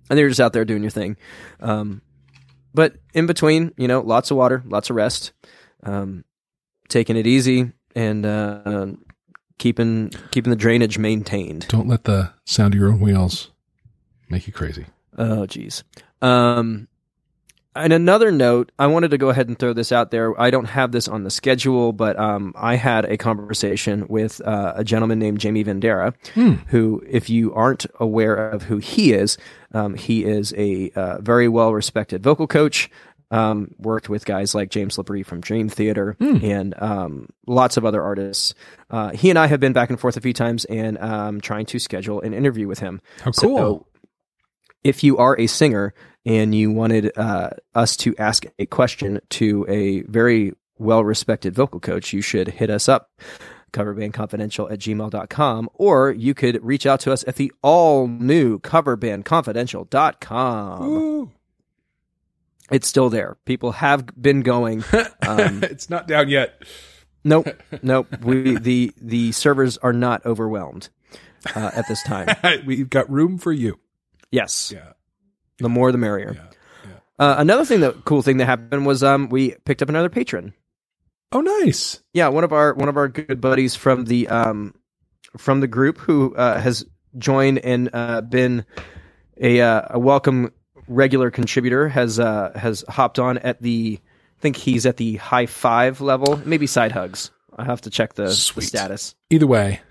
and 0.10 0.18
you're 0.20 0.28
just 0.30 0.40
out 0.42 0.52
there 0.54 0.66
doing 0.66 0.82
your 0.82 0.90
thing. 0.90 1.16
Um, 1.60 2.02
but 2.74 2.96
in 3.14 3.28
between, 3.28 3.72
you 3.78 3.88
know, 3.88 4.02
lots 4.02 4.32
of 4.32 4.38
water, 4.38 4.64
lots 4.66 4.90
of 4.90 4.96
rest, 4.96 5.32
um, 5.84 6.26
taking 6.90 7.16
it 7.16 7.28
easy, 7.28 7.72
and 7.96 8.26
uh, 8.26 8.88
keeping 9.60 10.10
keeping 10.32 10.50
the 10.50 10.56
drainage 10.56 10.98
maintained. 10.98 11.68
Don't 11.68 11.88
let 11.88 12.06
the 12.06 12.34
sound 12.46 12.74
of 12.74 12.80
your 12.80 12.90
own 12.90 13.00
wheels 13.00 13.52
make 14.34 14.48
you 14.48 14.54
crazy. 14.54 14.86
Oh, 15.18 15.46
geez. 15.46 15.84
Um, 16.22 16.88
and 17.76 17.92
another 17.92 18.32
note, 18.32 18.72
I 18.78 18.88
wanted 18.88 19.12
to 19.12 19.18
go 19.18 19.30
ahead 19.30 19.48
and 19.48 19.58
throw 19.58 19.74
this 19.74 19.92
out 19.92 20.12
there. 20.12 20.40
I 20.40 20.52
don't 20.52 20.66
have 20.66 20.92
this 20.92 21.08
on 21.08 21.24
the 21.24 21.32
schedule, 21.32 21.92
but 21.92 22.20
um, 22.20 22.54
I 22.56 22.76
had 22.76 23.06
a 23.06 23.18
conversation 23.18 24.08
with 24.08 24.42
uh, 24.46 24.74
a 24.76 24.84
gentleman 24.84 25.18
named 25.18 25.40
Jamie 25.40 25.64
Vendera, 25.64 26.14
who, 26.68 27.04
if 27.08 27.30
you 27.30 27.54
aren't 27.54 27.86
aware 28.00 28.50
of 28.50 28.64
who 28.64 28.78
he 28.78 29.14
is, 29.14 29.38
um, 29.74 29.96
he 29.96 30.24
is 30.24 30.54
a 30.56 30.92
uh, 30.92 31.20
very 31.22 31.48
well 31.48 31.74
respected 31.74 32.22
vocal 32.22 32.48
coach. 32.48 32.90
Um, 33.32 33.74
worked 33.80 34.10
with 34.10 34.26
guys 34.26 34.54
like 34.54 34.70
James 34.70 34.96
LaBrie 34.98 35.26
from 35.26 35.42
Dream 35.42 35.68
Theater 35.68 36.16
and 36.44 36.76
um, 36.80 37.30
lots 37.48 37.78
of 37.78 37.86
other 37.86 38.04
artists. 38.04 38.54
Uh, 38.92 39.10
he 39.10 39.32
and 39.32 39.40
I 39.40 39.48
have 39.48 39.60
been 39.60 39.74
back 39.74 39.90
and 39.90 40.00
forth 40.00 40.18
a 40.18 40.22
few 40.22 40.34
times 40.34 40.66
and 40.66 41.00
um, 41.00 41.42
trying 41.42 41.66
to 41.68 41.80
schedule 41.80 42.22
an 42.22 42.36
interview 42.36 42.68
with 42.68 42.78
him. 42.78 43.02
How 43.22 43.32
cool. 43.32 43.58
So, 43.58 43.88
if 44.84 45.04
you 45.04 45.18
are 45.18 45.40
a 45.40 45.48
singer 45.48 45.94
and 46.26 46.56
you 46.56 46.72
wanted 46.72 47.12
uh, 47.18 47.50
us 47.76 47.98
to 47.98 48.16
ask 48.18 48.46
a 48.60 48.66
question 48.66 49.20
to 49.30 49.66
a 49.68 50.02
very 50.04 50.54
well 50.78 51.04
respected 51.04 51.54
vocal 51.54 51.80
coach, 51.80 52.14
you 52.14 52.22
should 52.22 52.48
hit 52.50 52.70
us 52.70 52.88
up, 52.90 53.10
coverbandconfidential 53.72 54.72
at 54.72 54.80
gmail.com, 54.80 55.70
or 55.74 56.12
you 56.12 56.34
could 56.34 56.64
reach 56.64 56.86
out 56.86 57.00
to 57.02 57.12
us 57.12 57.24
at 57.28 57.36
the 57.36 57.52
all 57.62 58.08
new 58.08 58.60
coverbandconfidential.com. 58.60 60.84
Ooh. 60.84 61.32
It's 62.72 62.88
still 62.88 63.10
there. 63.10 63.36
People 63.46 63.74
have 63.74 64.06
been 64.20 64.42
going. 64.42 64.84
Um, 65.26 65.64
it's 65.64 65.90
not 65.90 66.06
down 66.06 66.28
yet. 66.28 66.62
nope, 67.24 67.48
nope. 67.82 68.08
We 68.22 68.58
the 68.58 68.92
the 69.02 69.32
servers 69.32 69.78
are 69.78 69.94
not 69.94 70.26
overwhelmed 70.26 70.90
uh, 71.56 71.72
at 71.74 71.88
this 71.88 72.04
time. 72.04 72.28
We've 72.66 72.90
got 72.90 73.10
room 73.10 73.38
for 73.38 73.54
you. 73.54 73.80
Yes, 74.34 74.72
Yeah. 74.76 74.94
the 75.60 75.70
more 75.70 75.92
the 75.92 75.98
merrier. 76.00 76.36
Yeah. 76.36 76.92
Uh, 77.20 77.36
another 77.38 77.64
thing 77.66 77.82
that 77.82 78.04
cool 78.04 78.24
thing 78.24 78.38
that 78.38 78.46
happened 78.46 78.86
was 78.86 79.04
um 79.04 79.30
we 79.30 79.52
picked 79.66 79.82
up 79.84 79.90
another 79.90 80.10
patron. 80.10 80.54
Oh, 81.32 81.42
nice. 81.42 82.02
Yeah, 82.14 82.28
one 82.30 82.44
of 82.44 82.52
our 82.52 82.74
one 82.74 82.90
of 82.90 82.98
our 82.98 83.08
good 83.08 83.40
buddies 83.40 83.76
from 83.76 84.06
the 84.06 84.28
um 84.28 84.74
from 85.38 85.60
the 85.62 85.68
group 85.68 85.98
who 86.00 86.36
uh, 86.36 86.60
has 86.60 86.86
joined 87.18 87.60
and 87.60 87.90
uh, 87.94 88.22
been 88.22 88.66
a 89.40 89.62
uh, 89.62 89.82
a 89.92 90.00
welcome 90.00 90.52
regular 90.88 91.30
contributor 91.32 91.88
has 91.90 92.20
uh, 92.20 92.52
has 92.56 92.84
hopped 92.90 93.20
on 93.20 93.38
at 93.38 93.62
the 93.62 94.00
I 94.02 94.42
think 94.42 94.58
he's 94.58 94.86
at 94.86 94.98
the 94.98 95.16
high 95.18 95.46
five 95.46 96.02
level, 96.02 96.42
maybe 96.46 96.68
side 96.68 96.92
hugs. 96.92 97.30
I 97.56 97.66
have 97.66 97.82
to 97.82 97.90
check 97.92 98.16
the, 98.16 98.26
the 98.26 98.62
status. 98.62 99.14
Either 99.30 99.48
way, 99.48 99.82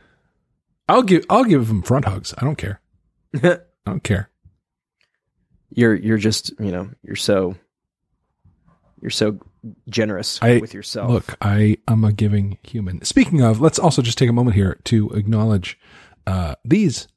I'll 0.88 1.02
give 1.04 1.24
I'll 1.30 1.44
give 1.44 1.70
him 1.70 1.82
front 1.82 2.04
hugs. 2.06 2.34
I 2.38 2.44
don't 2.44 2.56
care. 2.58 2.80
I 3.34 3.58
don't 3.86 4.02
care. 4.02 4.28
You're 5.74 5.94
you're 5.94 6.18
just 6.18 6.52
you 6.58 6.70
know 6.70 6.90
you're 7.02 7.16
so 7.16 7.56
you're 9.00 9.10
so 9.10 9.38
generous 9.88 10.38
I- 10.42 10.58
with 10.58 10.74
yourself. 10.74 11.10
Look, 11.10 11.36
I 11.40 11.78
am 11.88 12.04
a 12.04 12.12
giving 12.12 12.58
human. 12.62 13.04
Speaking 13.04 13.42
of, 13.42 13.60
let's 13.60 13.78
also 13.78 14.02
just 14.02 14.18
take 14.18 14.28
a 14.28 14.32
moment 14.32 14.54
here 14.54 14.78
to 14.84 15.10
acknowledge 15.10 15.78
uh, 16.26 16.54
these 16.64 17.08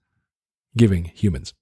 giving 0.76 1.06
humans. 1.06 1.54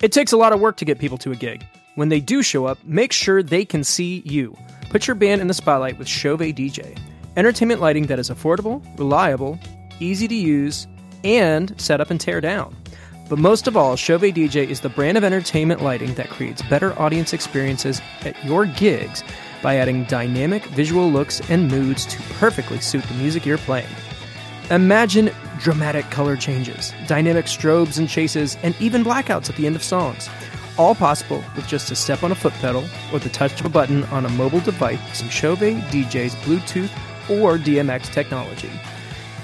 It 0.00 0.12
takes 0.12 0.32
a 0.32 0.36
lot 0.36 0.52
of 0.52 0.60
work 0.60 0.76
to 0.78 0.84
get 0.84 0.98
people 0.98 1.18
to 1.18 1.32
a 1.32 1.36
gig. 1.36 1.64
When 1.94 2.08
they 2.08 2.20
do 2.20 2.42
show 2.42 2.66
up, 2.66 2.78
make 2.84 3.12
sure 3.12 3.42
they 3.42 3.64
can 3.64 3.82
see 3.84 4.22
you. 4.24 4.56
Put 4.90 5.06
your 5.06 5.14
band 5.14 5.40
in 5.40 5.48
the 5.48 5.54
spotlight 5.54 5.98
with 5.98 6.08
Chauvet 6.08 6.56
DJ. 6.56 6.96
Entertainment 7.36 7.80
lighting 7.80 8.06
that 8.06 8.18
is 8.18 8.30
affordable, 8.30 8.82
reliable, 8.98 9.58
easy 10.00 10.28
to 10.28 10.34
use, 10.34 10.86
and 11.24 11.78
set 11.80 12.00
up 12.00 12.10
and 12.10 12.20
tear 12.20 12.40
down. 12.40 12.74
But 13.28 13.38
most 13.38 13.66
of 13.66 13.76
all, 13.76 13.94
Chauvet 13.94 14.34
DJ 14.34 14.66
is 14.66 14.80
the 14.80 14.88
brand 14.88 15.18
of 15.18 15.24
entertainment 15.24 15.82
lighting 15.82 16.14
that 16.14 16.30
creates 16.30 16.62
better 16.62 16.98
audience 16.98 17.34
experiences 17.34 18.00
at 18.22 18.42
your 18.42 18.64
gigs 18.64 19.22
by 19.62 19.76
adding 19.76 20.04
dynamic 20.04 20.64
visual 20.66 21.10
looks 21.10 21.42
and 21.50 21.70
moods 21.70 22.06
to 22.06 22.22
perfectly 22.34 22.80
suit 22.80 23.04
the 23.04 23.14
music 23.14 23.44
you're 23.44 23.58
playing. 23.58 23.88
Imagine 24.70 25.30
dramatic 25.58 26.08
color 26.10 26.36
changes, 26.36 26.94
dynamic 27.06 27.46
strobes 27.46 27.98
and 27.98 28.08
chases, 28.08 28.56
and 28.62 28.74
even 28.80 29.04
blackouts 29.04 29.50
at 29.50 29.56
the 29.56 29.66
end 29.66 29.76
of 29.76 29.82
songs. 29.82 30.30
All 30.78 30.94
possible 30.94 31.44
with 31.54 31.66
just 31.66 31.90
a 31.90 31.96
step 31.96 32.22
on 32.22 32.32
a 32.32 32.36
foot 32.36 32.54
pedal 32.54 32.84
or 33.12 33.18
the 33.18 33.28
touch 33.28 33.60
of 33.60 33.66
a 33.66 33.70
button 33.70 34.04
on 34.04 34.24
a 34.24 34.30
mobile 34.30 34.60
device 34.60 35.20
from 35.20 35.28
Chauvet 35.28 35.76
DJ's 35.90 36.34
Bluetooth 36.36 36.90
or 37.28 37.58
DMX 37.58 38.10
technology. 38.10 38.70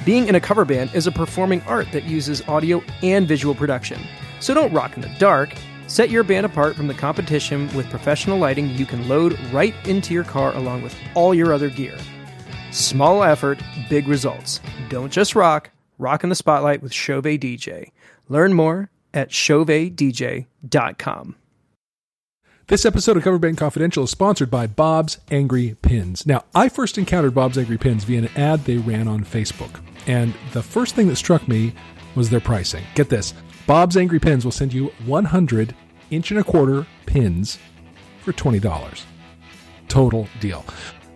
Being 0.05 0.29
in 0.29 0.35
a 0.35 0.41
cover 0.41 0.67
band 0.67 0.95
is 0.95 1.07
a 1.07 1.13
performing 1.13 1.63
art 1.63 1.91
that 1.93 2.05
uses 2.05 2.47
audio 2.47 2.83
and 3.03 3.27
visual 3.27 3.55
production. 3.55 3.99
So 4.39 4.53
don't 4.53 4.73
rock 4.73 4.97
in 4.97 5.01
the 5.01 5.09
dark. 5.19 5.55
Set 5.87 6.11
your 6.11 6.25
band 6.25 6.45
apart 6.45 6.77
from 6.77 6.89
the 6.89 6.95
competition 6.95 7.75
with 7.75 7.89
professional 7.89 8.37
lighting 8.37 8.69
you 8.71 8.85
can 8.85 9.09
load 9.09 9.39
right 9.51 9.75
into 9.87 10.13
your 10.13 10.25
car 10.25 10.55
along 10.57 10.83
with 10.83 10.95
all 11.15 11.35
your 11.35 11.55
other 11.55 11.71
gear. 11.71 11.97
Small 12.71 13.23
effort, 13.23 13.63
big 13.89 14.07
results. 14.07 14.61
Don't 14.91 15.11
just 15.11 15.35
rock, 15.35 15.71
rock 15.97 16.23
in 16.23 16.29
the 16.29 16.35
spotlight 16.35 16.83
with 16.83 16.93
Chauvet 16.93 17.41
DJ. 17.41 17.91
Learn 18.29 18.53
more 18.53 18.91
at 19.15 19.31
chauvetdj.com. 19.31 21.37
This 22.67 22.87
episode 22.87 23.19
of 23.19 23.23
Cover 23.23 23.39
Band 23.39 23.59
Confidential 23.59 24.05
is 24.05 24.11
sponsored 24.11 24.51
by 24.51 24.67
Bob's 24.67 25.19
Angry 25.31 25.77
Pins. 25.83 26.25
Now, 26.25 26.45
I 26.55 26.71
first 26.71 26.97
encountered 26.97 27.35
Bob's 27.35 27.59
Angry 27.59 27.77
Pins 27.77 28.05
via 28.05 28.21
an 28.21 28.29
ad 28.37 28.65
they 28.65 28.79
ran 28.79 29.07
on 29.07 29.23
Facebook. 29.23 29.83
And 30.07 30.33
the 30.55 30.63
first 30.63 30.95
thing 30.95 31.09
that 31.09 31.17
struck 31.17 31.47
me 31.47 31.75
was 32.15 32.31
their 32.31 32.41
pricing. 32.41 32.83
Get 32.95 33.11
this 33.11 33.35
Bob's 33.67 33.99
Angry 33.99 34.19
Pins 34.19 34.47
will 34.47 34.53
send 34.53 34.73
you 34.73 34.87
100 35.05 35.75
inch 36.11 36.31
and 36.31 36.41
a 36.41 36.43
quarter 36.43 36.87
pins 37.05 37.59
for 38.23 38.33
$20. 38.33 39.05
Total 39.89 40.27
deal. 40.41 40.65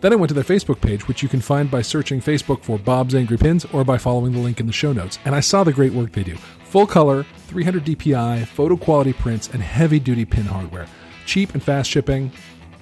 Then 0.03 0.13
I 0.13 0.17
went 0.17 0.29
to 0.29 0.35
their 0.35 0.45
Facebook 0.45 0.83
page, 0.83 1.09
which 1.09 1.23
you 1.23 1.31
can 1.31 1.41
find 1.41 1.71
by 1.71 1.81
searching 1.81 2.21
Facebook 2.21 2.63
for 2.63 2.79
Bob's 2.79 3.15
Angry 3.15 3.39
Pins 3.39 3.65
or 3.73 3.85
by 3.85 3.97
following 3.97 4.33
the 4.33 4.39
link 4.39 4.61
in 4.61 4.67
the 4.67 4.73
show 4.75 4.93
notes. 4.93 5.19
And 5.25 5.35
I 5.35 5.41
saw 5.41 5.65
the 5.65 5.73
great 5.73 5.95
work 5.95 6.13
they 6.13 6.25
do. 6.25 6.37
Full 6.65 6.87
color, 6.87 7.25
300 7.47 7.87
DPI, 7.87 8.47
photo 8.49 8.77
quality 8.77 9.15
prints, 9.15 9.49
and 9.49 9.63
heavy 9.63 9.99
duty 9.99 10.27
pin 10.27 10.45
hardware. 10.45 10.87
Cheap 11.29 11.53
and 11.53 11.63
fast 11.63 11.91
shipping. 11.91 12.33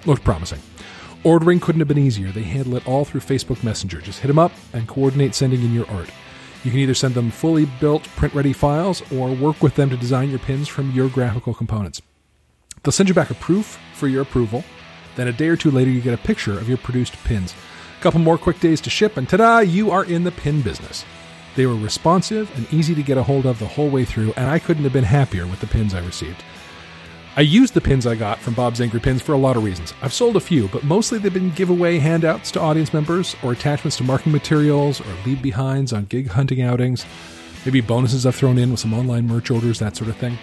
Looked 0.05 0.23
promising. 0.23 0.61
Ordering 1.25 1.59
couldn't 1.59 1.81
have 1.81 1.87
been 1.89 1.97
easier. 1.97 2.31
They 2.31 2.43
handle 2.43 2.77
it 2.77 2.87
all 2.87 3.03
through 3.03 3.19
Facebook 3.19 3.61
Messenger. 3.61 3.99
Just 3.99 4.21
hit 4.21 4.29
them 4.29 4.39
up 4.39 4.53
and 4.71 4.87
coordinate 4.87 5.35
sending 5.35 5.61
in 5.61 5.73
your 5.73 5.85
art. 5.91 6.09
You 6.63 6.71
can 6.71 6.79
either 6.79 6.93
send 6.93 7.13
them 7.13 7.29
fully 7.29 7.65
built 7.81 8.03
print 8.15 8.33
ready 8.33 8.53
files 8.53 9.03
or 9.11 9.35
work 9.35 9.61
with 9.61 9.75
them 9.75 9.89
to 9.89 9.97
design 9.97 10.29
your 10.29 10.39
pins 10.39 10.69
from 10.69 10.91
your 10.91 11.09
graphical 11.09 11.53
components. 11.53 12.01
They'll 12.81 12.93
send 12.93 13.09
you 13.09 13.15
back 13.15 13.31
a 13.31 13.35
proof 13.35 13.77
for 13.93 14.07
your 14.07 14.21
approval. 14.21 14.63
Then 15.17 15.27
a 15.27 15.33
day 15.33 15.49
or 15.49 15.57
two 15.57 15.69
later, 15.69 15.91
you 15.91 15.99
get 15.99 16.13
a 16.13 16.23
picture 16.23 16.57
of 16.57 16.69
your 16.69 16.77
produced 16.77 17.21
pins. 17.25 17.53
A 17.99 18.01
couple 18.01 18.21
more 18.21 18.37
quick 18.37 18.61
days 18.61 18.79
to 18.81 18.89
ship, 18.89 19.17
and 19.17 19.27
ta 19.27 19.37
da, 19.37 19.59
you 19.59 19.91
are 19.91 20.05
in 20.05 20.23
the 20.23 20.31
pin 20.31 20.61
business. 20.61 21.03
They 21.57 21.65
were 21.65 21.75
responsive 21.75 22.49
and 22.55 22.71
easy 22.73 22.95
to 22.95 23.03
get 23.03 23.17
a 23.17 23.23
hold 23.23 23.45
of 23.45 23.59
the 23.59 23.67
whole 23.67 23.89
way 23.89 24.05
through, 24.05 24.31
and 24.37 24.49
I 24.49 24.57
couldn't 24.57 24.85
have 24.85 24.93
been 24.93 25.03
happier 25.03 25.45
with 25.45 25.59
the 25.59 25.67
pins 25.67 25.93
I 25.93 25.99
received. 25.99 26.41
I 27.37 27.41
used 27.41 27.75
the 27.75 27.81
pins 27.81 28.07
I 28.07 28.15
got 28.15 28.39
from 28.39 28.55
Bob's 28.55 28.81
Angry 28.81 28.99
Pins 28.99 29.21
for 29.21 29.33
a 29.33 29.37
lot 29.37 29.57
of 29.57 29.63
reasons. 29.63 29.93
I've 30.01 30.11
sold 30.11 30.37
a 30.37 30.39
few, 30.39 30.67
but 30.69 30.83
mostly 30.83 31.19
they've 31.19 31.31
been 31.31 31.51
giveaway 31.51 31.99
handouts 31.99 32.49
to 32.53 32.59
audience 32.59 32.95
members, 32.95 33.35
or 33.43 33.51
attachments 33.51 33.95
to 33.97 34.03
marketing 34.03 34.31
materials, 34.31 34.99
or 35.01 35.13
leave 35.23 35.43
behinds 35.43 35.93
on 35.93 36.05
gig 36.05 36.29
hunting 36.29 36.63
outings, 36.63 37.05
maybe 37.63 37.79
bonuses 37.79 38.25
I've 38.25 38.33
thrown 38.33 38.57
in 38.57 38.71
with 38.71 38.79
some 38.79 38.91
online 38.91 39.27
merch 39.27 39.51
orders, 39.51 39.77
that 39.77 39.95
sort 39.95 40.09
of 40.09 40.17
thing. 40.17 40.35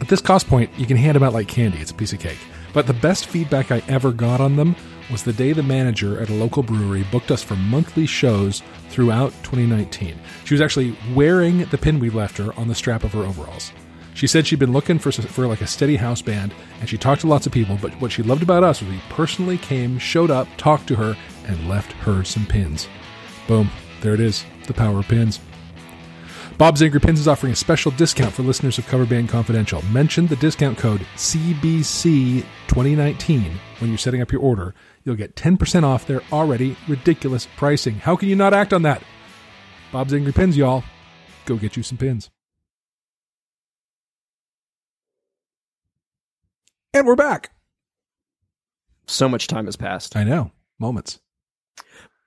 At 0.00 0.08
this 0.08 0.20
cost 0.20 0.48
point, 0.48 0.68
you 0.76 0.84
can 0.84 0.96
hand 0.96 1.14
them 1.14 1.22
out 1.22 1.32
like 1.32 1.46
candy. 1.46 1.78
It's 1.78 1.92
a 1.92 1.94
piece 1.94 2.12
of 2.12 2.18
cake. 2.18 2.40
But 2.72 2.88
the 2.88 2.92
best 2.92 3.26
feedback 3.26 3.70
I 3.70 3.80
ever 3.86 4.10
got 4.10 4.40
on 4.40 4.56
them 4.56 4.74
was 5.12 5.22
the 5.22 5.32
day 5.32 5.52
the 5.52 5.62
manager 5.62 6.20
at 6.20 6.28
a 6.28 6.34
local 6.34 6.64
brewery 6.64 7.04
booked 7.12 7.30
us 7.30 7.44
for 7.44 7.54
monthly 7.54 8.06
shows 8.06 8.64
throughout 8.88 9.30
2019. 9.44 10.18
She 10.44 10.54
was 10.54 10.60
actually 10.60 10.96
wearing 11.14 11.66
the 11.66 11.78
pin 11.78 12.00
we 12.00 12.10
left 12.10 12.36
her 12.38 12.52
on 12.58 12.66
the 12.66 12.74
strap 12.74 13.04
of 13.04 13.12
her 13.12 13.22
overalls. 13.22 13.70
She 14.14 14.26
said 14.26 14.46
she'd 14.46 14.58
been 14.58 14.72
looking 14.72 14.98
for 14.98 15.12
for 15.12 15.46
like 15.46 15.60
a 15.60 15.66
steady 15.66 15.96
house 15.96 16.22
band, 16.22 16.52
and 16.80 16.88
she 16.88 16.98
talked 16.98 17.22
to 17.22 17.26
lots 17.26 17.46
of 17.46 17.52
people. 17.52 17.78
But 17.80 17.92
what 18.00 18.12
she 18.12 18.22
loved 18.22 18.42
about 18.42 18.64
us 18.64 18.80
was 18.80 18.90
we 18.90 19.00
personally 19.08 19.58
came, 19.58 19.98
showed 19.98 20.30
up, 20.30 20.48
talked 20.56 20.86
to 20.88 20.96
her, 20.96 21.16
and 21.46 21.68
left 21.68 21.92
her 21.92 22.24
some 22.24 22.46
pins. 22.46 22.88
Boom! 23.46 23.70
There 24.00 24.14
it 24.14 24.20
is. 24.20 24.44
The 24.66 24.74
power 24.74 25.00
of 25.00 25.08
pins. 25.08 25.40
Bob's 26.60 26.82
Angry 26.82 27.00
Pins 27.00 27.18
is 27.18 27.26
offering 27.26 27.54
a 27.54 27.56
special 27.56 27.90
discount 27.92 28.34
for 28.34 28.42
listeners 28.42 28.76
of 28.76 28.86
Cover 28.86 29.06
Band 29.06 29.30
Confidential. 29.30 29.82
Mention 29.86 30.26
the 30.26 30.36
discount 30.36 30.76
code 30.76 31.00
CBC2019 31.16 33.52
when 33.78 33.90
you're 33.90 33.96
setting 33.96 34.20
up 34.20 34.30
your 34.30 34.42
order. 34.42 34.74
You'll 35.02 35.16
get 35.16 35.36
10% 35.36 35.84
off 35.84 36.06
their 36.06 36.20
already 36.30 36.76
ridiculous 36.86 37.48
pricing. 37.56 37.94
How 37.94 38.14
can 38.14 38.28
you 38.28 38.36
not 38.36 38.52
act 38.52 38.74
on 38.74 38.82
that? 38.82 39.02
Bob's 39.90 40.12
Angry 40.12 40.34
Pins, 40.34 40.54
y'all. 40.54 40.84
Go 41.46 41.56
get 41.56 41.78
you 41.78 41.82
some 41.82 41.96
pins. 41.96 42.28
And 46.92 47.06
we're 47.06 47.16
back. 47.16 47.50
So 49.06 49.28
much 49.28 49.46
time 49.46 49.66
has 49.66 49.76
passed. 49.76 50.16
I 50.16 50.24
know. 50.24 50.50
Moments. 50.78 51.20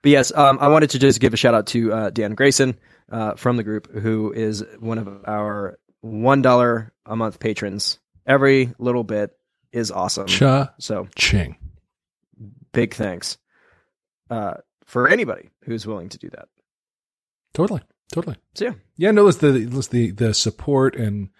But 0.02 0.10
yes, 0.10 0.32
um, 0.34 0.58
I 0.60 0.68
wanted 0.68 0.90
to 0.90 0.98
just 0.98 1.20
give 1.20 1.32
a 1.34 1.36
shout 1.36 1.54
out 1.54 1.66
to 1.68 1.92
uh, 1.92 2.10
Dan 2.10 2.34
Grayson 2.34 2.78
uh, 3.10 3.34
from 3.34 3.56
the 3.56 3.62
group, 3.62 3.90
who 3.92 4.32
is 4.32 4.64
one 4.80 4.98
of 4.98 5.08
our 5.26 5.78
one 6.00 6.42
dollar 6.42 6.92
a 7.06 7.16
month 7.16 7.40
patrons. 7.40 7.98
Every 8.26 8.72
little 8.78 9.04
bit 9.04 9.30
is 9.72 9.90
awesome. 9.90 10.26
Cha 10.26 10.72
So 10.78 11.08
ching. 11.16 11.56
big 12.72 12.94
thanks 12.94 13.38
uh, 14.30 14.54
for 14.84 15.08
anybody 15.08 15.50
who's 15.64 15.86
willing 15.86 16.10
to 16.10 16.18
do 16.18 16.30
that. 16.30 16.48
Totally. 17.54 17.82
Totally. 18.12 18.36
So 18.54 18.66
yeah, 18.66 18.72
Yeah, 18.96 19.10
no, 19.10 19.26
it's 19.28 19.38
the 19.38 19.54
it's 19.54 19.88
the 19.88 20.10
the 20.10 20.34
support 20.34 20.96
and 20.96 21.30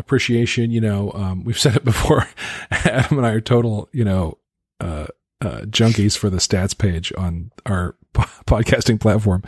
appreciation. 0.00 0.70
You 0.70 0.80
know, 0.80 1.12
um, 1.12 1.44
we've 1.44 1.58
said 1.58 1.76
it 1.76 1.84
before. 1.84 2.26
Adam 2.70 3.18
and 3.18 3.26
I 3.26 3.30
are 3.30 3.40
total, 3.40 3.88
you 3.92 4.04
know, 4.04 4.38
uh, 4.80 5.06
uh, 5.40 5.60
junkies 5.62 6.16
for 6.18 6.28
the 6.28 6.38
stats 6.38 6.76
page 6.76 7.12
on 7.16 7.52
our 7.66 7.94
po- 8.12 8.22
podcasting 8.46 9.00
platform. 9.00 9.42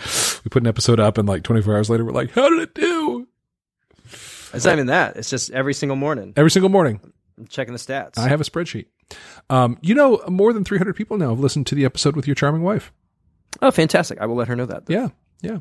We 0.44 0.48
put 0.50 0.62
an 0.62 0.66
episode 0.68 1.00
up, 1.00 1.18
and 1.18 1.28
like 1.28 1.42
24 1.42 1.74
hours 1.74 1.90
later, 1.90 2.04
we're 2.04 2.12
like, 2.12 2.30
"How 2.32 2.48
did 2.48 2.60
it 2.60 2.74
do?" 2.74 3.26
it's 4.54 4.64
not 4.64 4.74
even 4.74 4.86
that. 4.86 5.16
It's 5.16 5.30
just 5.30 5.50
every 5.50 5.74
single 5.74 5.96
morning 5.96 6.34
Every 6.36 6.50
single 6.50 6.68
morning, 6.68 7.00
I'm 7.38 7.46
checking 7.46 7.72
the 7.72 7.78
stats. 7.80 8.18
I 8.18 8.28
have 8.28 8.40
a 8.40 8.44
spreadsheet. 8.44 8.86
Um, 9.50 9.78
you 9.82 9.94
know, 9.94 10.22
more 10.28 10.52
than 10.52 10.64
300 10.64 10.94
people 10.94 11.18
now 11.18 11.30
have 11.30 11.40
listened 11.40 11.66
to 11.68 11.74
the 11.74 11.84
episode 11.84 12.16
with 12.16 12.26
your 12.26 12.34
charming 12.34 12.62
wife. 12.62 12.92
oh, 13.60 13.70
fantastic! 13.70 14.20
I 14.20 14.26
will 14.26 14.36
let 14.36 14.48
her 14.48 14.56
know 14.56 14.66
that. 14.66 14.84
Yeah, 14.88 15.08
yeah. 15.42 15.58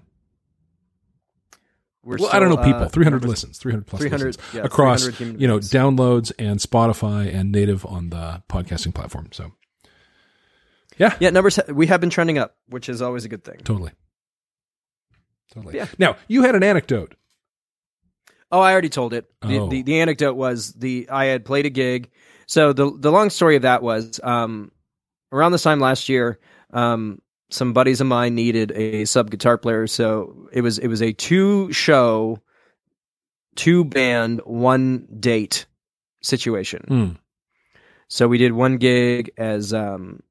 We're 2.04 2.18
Well, 2.18 2.30
I 2.34 2.40
don't 2.40 2.50
know 2.50 2.58
people. 2.58 2.82
uh, 2.84 2.90
300 2.90 3.18
members- 3.22 3.30
listens, 3.30 3.58
300 3.60 3.86
plus 3.86 4.02
300 4.02 4.26
listens 4.38 4.54
yeah, 4.56 4.62
across, 4.64 5.04
300 5.06 5.40
you 5.40 5.48
know, 5.48 5.56
beings. 5.60 5.70
downloads 5.72 6.32
and 6.40 6.60
Spotify 6.60 7.32
and 7.34 7.52
native 7.52 7.86
on 7.86 8.10
the 8.10 8.42
podcasting 8.50 8.94
platform. 8.96 9.28
So, 9.32 9.52
yeah, 10.98 11.16
Yeah, 11.20 11.30
numbers. 11.30 11.58
ha- 11.58 11.72
We 11.72 11.88
have 11.88 12.02
been 12.02 12.10
trending 12.10 12.40
up, 12.40 12.56
which 12.68 12.90
is 12.90 13.02
always 13.04 13.24
a 13.26 13.30
good 13.30 13.44
thing. 13.44 13.58
totally. 13.64 13.92
Totally. 15.54 15.76
Yeah. 15.76 15.88
Now, 16.00 16.16
you 16.28 16.44
had 16.44 16.56
an 16.56 16.64
anecdote. 16.64 17.16
Oh, 18.52 18.60
I 18.62 18.72
already 18.72 18.90
told 18.90 19.14
it. 19.14 19.30
The, 19.42 19.60
Oh. 19.60 19.68
the 19.70 19.82
the 19.82 20.00
anecdote 20.02 20.34
was 20.36 20.74
the 20.74 21.08
I 21.10 21.26
had 21.26 21.46
played 21.46 21.66
a 21.66 21.70
gig. 21.70 22.10
So 22.48 22.74
the 22.74 22.92
the 22.98 23.12
long 23.12 23.30
story 23.30 23.56
of 23.58 23.62
that 23.62 23.82
was 23.84 24.20
um, 24.24 24.72
around 25.32 25.52
this 25.54 25.64
time 25.64 25.80
last 25.80 26.10
year, 26.10 26.40
um, 26.74 27.22
some 27.52 27.74
buddies 27.74 28.02
of 28.02 28.08
mine 28.08 28.34
needed 28.34 28.72
a 28.72 29.06
sub 29.06 29.30
guitar 29.30 29.58
player. 29.58 29.88
So 29.88 30.50
it 30.52 30.62
was 30.62 30.80
it 30.80 30.88
was 30.88 31.02
a 31.02 31.14
two 31.14 31.72
show, 31.72 32.40
two 33.56 33.84
band, 33.84 34.42
one 34.46 35.08
date 35.20 35.66
situation. 36.22 36.86
Mm. 36.90 37.18
So 38.08 38.28
we 38.28 38.38
did 38.38 38.54
one 38.54 38.78
gig 38.78 39.32
as 39.38 39.74
um 39.74 40.22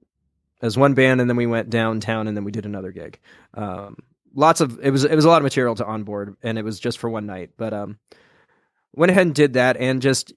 as 0.62 0.76
one 0.76 0.94
band, 0.94 1.20
and 1.20 1.30
then 1.30 1.37
we 1.37 1.46
went 1.46 1.70
downtown, 1.70 2.28
and 2.28 2.37
then 2.37 2.44
we 2.44 2.52
did 2.52 2.66
another 2.66 2.92
gig. 2.92 3.18
Um, 3.54 3.96
lots 4.35 4.61
of 4.61 4.78
it 4.83 4.90
was 4.90 5.04
it 5.04 5.14
was 5.14 5.24
a 5.24 5.28
lot 5.28 5.38
of 5.38 5.44
material 5.44 5.74
to 5.76 5.87
onboard, 5.87 6.37
and 6.42 6.59
it 6.59 6.64
was 6.64 6.80
just 6.80 6.98
for 6.98 7.09
one 7.09 7.26
night. 7.26 7.50
But 7.56 7.72
um, 7.72 7.98
went 8.92 9.11
ahead 9.11 9.26
and 9.26 9.35
did 9.35 9.54
that, 9.54 9.76
and 9.76 10.02
just 10.02 10.33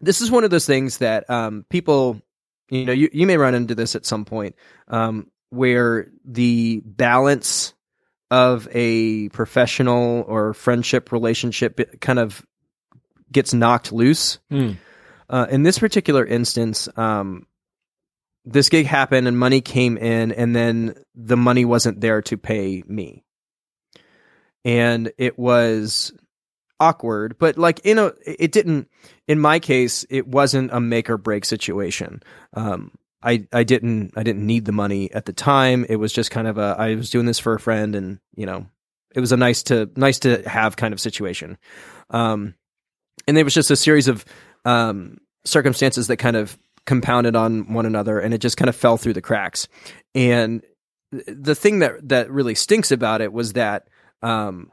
this 0.00 0.20
is 0.20 0.30
one 0.30 0.44
of 0.44 0.50
those 0.50 0.66
things 0.66 0.98
that 0.98 1.28
um 1.28 1.64
people, 1.68 2.20
you 2.68 2.84
know, 2.84 2.92
you 2.92 3.08
you 3.12 3.26
may 3.26 3.36
run 3.36 3.54
into 3.54 3.74
this 3.74 3.94
at 3.94 4.06
some 4.06 4.24
point, 4.24 4.54
um, 4.88 5.30
where 5.50 6.08
the 6.24 6.82
balance 6.84 7.74
of 8.30 8.68
a 8.70 9.28
professional 9.30 10.24
or 10.26 10.54
friendship 10.54 11.12
relationship 11.12 12.00
kind 12.00 12.18
of 12.18 12.44
gets 13.32 13.52
knocked 13.52 13.92
loose. 13.92 14.38
Mm. 14.50 14.76
Uh, 15.28 15.46
in 15.50 15.62
this 15.62 15.78
particular 15.78 16.24
instance, 16.24 16.88
um, 16.96 17.46
this 18.44 18.68
gig 18.68 18.86
happened 18.86 19.28
and 19.28 19.38
money 19.38 19.60
came 19.60 19.96
in, 19.96 20.32
and 20.32 20.54
then 20.56 20.94
the 21.14 21.36
money 21.36 21.64
wasn't 21.64 22.00
there 22.00 22.22
to 22.22 22.36
pay 22.36 22.82
me, 22.86 23.24
and 24.64 25.12
it 25.18 25.38
was 25.38 26.12
awkward. 26.80 27.36
But 27.38 27.58
like 27.58 27.84
you 27.84 27.94
know, 27.94 28.12
it 28.24 28.50
didn't. 28.50 28.88
In 29.28 29.38
my 29.38 29.60
case, 29.60 30.04
it 30.10 30.26
wasn't 30.26 30.72
a 30.72 30.80
make 30.80 31.10
or 31.10 31.18
break 31.18 31.44
situation. 31.44 32.22
Um, 32.54 32.92
I 33.22 33.46
I 33.52 33.64
didn't 33.64 34.12
I 34.16 34.22
didn't 34.22 34.46
need 34.46 34.64
the 34.64 34.72
money 34.72 35.10
at 35.12 35.26
the 35.26 35.32
time. 35.32 35.84
It 35.88 35.96
was 35.96 36.12
just 36.12 36.30
kind 36.30 36.46
of 36.46 36.58
a 36.58 36.76
I 36.78 36.94
was 36.94 37.10
doing 37.10 37.26
this 37.26 37.38
for 37.38 37.54
a 37.54 37.60
friend, 37.60 37.94
and 37.94 38.18
you 38.34 38.46
know, 38.46 38.66
it 39.14 39.20
was 39.20 39.32
a 39.32 39.36
nice 39.36 39.62
to 39.64 39.90
nice 39.96 40.18
to 40.20 40.48
have 40.48 40.76
kind 40.76 40.94
of 40.94 41.00
situation. 41.00 41.58
Um, 42.10 42.54
and 43.26 43.38
it 43.38 43.44
was 43.44 43.54
just 43.54 43.70
a 43.70 43.76
series 43.76 44.08
of 44.08 44.24
um, 44.64 45.18
circumstances 45.44 46.06
that 46.08 46.16
kind 46.16 46.36
of 46.36 46.58
compounded 46.86 47.36
on 47.36 47.72
one 47.72 47.86
another 47.86 48.18
and 48.18 48.34
it 48.34 48.38
just 48.38 48.56
kind 48.56 48.68
of 48.68 48.74
fell 48.74 48.96
through 48.96 49.12
the 49.12 49.20
cracks 49.20 49.68
and 50.14 50.64
the 51.12 51.54
thing 51.54 51.80
that 51.80 52.08
that 52.08 52.30
really 52.30 52.54
stinks 52.54 52.90
about 52.90 53.20
it 53.20 53.32
was 53.32 53.52
that 53.52 53.86
um, 54.22 54.72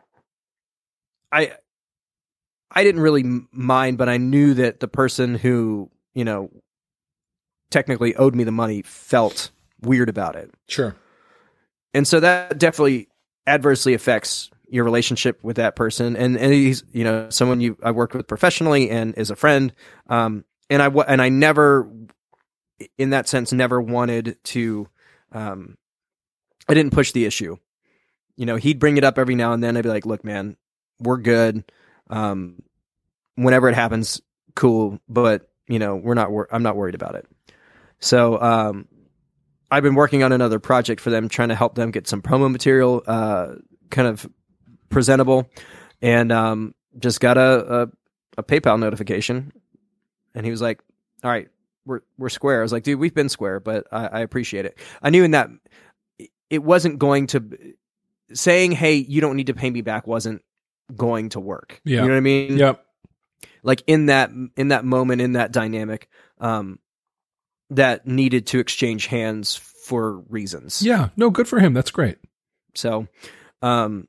i 1.32 1.52
i 2.72 2.84
didn't 2.84 3.02
really 3.02 3.24
mind 3.52 3.98
but 3.98 4.08
i 4.10 4.18
knew 4.18 4.54
that 4.54 4.80
the 4.80 4.88
person 4.88 5.36
who 5.36 5.92
you 6.16 6.24
know 6.24 6.50
technically 7.70 8.16
owed 8.16 8.36
me 8.36 8.44
the 8.44 8.52
money 8.52 8.82
felt 8.82 9.52
weird 9.82 10.10
about 10.10 10.36
it. 10.36 10.52
Sure. 10.68 10.96
and 11.94 12.08
so 12.08 12.20
that 12.20 12.58
definitely 12.58 13.08
adversely 13.46 13.94
affects 13.94 14.50
your 14.70 14.84
relationship 14.84 15.42
with 15.44 15.56
that 15.58 15.76
person. 15.76 16.16
And 16.16 16.38
and 16.38 16.52
he's 16.54 16.84
you 16.92 17.04
know 17.04 17.30
someone 17.30 17.62
you 17.62 17.78
I 17.82 17.92
worked 17.92 18.14
with 18.14 18.28
professionally 18.28 18.90
and 18.90 19.18
is 19.18 19.30
a 19.32 19.36
friend. 19.36 19.74
Um 20.08 20.44
and 20.70 20.82
I 20.82 20.88
and 20.88 21.22
I 21.22 21.30
never 21.30 21.90
in 22.98 23.12
that 23.12 23.28
sense 23.30 23.54
never 23.54 23.82
wanted 23.82 24.38
to 24.46 24.88
um 25.32 25.78
I 26.68 26.74
didn't 26.74 26.92
push 26.94 27.12
the 27.14 27.26
issue. 27.26 27.56
You 28.36 28.46
know 28.46 28.58
he'd 28.58 28.80
bring 28.80 28.98
it 28.98 29.04
up 29.04 29.18
every 29.18 29.36
now 29.36 29.54
and 29.54 29.64
then. 29.64 29.78
I'd 29.78 29.84
be 29.84 29.90
like 29.90 30.06
look 30.06 30.26
man 30.26 30.58
we're 31.00 31.18
good. 31.18 31.64
Um 32.10 32.62
whenever 33.36 33.70
it 33.70 33.76
happens 33.76 34.20
cool. 34.56 35.00
But 35.08 35.50
you 35.70 35.80
know 35.80 35.96
we're 35.96 36.14
not 36.14 36.32
wor- 36.32 36.50
I'm 36.52 36.64
not 36.64 36.76
worried 36.76 36.96
about 36.96 37.16
it 37.16 37.26
so 38.00 38.40
um 38.42 38.88
I've 39.70 39.84
been 39.84 39.96
working 39.96 40.24
on 40.24 40.32
another 40.32 40.60
project 40.60 41.02
for 41.02 41.10
them, 41.10 41.28
trying 41.28 41.50
to 41.50 41.56
help 41.56 41.76
them 41.76 41.92
get 41.92 42.08
some 42.08 42.22
promo 42.22 42.50
material, 42.50 43.04
uh, 43.06 43.56
kind 43.90 44.08
of 44.08 44.26
presentable, 44.90 45.50
and 46.02 46.32
um, 46.32 46.74
just 47.00 47.20
got 47.20 47.38
a, 47.38 47.82
a 47.82 47.88
a 48.38 48.44
PayPal 48.44 48.80
notification, 48.80 49.52
and 50.34 50.46
he 50.46 50.52
was 50.52 50.62
like, 50.62 50.82
"All 51.24 51.30
right, 51.30 51.50
we're 51.86 52.00
we're 52.18 52.30
square." 52.30 52.60
I 52.60 52.62
was 52.62 52.72
like, 52.72 52.84
"Dude, 52.84 52.98
we've 53.00 53.14
been 53.14 53.28
square, 53.28 53.60
but 53.60 53.88
I, 53.92 54.08
I 54.08 54.20
appreciate 54.22 54.66
it." 54.66 54.78
I 55.02 55.10
knew 55.10 55.26
in 55.26 55.32
that 55.32 55.50
it 56.50 56.64
wasn't 56.64 56.98
going 56.98 57.28
to 57.28 57.44
saying, 58.34 58.72
"Hey, 58.72 58.96
you 58.96 59.20
don't 59.20 59.36
need 59.36 59.48
to 59.48 59.54
pay 59.54 59.70
me 59.70 59.82
back," 59.82 60.08
wasn't 60.08 60.44
going 60.96 61.28
to 61.30 61.42
work. 61.42 61.82
Yeah. 61.84 62.04
you 62.04 62.08
know 62.08 62.14
what 62.14 62.18
I 62.18 62.22
mean? 62.22 62.58
Yep. 62.58 62.86
like 63.64 63.84
in 63.86 64.06
that 64.06 64.32
in 64.56 64.70
that 64.70 64.86
moment 64.86 65.20
in 65.20 65.34
that 65.34 65.52
dynamic 65.52 66.08
um 66.40 66.80
that 67.70 68.08
needed 68.08 68.48
to 68.48 68.60
exchange 68.60 69.08
hands 69.08 69.56
for 69.56 70.18
reasons 70.30 70.82
Yeah. 70.82 71.10
No, 71.16 71.30
good 71.30 71.48
for 71.48 71.60
him. 71.60 71.74
That's 71.74 71.92
great. 71.92 72.18
so 72.76 73.08
um 73.62 74.08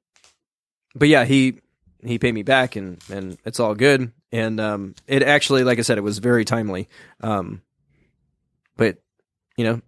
but 0.95 1.09
yeah 1.09 1.25
he 1.25 1.59
he 2.03 2.19
paid 2.19 2.33
me 2.35 2.43
back 2.43 2.77
and 2.77 3.03
and 3.11 3.39
it's 3.45 3.61
all 3.61 3.75
good 3.75 4.13
and 4.33 4.61
um 4.61 4.95
it 5.07 5.23
actually 5.23 5.65
like 5.65 5.79
i 5.79 5.83
said 5.83 5.97
it 5.99 6.03
was 6.03 6.19
very 6.19 6.45
timely 6.45 6.89
um 7.23 7.63
but 8.77 8.99
you 9.57 9.65
know 9.65 9.81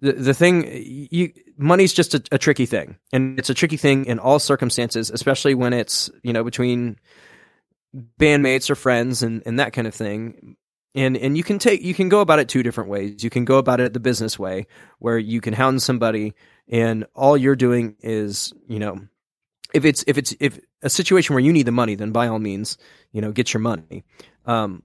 the 0.00 0.12
the 0.12 0.34
thing 0.34 0.66
you 1.10 1.32
money's 1.56 1.92
just 1.94 2.14
a, 2.14 2.22
a 2.32 2.38
tricky 2.38 2.66
thing 2.66 2.96
and 3.12 3.38
it's 3.38 3.50
a 3.50 3.54
tricky 3.54 3.76
thing 3.78 4.04
in 4.04 4.18
all 4.18 4.38
circumstances 4.38 5.10
especially 5.10 5.54
when 5.54 5.72
it's 5.72 6.10
you 6.22 6.32
know 6.32 6.44
between 6.44 6.96
bandmates 8.18 8.68
or 8.70 8.74
friends 8.74 9.22
and 9.22 9.42
and 9.46 9.58
that 9.58 9.72
kind 9.72 9.86
of 9.86 9.94
thing 9.94 10.56
and 10.94 11.16
and 11.16 11.36
you 11.36 11.42
can 11.42 11.58
take 11.58 11.82
you 11.82 11.94
can 11.94 12.08
go 12.08 12.20
about 12.20 12.38
it 12.38 12.48
two 12.48 12.62
different 12.62 12.90
ways. 12.90 13.24
You 13.24 13.30
can 13.30 13.44
go 13.44 13.58
about 13.58 13.80
it 13.80 13.92
the 13.92 14.00
business 14.00 14.38
way 14.38 14.66
where 14.98 15.18
you 15.18 15.40
can 15.40 15.54
hound 15.54 15.82
somebody 15.82 16.34
and 16.68 17.06
all 17.14 17.36
you're 17.36 17.56
doing 17.56 17.96
is 18.00 18.52
you 18.68 18.78
know 18.78 19.00
if 19.74 19.84
it's 19.84 20.04
if 20.06 20.18
it's 20.18 20.34
if 20.38 20.60
a 20.82 20.90
situation 20.90 21.34
where 21.34 21.42
you 21.42 21.52
need 21.52 21.66
the 21.66 21.72
money 21.72 21.94
then 21.94 22.12
by 22.12 22.28
all 22.28 22.38
means 22.38 22.76
you 23.12 23.20
know 23.20 23.32
get 23.32 23.52
your 23.52 23.60
money. 23.60 24.04
Um 24.46 24.82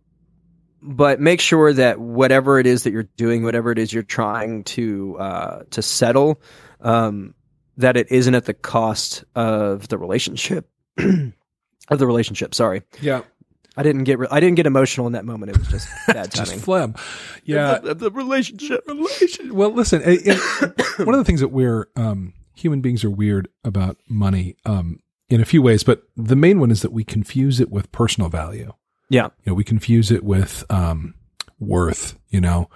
but 0.81 1.19
make 1.19 1.41
sure 1.41 1.73
that 1.73 1.99
whatever 1.99 2.59
it 2.59 2.67
is 2.67 2.83
that 2.83 2.91
you're 2.91 3.09
doing 3.17 3.43
whatever 3.43 3.71
it 3.71 3.79
is 3.79 3.91
you're 3.91 4.03
trying 4.03 4.63
to 4.63 5.17
uh 5.17 5.63
to 5.71 5.81
settle 5.81 6.41
um 6.81 7.33
that 7.77 7.97
it 7.97 8.11
isn't 8.11 8.33
at 8.33 8.45
the 8.45 8.53
cost 8.53 9.23
of 9.35 9.87
the 9.89 9.97
relationship 9.97 10.69
of 10.97 11.99
the 11.99 12.07
relationship 12.07 12.55
sorry. 12.55 12.83
Yeah. 13.01 13.23
I 13.77 13.83
didn't 13.83 14.03
get 14.03 14.19
re- 14.19 14.27
i 14.31 14.39
didn't 14.39 14.55
get 14.55 14.65
emotional 14.65 15.07
in 15.07 15.13
that 15.13 15.23
moment 15.25 15.51
it 15.51 15.57
was 15.57 15.67
just 15.67 15.87
bad 16.07 16.29
Just 16.31 16.51
timing 16.51 16.59
phlegm. 16.59 16.95
Yeah. 17.45 17.77
the, 17.79 17.93
the 17.95 18.11
relationship 18.11 18.83
relation. 18.87 19.55
Well, 19.55 19.71
listen, 19.71 20.01
it- 20.03 20.21
it- 20.25 20.97
one 21.07 21.13
of 21.13 21.19
the 21.19 21.23
things 21.25 21.39
that 21.39 21.49
we're 21.49 21.87
um, 21.95 22.33
human 22.55 22.81
beings 22.81 23.03
are 23.05 23.09
weird 23.09 23.47
about 23.63 23.97
money 24.09 24.55
um, 24.65 24.99
in 25.29 25.39
a 25.41 25.45
few 25.45 25.61
ways, 25.61 25.83
but 25.83 26.03
the 26.17 26.35
main 26.35 26.59
one 26.59 26.71
is 26.71 26.81
that 26.81 26.91
we 26.91 27.03
confuse 27.03 27.59
it 27.59 27.69
with 27.71 27.91
personal 27.91 28.29
value. 28.29 28.73
yeah 29.09 29.25
You 29.45 29.51
know, 29.51 29.53
we 29.53 29.63
confuse 29.63 30.11
it 30.11 30.23
with 30.23 30.63
um, 30.69 31.13
worth. 31.59 32.17
You 32.29 32.41
know, 32.41 32.69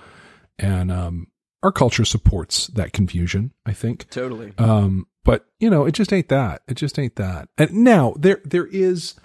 and 0.59 0.91
um, 0.91 1.27
our 1.63 1.71
culture 1.71 2.05
supports 2.05 2.67
that 2.67 2.93
confusion. 2.93 3.51
I 3.65 3.73
think. 3.73 4.09
totally 4.09 4.53
Um, 4.57 5.07
but 5.23 5.45
you 5.59 5.69
know, 5.69 5.85
it 5.85 5.91
just 5.93 6.13
ain't 6.13 6.29
that. 6.29 6.61
It 6.67 6.75
just 6.75 6.97
ain't 6.99 7.15
that. 7.17 7.49
And 7.57 7.71
now 7.83 8.13
there 8.17 8.41
there 8.45 8.65
is 8.67 9.15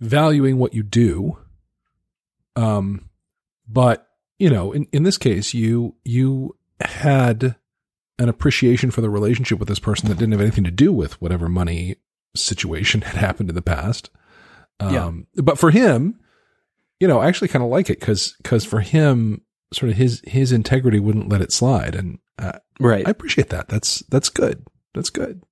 valuing 0.00 0.58
what 0.58 0.74
you 0.74 0.82
do. 0.82 1.38
Um, 2.56 3.08
but 3.68 4.06
you 4.38 4.50
know, 4.50 4.72
in, 4.72 4.86
in 4.92 5.02
this 5.02 5.18
case, 5.18 5.54
you 5.54 5.96
you 6.04 6.56
had 6.80 7.56
an 8.18 8.28
appreciation 8.28 8.90
for 8.90 9.00
the 9.00 9.10
relationship 9.10 9.58
with 9.58 9.68
this 9.68 9.78
person 9.78 10.08
that 10.08 10.18
didn't 10.18 10.32
have 10.32 10.40
anything 10.40 10.64
to 10.64 10.70
do 10.70 10.92
with 10.92 11.20
whatever 11.20 11.48
money 11.48 11.96
situation 12.34 13.00
had 13.02 13.16
happened 13.16 13.48
in 13.48 13.54
the 13.54 13.62
past. 13.62 14.10
Um, 14.80 15.26
but 15.34 15.58
for 15.58 15.70
him, 15.72 16.20
you 17.00 17.08
know, 17.08 17.18
I 17.18 17.26
actually 17.26 17.48
kind 17.48 17.64
of 17.64 17.70
like 17.70 17.90
it 17.90 17.98
because 17.98 18.34
because 18.42 18.64
for 18.64 18.80
him, 18.80 19.42
sort 19.72 19.90
of 19.90 19.96
his 19.96 20.22
his 20.24 20.52
integrity 20.52 21.00
wouldn't 21.00 21.28
let 21.28 21.40
it 21.40 21.52
slide, 21.52 21.94
and 21.94 22.18
uh, 22.38 22.58
Right. 22.80 23.06
I 23.06 23.10
appreciate 23.10 23.50
that. 23.50 23.68
That's 23.68 24.00
that's 24.08 24.28
good. 24.28 24.64
That's 24.94 25.10
good. 25.10 25.42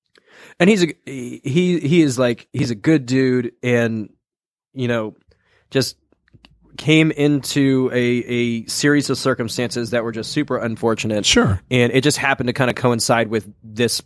and 0.61 0.71
he's 0.71 0.85
a 0.85 0.95
he 1.05 1.81
he 1.81 2.03
is 2.03 2.19
like 2.19 2.49
he's 2.53 2.71
a 2.71 2.77
good 2.77 3.07
dude 3.07 3.53
and 3.63 4.11
you 4.77 4.87
know 4.89 5.15
just 5.71 5.97
came 6.77 7.11
into 7.11 7.91
a 7.93 7.97
a 7.99 8.67
series 8.67 9.09
of 9.11 9.17
circumstances 9.19 9.91
that 9.91 10.05
were 10.05 10.13
just 10.13 10.31
super 10.31 10.59
unfortunate 10.59 11.25
Sure. 11.27 11.61
and 11.71 11.91
it 11.93 12.03
just 12.05 12.19
happened 12.19 12.49
to 12.49 12.53
kind 12.53 12.69
of 12.71 12.77
coincide 12.77 13.29
with 13.29 13.51
this 13.65 14.03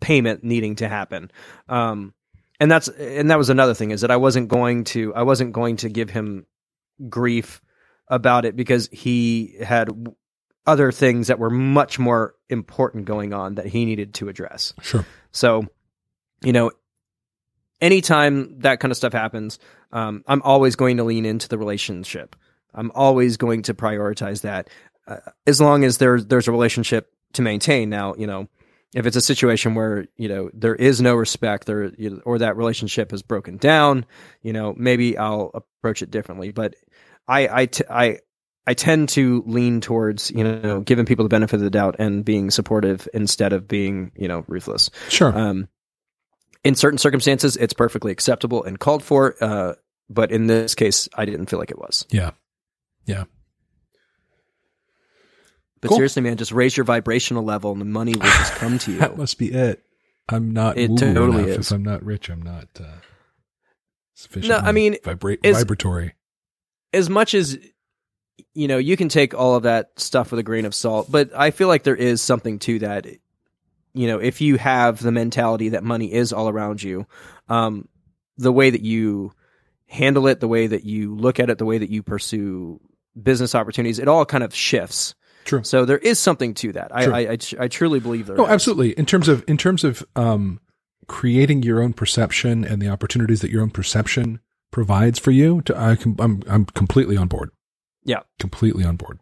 payment 0.00 0.44
needing 0.44 0.76
to 0.76 0.88
happen 0.88 1.30
um 1.68 2.14
and 2.60 2.70
that's 2.70 2.86
and 2.88 3.30
that 3.30 3.38
was 3.38 3.50
another 3.50 3.74
thing 3.74 3.90
is 3.90 4.02
that 4.02 4.10
I 4.12 4.16
wasn't 4.16 4.48
going 4.48 4.84
to 4.84 5.12
I 5.14 5.22
wasn't 5.22 5.52
going 5.52 5.76
to 5.78 5.88
give 5.88 6.08
him 6.10 6.46
grief 7.08 7.60
about 8.08 8.44
it 8.44 8.54
because 8.54 8.88
he 8.92 9.56
had 9.60 9.88
other 10.66 10.92
things 10.92 11.26
that 11.26 11.38
were 11.40 11.50
much 11.50 11.98
more 11.98 12.34
important 12.48 13.06
going 13.06 13.34
on 13.34 13.56
that 13.56 13.66
he 13.66 13.84
needed 13.84 14.14
to 14.14 14.28
address 14.28 14.72
Sure. 14.82 15.04
so, 15.32 15.64
you 16.44 16.52
know, 16.52 16.70
anytime 17.80 18.60
that 18.60 18.80
kind 18.80 18.90
of 18.90 18.96
stuff 18.96 19.12
happens, 19.12 19.58
um, 19.92 20.24
I'm 20.26 20.42
always 20.42 20.76
going 20.76 20.96
to 20.98 21.04
lean 21.04 21.24
into 21.24 21.48
the 21.48 21.58
relationship. 21.58 22.36
I'm 22.74 22.90
always 22.94 23.36
going 23.36 23.62
to 23.62 23.74
prioritize 23.74 24.42
that, 24.42 24.68
uh, 25.06 25.18
as 25.46 25.60
long 25.60 25.84
as 25.84 25.98
there's 25.98 26.26
there's 26.26 26.48
a 26.48 26.52
relationship 26.52 27.12
to 27.34 27.42
maintain. 27.42 27.90
Now, 27.90 28.14
you 28.16 28.26
know, 28.26 28.48
if 28.94 29.06
it's 29.06 29.16
a 29.16 29.20
situation 29.20 29.74
where 29.74 30.06
you 30.16 30.28
know 30.28 30.50
there 30.52 30.74
is 30.74 31.00
no 31.00 31.14
respect, 31.14 31.66
there 31.66 31.92
you 31.96 32.10
know, 32.10 32.20
or 32.24 32.38
that 32.38 32.56
relationship 32.56 33.10
has 33.10 33.22
broken 33.22 33.56
down, 33.56 34.06
you 34.42 34.52
know, 34.52 34.74
maybe 34.76 35.16
I'll 35.16 35.50
approach 35.54 36.02
it 36.02 36.10
differently. 36.10 36.50
But 36.50 36.74
I 37.28 37.48
I 37.62 37.66
t- 37.66 37.84
I 37.88 38.18
I 38.66 38.74
tend 38.74 39.10
to 39.10 39.42
lean 39.46 39.80
towards 39.80 40.30
you 40.30 40.44
know 40.44 40.80
giving 40.80 41.06
people 41.06 41.24
the 41.24 41.28
benefit 41.28 41.56
of 41.56 41.62
the 41.62 41.70
doubt 41.70 41.96
and 41.98 42.24
being 42.24 42.50
supportive 42.50 43.08
instead 43.12 43.52
of 43.52 43.68
being 43.68 44.12
you 44.16 44.28
know 44.28 44.44
ruthless. 44.48 44.90
Sure. 45.08 45.36
Um, 45.36 45.68
in 46.64 46.74
certain 46.74 46.98
circumstances, 46.98 47.56
it's 47.56 47.72
perfectly 47.74 48.10
acceptable 48.10 48.64
and 48.64 48.78
called 48.78 49.02
for. 49.02 49.36
Uh, 49.40 49.74
but 50.10 50.30
in 50.32 50.46
this 50.48 50.74
case, 50.74 51.08
I 51.14 51.24
didn't 51.24 51.46
feel 51.46 51.58
like 51.58 51.70
it 51.70 51.78
was. 51.78 52.04
yeah. 52.10 52.30
Yeah. 53.06 53.24
But 55.80 55.88
Cool. 55.88 55.98
seriously, 55.98 56.22
man, 56.22 56.36
just 56.38 56.52
raise 56.52 56.76
your 56.76 56.84
vibrational 56.84 57.44
level, 57.44 57.72
and 57.72 57.80
the 57.80 57.84
money 57.84 58.14
will 58.14 58.22
just 58.22 58.52
come 58.56 58.78
to 58.78 58.92
you. 58.92 58.98
That 58.98 59.16
must 59.18 59.38
be 59.38 59.52
it. 59.52 59.82
I'm 60.28 60.52
not 60.52 60.78
It 60.78 60.88
totally. 60.96 61.50
If 61.50 61.70
I'm 61.70 61.82
not 61.82 62.02
rich, 62.02 62.30
I'm 62.30 62.40
not 62.40 62.68
uh, 62.80 62.84
sufficiently. 64.14 64.66
I 64.66 64.72
mean, 64.72 64.94
vibra- 65.04 65.38
is- 65.42 65.58
vibratory. 65.58 66.14
As 66.94 67.10
much 67.10 67.34
as 67.34 67.58
you 68.54 68.68
know, 68.68 68.78
you 68.78 68.96
can 68.96 69.08
take 69.10 69.34
all 69.34 69.56
of 69.56 69.64
that 69.64 69.90
stuff 69.98 70.30
with 70.30 70.38
a 70.40 70.42
grain 70.42 70.64
of 70.64 70.74
salt, 70.74 71.10
but 71.10 71.30
I 71.36 71.50
feel 71.50 71.68
like 71.68 71.82
there 71.82 71.94
is 71.96 72.22
something 72.22 72.58
to 72.60 72.78
that. 72.80 73.06
You 73.94 74.08
know, 74.08 74.18
if 74.18 74.40
you 74.40 74.58
have 74.58 75.00
the 75.00 75.12
mentality 75.12 75.70
that 75.70 75.84
money 75.84 76.12
is 76.12 76.32
all 76.32 76.48
around 76.48 76.82
you, 76.82 77.06
um, 77.48 77.88
the 78.36 78.52
way 78.52 78.70
that 78.70 78.82
you 78.82 79.32
handle 79.86 80.26
it, 80.26 80.40
the 80.40 80.48
way 80.48 80.66
that 80.66 80.84
you 80.84 81.14
look 81.14 81.38
at 81.38 81.48
it, 81.50 81.58
the 81.58 81.64
way 81.64 81.78
that 81.78 81.90
you 81.90 82.02
pursue 82.02 82.80
business 83.20 83.54
opportunities, 83.54 83.98
it 84.00 84.08
all 84.08 84.26
kind 84.26 84.42
of 84.42 84.52
shifts. 84.54 85.14
True. 85.44 85.62
So 85.62 85.84
there 85.84 85.98
is 85.98 86.18
something 86.18 86.54
to 86.54 86.72
that. 86.72 86.94
I. 86.94 87.04
I, 87.04 87.18
I, 87.32 87.38
I 87.60 87.68
truly 87.68 88.00
believe 88.00 88.26
there 88.26 88.36
No, 88.36 88.46
is. 88.46 88.50
absolutely. 88.50 88.90
In 88.92 89.06
terms 89.06 89.28
of 89.28 89.44
in 89.46 89.56
terms 89.56 89.84
of 89.84 90.02
um, 90.16 90.58
creating 91.06 91.62
your 91.62 91.80
own 91.82 91.92
perception 91.92 92.64
and 92.64 92.80
the 92.82 92.88
opportunities 92.88 93.42
that 93.42 93.50
your 93.50 93.62
own 93.62 93.70
perception 93.70 94.40
provides 94.70 95.18
for 95.20 95.30
you, 95.30 95.60
to, 95.62 95.78
I 95.78 95.94
can, 95.96 96.16
I'm 96.18 96.42
I'm 96.48 96.64
completely 96.64 97.16
on 97.16 97.28
board. 97.28 97.50
Yeah. 98.06 98.20
completely 98.40 98.84
on 98.84 98.96
board. 98.96 99.20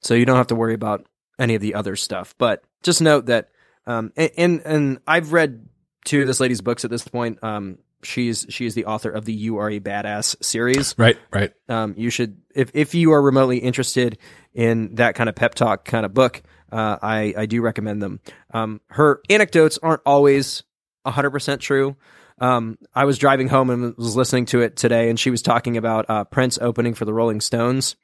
So 0.00 0.14
you 0.14 0.24
don't 0.24 0.36
have 0.38 0.46
to 0.48 0.54
worry 0.54 0.74
about 0.74 1.06
any 1.38 1.54
of 1.54 1.60
the 1.60 1.74
other 1.74 1.94
stuff. 1.96 2.34
But 2.38 2.64
just 2.82 3.02
note 3.02 3.26
that, 3.26 3.50
um, 3.90 4.12
and 4.16 4.30
and, 4.36 4.62
and 4.64 4.98
I've 5.06 5.32
read 5.32 5.68
two 6.04 6.20
of 6.20 6.26
this 6.26 6.40
lady's 6.40 6.60
books 6.60 6.84
at 6.84 6.90
this 6.90 7.06
point. 7.06 7.42
Um, 7.42 7.78
she's 8.02 8.46
she 8.48 8.66
is 8.66 8.74
the 8.74 8.86
author 8.86 9.10
of 9.10 9.24
the 9.24 9.32
"You 9.32 9.58
Are 9.58 9.68
a 9.68 9.80
Badass" 9.80 10.42
series. 10.44 10.94
Right, 10.96 11.18
right. 11.32 11.52
Um, 11.68 11.94
you 11.96 12.10
should 12.10 12.40
if 12.54 12.70
if 12.74 12.94
you 12.94 13.12
are 13.12 13.20
remotely 13.20 13.58
interested 13.58 14.18
in 14.54 14.94
that 14.96 15.14
kind 15.14 15.28
of 15.28 15.34
pep 15.34 15.54
talk 15.54 15.84
kind 15.84 16.06
of 16.06 16.14
book, 16.14 16.42
uh, 16.70 16.98
I 17.02 17.34
I 17.36 17.46
do 17.46 17.62
recommend 17.62 18.00
them. 18.02 18.20
Um, 18.52 18.80
her 18.90 19.20
anecdotes 19.28 19.78
aren't 19.82 20.02
always 20.06 20.62
hundred 21.04 21.30
percent 21.30 21.60
true. 21.60 21.96
Um, 22.38 22.78
I 22.94 23.04
was 23.04 23.18
driving 23.18 23.48
home 23.48 23.68
and 23.70 23.96
was 23.96 24.16
listening 24.16 24.46
to 24.46 24.60
it 24.60 24.76
today, 24.76 25.10
and 25.10 25.18
she 25.18 25.30
was 25.30 25.42
talking 25.42 25.76
about 25.76 26.08
uh, 26.08 26.24
Prince 26.24 26.58
opening 26.60 26.94
for 26.94 27.04
the 27.04 27.12
Rolling 27.12 27.40
Stones, 27.40 27.96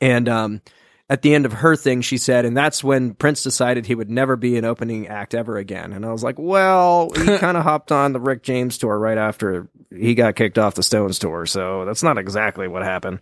and 0.00 0.28
um, 0.28 0.60
at 1.10 1.22
the 1.22 1.34
end 1.34 1.44
of 1.44 1.52
her 1.52 1.76
thing, 1.76 2.00
she 2.00 2.16
said, 2.16 2.44
and 2.44 2.56
that's 2.56 2.82
when 2.82 3.14
Prince 3.14 3.42
decided 3.42 3.84
he 3.84 3.94
would 3.94 4.10
never 4.10 4.36
be 4.36 4.56
an 4.56 4.64
opening 4.64 5.06
act 5.06 5.34
ever 5.34 5.58
again. 5.58 5.92
And 5.92 6.04
I 6.04 6.10
was 6.10 6.24
like, 6.24 6.38
well, 6.38 7.10
he 7.14 7.38
kind 7.38 7.56
of 7.56 7.62
hopped 7.62 7.92
on 7.92 8.12
the 8.12 8.20
Rick 8.20 8.42
James 8.42 8.78
tour 8.78 8.98
right 8.98 9.18
after 9.18 9.68
he 9.90 10.14
got 10.14 10.34
kicked 10.34 10.58
off 10.58 10.74
the 10.74 10.82
Stones 10.82 11.18
tour, 11.18 11.44
so 11.46 11.84
that's 11.84 12.02
not 12.02 12.16
exactly 12.16 12.68
what 12.68 12.82
happened. 12.82 13.20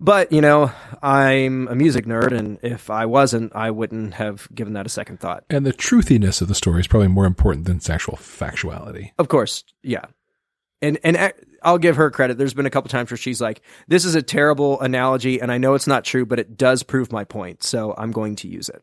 But, 0.00 0.32
you 0.32 0.40
know, 0.40 0.72
I'm 1.00 1.68
a 1.68 1.76
music 1.76 2.06
nerd, 2.06 2.36
and 2.36 2.58
if 2.62 2.90
I 2.90 3.06
wasn't, 3.06 3.54
I 3.54 3.70
wouldn't 3.70 4.14
have 4.14 4.48
given 4.52 4.72
that 4.72 4.84
a 4.84 4.88
second 4.88 5.20
thought. 5.20 5.44
And 5.48 5.64
the 5.64 5.72
truthiness 5.72 6.42
of 6.42 6.48
the 6.48 6.56
story 6.56 6.80
is 6.80 6.88
probably 6.88 7.06
more 7.06 7.26
important 7.26 7.66
than 7.66 7.76
its 7.76 7.88
actual 7.88 8.16
factuality. 8.16 9.12
Of 9.16 9.28
course, 9.28 9.62
yeah. 9.84 10.06
And 10.80 10.98
and 11.04 11.32
I'll 11.64 11.78
give 11.78 11.96
her 11.96 12.10
credit. 12.10 12.38
There's 12.38 12.54
been 12.54 12.66
a 12.66 12.70
couple 12.70 12.88
times 12.88 13.10
where 13.10 13.16
she's 13.18 13.40
like, 13.40 13.62
"This 13.88 14.04
is 14.04 14.14
a 14.14 14.22
terrible 14.22 14.80
analogy, 14.80 15.40
and 15.40 15.50
I 15.52 15.58
know 15.58 15.74
it's 15.74 15.86
not 15.86 16.04
true, 16.04 16.24
but 16.26 16.38
it 16.38 16.56
does 16.56 16.82
prove 16.82 17.10
my 17.12 17.24
point, 17.24 17.62
so 17.62 17.94
I'm 17.96 18.12
going 18.12 18.36
to 18.36 18.48
use 18.48 18.68
it." 18.68 18.82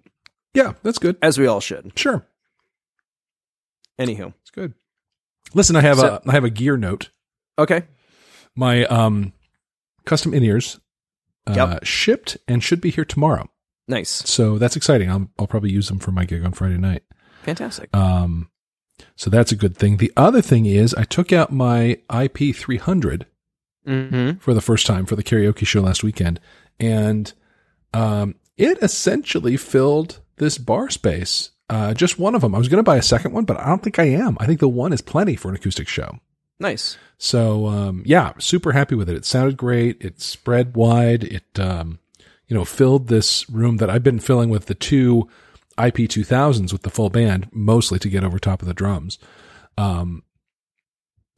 Yeah, 0.54 0.74
that's 0.84 0.98
good. 0.98 1.18
As 1.22 1.38
we 1.38 1.46
all 1.48 1.60
should. 1.62 1.92
Sure, 1.98 2.26
Anywho, 4.00 4.34
it's 4.42 4.52
good. 4.52 4.74
Listen, 5.54 5.76
I 5.76 5.82
have 5.82 5.98
So- 6.00 6.22
a 6.26 6.30
I 6.30 6.32
have 6.34 6.44
a 6.44 6.50
gear 6.50 6.78
note. 6.78 7.10
okay, 7.58 7.84
My 8.56 8.86
um 8.86 9.34
custom 10.06 10.34
in 10.34 10.44
ears 10.44 10.80
uh, 11.48 11.54
Yep. 11.56 11.86
shipped 11.86 12.38
and 12.48 12.64
should 12.64 12.82
be 12.82 12.90
here 12.92 13.06
tomorrow. 13.06 13.50
nice, 13.88 14.10
So 14.10 14.58
that's 14.58 14.76
exciting. 14.76 15.10
I'll 15.10 15.30
I'll 15.40 15.48
probably 15.48 15.72
use 15.72 15.88
them 15.88 16.00
for 16.00 16.12
my 16.12 16.26
gig 16.26 16.44
on 16.46 16.52
Friday 16.54 16.78
night. 16.78 17.04
fantastic. 17.44 17.96
Um, 17.96 18.50
so 19.16 19.30
that's 19.30 19.52
a 19.52 19.56
good 19.56 19.78
thing. 19.78 19.98
The 19.98 20.12
other 20.18 20.42
thing 20.42 20.66
is 20.66 20.94
I 20.94 21.04
took 21.04 21.32
out 21.34 21.52
my 21.52 22.00
IP 22.14 22.56
300 22.56 23.26
Mm-hmm. 23.88 24.38
for 24.40 24.54
the 24.54 24.62
first 24.62 24.86
time 24.86 25.06
for 25.06 25.16
the 25.16 25.24
karaoke 25.24 25.66
show 25.66 25.82
last 25.82 26.04
weekend, 26.04 26.40
and 26.80 27.32
um, 27.94 28.36
it 28.58 28.78
essentially 28.84 29.58
filled 29.58 30.20
this 30.36 30.58
bar 30.60 30.90
space. 30.92 31.52
Uh, 31.70 31.94
just 31.94 32.20
one 32.20 32.36
of 32.36 32.42
them. 32.42 32.54
I 32.54 32.60
was 32.60 32.68
going 32.68 32.78
to 32.80 32.84
buy 32.84 32.98
a 32.98 33.02
second 33.02 33.34
one, 33.34 33.46
but 33.46 33.58
I 33.60 33.66
don't 33.68 33.82
think 33.82 33.98
I 33.98 34.04
am. 34.10 34.38
I 34.40 34.46
think 34.46 34.60
the 34.60 34.68
one 34.68 34.94
is 34.94 35.02
plenty 35.02 35.36
for 35.36 35.50
an 35.50 35.56
acoustic 35.56 35.88
show. 35.88 36.20
Nice. 36.60 36.98
So 37.18 37.68
um, 37.68 38.04
yeah, 38.06 38.34
super 38.38 38.74
happy 38.74 38.94
with 38.96 39.10
it. 39.10 39.16
It 39.16 39.26
sounded 39.26 39.58
great. 39.58 39.98
It 40.02 40.20
spread 40.22 40.76
wide. 40.76 41.24
It 41.24 41.60
um, 41.60 42.00
you 42.48 42.56
know 42.56 42.66
filled 42.66 43.08
this 43.08 43.50
room 43.50 43.78
that 43.78 43.90
I've 43.90 44.04
been 44.04 44.20
filling 44.20 44.50
with 44.50 44.66
the 44.66 44.76
two 44.76 45.28
IP 45.80 45.96
2000s 46.10 46.72
with 46.72 46.82
the 46.84 46.90
full 46.90 47.10
band, 47.10 47.48
mostly 47.52 48.00
to 48.00 48.10
get 48.10 48.24
over 48.24 48.38
top 48.40 48.62
of 48.62 48.68
the 48.68 48.74
drums. 48.74 49.18
Um, 49.78 50.24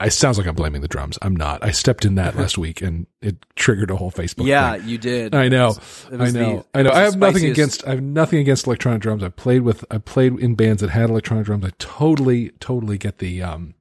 it 0.04 0.12
sounds 0.14 0.40
like 0.40 0.48
I'm 0.48 0.56
blaming 0.56 0.82
the 0.82 0.88
drums. 0.88 1.20
I'm 1.22 1.36
not. 1.36 1.64
I 1.64 1.70
stepped 1.70 2.06
in 2.06 2.16
that 2.16 2.36
last 2.38 2.58
week 2.58 2.82
and 2.82 3.06
it 3.22 3.38
triggered 3.56 3.92
a 3.92 3.96
whole 3.96 4.12
Facebook. 4.12 4.48
Yeah, 4.48 4.78
thing. 4.78 4.88
you 4.88 4.98
did. 4.98 5.36
I 5.36 5.48
know. 5.48 5.76
It 6.12 6.20
I 6.20 6.32
know. 6.32 6.66
the- 6.74 6.80
I 6.80 6.82
know. 6.82 6.92
I 6.92 7.02
have 7.02 7.18
nothing 7.18 7.44
spiciest- 7.44 7.52
against. 7.52 7.88
I 7.88 7.92
have 7.92 8.02
nothing 8.02 8.40
against 8.40 8.66
electronic 8.66 9.02
drums. 9.04 9.24
I 9.24 9.30
played 9.30 9.62
with. 9.62 9.86
I 9.92 10.00
played 10.00 10.40
in 10.40 10.56
bands 10.56 10.82
that 10.82 10.90
had 10.90 11.10
electronic 11.12 11.46
drums. 11.46 11.66
I 11.66 11.70
totally, 11.78 12.50
totally 12.60 12.98
get 12.98 13.20
the 13.20 13.44
um, 13.44 13.76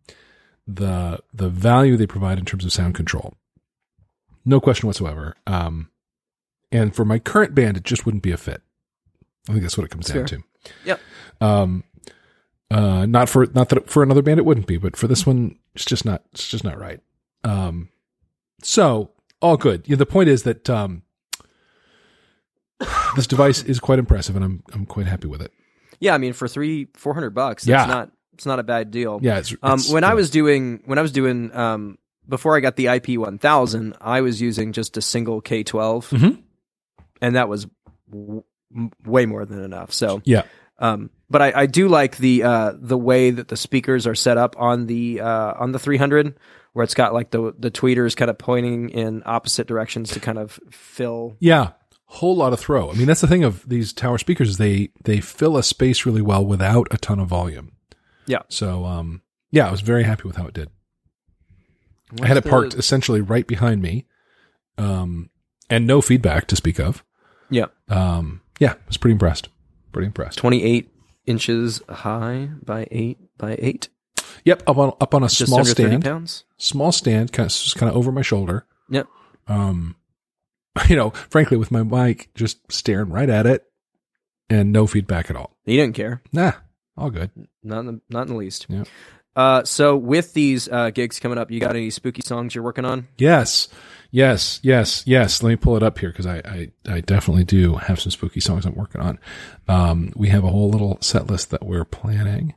the 0.67 1.21
the 1.33 1.49
value 1.49 1.97
they 1.97 2.07
provide 2.07 2.39
in 2.39 2.45
terms 2.45 2.67
of 2.67 2.73
sound 2.73 2.95
control. 2.95 3.35
No 4.45 4.61
question 4.61 4.87
whatsoever. 4.89 5.37
Um, 5.47 5.89
and 6.71 6.95
for 6.95 7.05
my 7.07 7.19
current 7.19 7.55
band, 7.55 7.79
it 7.79 7.85
just 7.85 8.05
wouldn't 8.05 8.23
be 8.23 8.33
a 8.33 8.37
fit. 8.37 8.61
I 9.49 9.53
think 9.53 9.63
that's 9.63 9.79
what 9.79 9.85
it 9.85 9.91
comes 9.91 10.07
down 10.07 10.27
to. 10.27 10.43
Yep. 10.85 11.01
Um, 11.41 11.85
uh, 12.71 13.07
not 13.07 13.29
for 13.29 13.47
not 13.47 13.69
that 13.71 13.89
for 13.91 14.03
another 14.03 14.23
band 14.23 14.39
it 14.39 14.45
wouldn't 14.45 14.67
be, 14.67 14.77
but 14.77 14.97
for 14.97 15.07
this 15.09 15.27
one, 15.27 15.57
it's 15.75 15.85
just 15.85 16.05
not. 16.05 16.23
It's 16.33 16.49
just 16.49 16.65
not 16.65 16.79
right. 16.79 17.01
Um, 17.45 17.89
so 18.63 19.11
all 19.43 19.57
good. 19.57 19.89
Yeah, 19.89 19.97
the 19.97 20.07
point 20.07 20.29
is 20.29 20.43
that 20.45 20.69
um, 20.71 21.03
this 23.17 23.27
device 23.27 23.63
is 23.63 23.81
quite 23.81 23.99
impressive, 23.99 24.37
and 24.37 24.45
I'm 24.45 24.63
I'm 24.73 24.87
quite 24.87 25.07
happy 25.07 25.27
with 25.29 25.43
it. 25.43 25.53
Yeah, 25.99 26.15
I 26.15 26.19
mean, 26.19 26.33
for 26.33 26.49
three, 26.49 26.89
four 26.95 27.13
hundred 27.15 27.31
bucks, 27.31 27.67
Yeah. 27.67 27.83
it's 27.83 27.89
not, 27.89 28.11
it's 28.35 28.47
not 28.47 28.59
a 28.59 28.63
bad 28.63 28.91
deal. 28.91 29.19
Yeah, 29.23 29.39
it's, 29.39 29.53
Um, 29.63 29.81
it's- 29.81 29.91
when 29.91 30.05
I 30.05 30.15
was 30.15 30.31
doing 30.31 30.83
when 30.87 30.99
I 30.99 31.03
was 31.03 31.13
doing 31.13 31.55
um, 31.55 31.99
before 32.29 32.57
I 32.57 32.61
got 32.61 32.77
the 32.77 32.87
IP 32.89 33.19
one 33.19 33.39
thousand, 33.39 33.97
I 34.01 34.21
was 34.21 34.41
using 34.41 34.73
just 34.73 34.97
a 34.97 35.03
single 35.03 35.41
K 35.41 35.63
12 35.63 36.11
Mhm. 36.11 36.43
and 37.21 37.35
that 37.37 37.49
was 37.49 37.67
m- 38.75 38.91
way 39.05 39.27
more 39.27 39.45
than 39.45 39.62
enough. 39.62 39.93
So 39.93 40.23
Yeah. 40.25 40.43
Um, 40.79 41.11
but 41.29 41.43
I, 41.43 41.53
I 41.55 41.66
do 41.66 41.89
like 41.89 42.16
the 42.16 42.43
uh, 42.43 42.73
the 42.75 42.97
way 42.99 43.31
that 43.31 43.49
the 43.49 43.57
speakers 43.57 44.07
are 44.07 44.14
set 44.14 44.39
up 44.39 44.57
on 44.59 44.87
the 44.87 45.21
uh, 45.21 45.53
on 45.59 45.73
the 45.73 45.79
300, 45.79 46.35
where 46.73 46.83
it's 46.83 46.95
got 46.95 47.12
like 47.12 47.31
the 47.31 47.55
the 47.59 47.71
tweeters 47.71 48.16
kind 48.16 48.31
of 48.31 48.39
pointing 48.39 48.89
in 48.89 49.23
opposite 49.27 49.66
directions 49.66 50.11
to 50.12 50.21
kind 50.21 50.39
of 50.39 50.59
fill. 50.71 51.37
Yeah. 51.39 51.73
Whole 52.07 52.35
lot 52.35 52.53
of 52.55 52.59
throw. 52.59 52.91
I 52.91 52.95
mean, 52.95 53.07
that's 53.07 53.21
the 53.21 53.27
thing 53.29 53.45
of 53.45 53.68
these 53.68 53.93
tower 53.93 54.16
speakers 54.18 54.49
is 54.49 54.57
they 54.57 54.89
they 55.05 55.21
fill 55.21 55.57
a 55.59 55.62
space 55.62 56.05
really 56.07 56.23
well 56.23 56.45
without 56.45 56.89
a 56.91 56.97
ton 56.97 57.21
of 57.21 57.29
volume. 57.29 57.73
Yeah. 58.27 58.41
So 58.49 58.85
um 58.87 59.21
yeah, 59.53 59.68
I 59.68 59.71
was 59.71 59.83
very 59.83 60.03
happy 60.05 60.23
with 60.25 60.37
how 60.37 60.47
it 60.47 60.55
did. 60.55 60.71
I 62.23 62.27
had 62.27 62.37
it 62.37 62.41
What's 62.41 62.45
the- 62.45 62.51
parked 62.51 62.75
essentially 62.75 63.21
right 63.21 63.47
behind 63.47 63.83
me. 63.83 64.07
Um 64.79 65.31
and 65.68 65.87
no 65.87 66.01
feedback 66.01 66.47
to 66.49 66.57
speak 66.57 66.81
of. 66.81 67.05
Yeah, 67.51 67.66
Um 67.89 68.41
yeah, 68.61 68.75
I 68.75 68.77
was 68.87 68.97
pretty 68.97 69.13
impressed. 69.15 69.49
Pretty 69.93 70.07
impressed. 70.07 70.39
28 70.39 70.89
inches 71.27 71.83
high 71.89 72.51
by 72.65 72.87
eight 72.93 73.19
by 73.37 73.57
eight, 73.59 73.89
Yep, 74.45 74.63
up 74.69 74.79
on 74.79 74.93
up 75.01 75.15
on 75.15 75.23
a 75.25 75.27
just 75.29 75.47
small 75.47 75.59
under 75.61 75.75
30 75.75 75.89
stand. 75.89 76.05
pounds. 76.05 76.45
Small 76.59 76.93
stand, 76.93 77.33
kind 77.33 77.47
of 77.47 77.53
just 77.53 77.77
kind 77.77 77.91
of 77.91 77.97
over 77.97 78.13
my 78.13 78.23
shoulder. 78.23 78.67
Yep. 78.89 79.09
Um 79.49 79.97
you 80.89 80.95
know, 80.97 81.11
frankly 81.29 81.57
with 81.57 81.71
my 81.73 81.83
mic 81.83 82.31
just 82.35 82.59
staring 82.73 83.11
right 83.11 83.29
at 83.29 83.47
it 83.47 83.65
and 84.49 84.73
no 84.73 84.87
feedback 84.87 85.29
at 85.31 85.37
all. 85.37 85.57
He 85.65 85.77
didn't 85.77 85.95
care, 85.97 86.23
Nah, 86.33 86.53
all 86.97 87.11
good. 87.11 87.31
not 87.63 87.81
in 87.81 87.87
the, 87.87 88.01
not 88.09 88.23
in 88.23 88.29
the 88.29 88.37
least. 88.39 88.67
Yeah. 88.69 88.85
Uh, 89.37 89.63
so 89.65 89.97
with 89.97 90.33
these 90.35 90.69
uh, 90.69 90.91
gigs 90.91 91.21
coming 91.21 91.39
up, 91.39 91.51
you 91.53 91.61
got 91.61 91.77
any 91.77 91.89
spooky 91.91 92.21
songs 92.21 92.53
you're 92.55 92.65
working 92.65 92.85
on? 92.85 93.07
Yes, 93.17 93.69
yes, 94.11 94.61
yes, 94.63 95.03
yes. 95.07 95.43
Let 95.43 95.51
me 95.51 95.57
pull 95.57 95.77
it 95.77 95.83
up 95.83 95.99
here 95.99 96.11
because 96.11 96.27
I, 96.27 96.37
I, 96.45 96.71
I 96.89 97.01
definitely 97.01 97.45
do 97.45 97.75
have 97.77 98.01
some 98.01 98.11
spooky 98.11 98.41
songs 98.41 98.67
I'm 98.67 98.75
working 98.75 99.01
on. 99.01 99.19
Um, 99.69 100.13
we 100.17 100.29
have 100.29 100.45
a 100.45 100.49
whole 100.51 100.71
little 100.71 100.99
set 101.01 101.27
list 101.27 101.51
that 101.51 101.65
we're 101.65 101.85
planning 101.85 102.55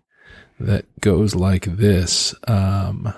that 0.60 0.86
goes 1.01 1.36
like 1.36 1.66
this. 1.66 2.34
Um, 2.47 3.14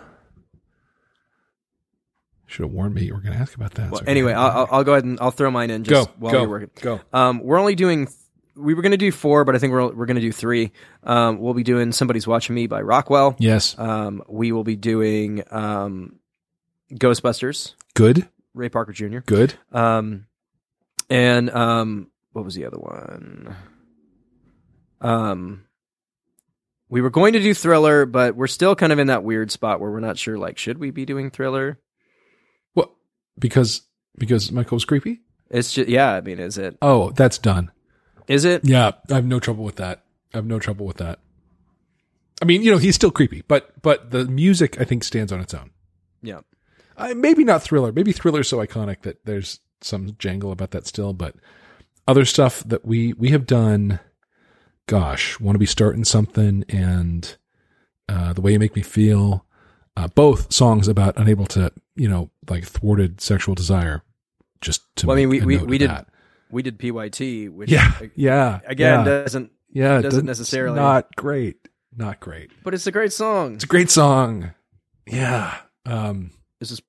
should 2.47 2.63
have 2.63 2.71
warned 2.71 2.95
me 2.95 3.03
you 3.03 3.13
were 3.13 3.19
going 3.21 3.33
to 3.33 3.39
ask 3.39 3.55
about 3.55 3.73
that. 3.75 3.91
Well, 3.91 4.01
So 4.01 4.05
anyway, 4.07 4.33
I'll, 4.33 4.67
I'll- 4.71 4.83
go 4.83 4.93
ahead 4.93 5.03
and 5.03 5.19
I'll 5.19 5.31
throw 5.31 5.51
mine 5.51 5.69
in 5.71 5.83
just 5.83 6.07
go, 6.07 6.13
while 6.19 6.31
go, 6.31 6.39
you're 6.41 6.49
working. 6.49 6.69
go. 6.81 7.01
Um, 7.11 7.39
we're 7.43 7.59
only 7.59 7.75
doing. 7.75 8.07
We 8.57 8.73
were 8.73 8.81
going 8.81 8.91
to 8.91 8.97
do 8.97 9.11
four, 9.11 9.43
but 9.43 9.53
I 9.55 9.57
think 9.59 9.73
we're 9.73 9.91
we're 9.93 10.05
going 10.05 10.15
to 10.15 10.21
do 10.21 10.31
three. 10.31 10.71
Um, 11.03 11.39
we'll 11.39 11.53
be 11.53 11.63
doing 11.63 11.91
"Somebody's 11.91 12.25
Watching 12.25 12.55
Me" 12.55 12.67
by 12.67 12.81
Rockwell. 12.81 13.35
Yes, 13.37 13.77
Um, 13.77 14.23
we 14.29 14.53
will 14.53 14.63
be 14.63 14.77
doing 14.77 15.43
um, 15.51 16.15
Ghostbusters, 16.93 17.73
good, 17.95 18.27
Ray 18.53 18.69
Parker 18.69 18.93
Jr. 18.93 19.19
good. 19.19 19.55
Um, 19.71 20.27
and 21.09 21.49
um, 21.49 22.11
what 22.33 22.45
was 22.45 22.53
the 22.53 22.65
other 22.65 22.77
one? 22.77 23.55
Um, 25.01 25.65
we 26.89 27.01
were 27.01 27.09
going 27.09 27.33
to 27.33 27.39
do 27.39 27.53
Thriller, 27.53 28.05
but 28.05 28.35
we're 28.35 28.47
still 28.47 28.75
kind 28.75 28.91
of 28.91 28.99
in 28.99 29.07
that 29.07 29.23
weird 29.23 29.51
spot 29.51 29.79
where 29.79 29.89
we're 29.89 29.99
not 29.99 30.17
sure. 30.17 30.37
Like, 30.37 30.57
should 30.57 30.77
we 30.77 30.91
be 30.91 31.05
doing 31.05 31.31
Thriller? 31.31 31.79
What? 32.73 32.91
Because 33.39 33.81
because 34.17 34.51
Michael 34.51 34.75
was 34.75 34.85
creepy. 34.85 35.21
It's 35.49 35.73
just 35.73 35.89
yeah. 35.89 36.13
I 36.13 36.21
mean, 36.21 36.39
is 36.39 36.57
it? 36.57 36.77
Oh, 36.81 37.11
that's 37.11 37.37
done. 37.37 37.71
Is 38.27 38.45
it? 38.45 38.65
Yeah, 38.65 38.91
I 39.09 39.15
have 39.15 39.25
no 39.25 39.39
trouble 39.39 39.63
with 39.63 39.75
that. 39.77 40.03
I 40.33 40.37
have 40.37 40.45
no 40.45 40.59
trouble 40.59 40.85
with 40.85 40.97
that. 40.97 41.19
I 42.41 42.45
mean, 42.45 42.61
you 42.61 42.71
know, 42.71 42.77
he's 42.77 42.95
still 42.95 43.11
creepy, 43.11 43.43
but 43.47 43.81
but 43.81 44.11
the 44.11 44.25
music 44.25 44.79
I 44.79 44.83
think 44.83 45.03
stands 45.03 45.31
on 45.31 45.39
its 45.39 45.53
own. 45.53 45.71
Yeah. 46.21 46.41
Uh, 46.97 47.13
maybe 47.15 47.43
not 47.43 47.61
thriller. 47.63 47.91
Maybe 47.91 48.11
thriller's 48.11 48.47
so 48.47 48.57
iconic 48.57 49.01
that 49.01 49.23
there's 49.25 49.59
some 49.81 50.15
jangle 50.19 50.51
about 50.51 50.71
that 50.71 50.87
still. 50.87 51.13
But 51.13 51.35
other 52.07 52.25
stuff 52.25 52.63
that 52.65 52.85
we 52.85 53.13
we 53.13 53.29
have 53.29 53.45
done, 53.45 53.99
gosh, 54.87 55.39
want 55.39 55.55
to 55.55 55.59
be 55.59 55.65
starting 55.65 56.03
something 56.05 56.63
and 56.69 57.37
uh, 58.07 58.33
the 58.33 58.41
way 58.41 58.53
you 58.53 58.59
make 58.59 58.75
me 58.75 58.81
feel. 58.81 59.45
Uh, 59.97 60.07
both 60.09 60.51
songs 60.53 60.87
about 60.89 61.17
unable 61.17 61.45
to, 61.45 61.71
you 61.95 62.09
know, 62.09 62.29
like 62.49 62.65
thwarted 62.65 63.21
sexual 63.21 63.55
desire. 63.55 64.03
Just 64.61 64.81
to 64.97 65.07
Well, 65.07 65.15
I 65.15 65.19
mean, 65.21 65.29
we- 65.29 65.41
we- 65.41 65.57
we 65.57 65.77
did- 65.77 65.89
that. 65.89 66.07
We 66.51 66.61
did 66.61 66.77
PYT, 66.79 67.49
which 67.49 67.71
Yeah, 67.71 67.91
yeah. 68.15 68.59
again 68.67 68.99
yeah, 68.99 69.03
doesn't, 69.23 69.51
yeah. 69.71 69.99
doesn't 70.01 70.25
necessarily- 70.25 70.75
not 70.79 71.15
great. 71.15 71.67
Not 71.97 72.19
great. 72.19 72.51
but 72.63 72.73
it's 72.73 72.85
a 72.87 72.91
great 72.91 73.13
song. 73.13 73.55
It's 73.55 73.63
a 73.63 73.67
great 73.67 73.89
song. 73.89 74.51
Yeah. 75.07 75.55
Um, 75.85 76.31
This 76.65 76.79
is. 76.79 76.81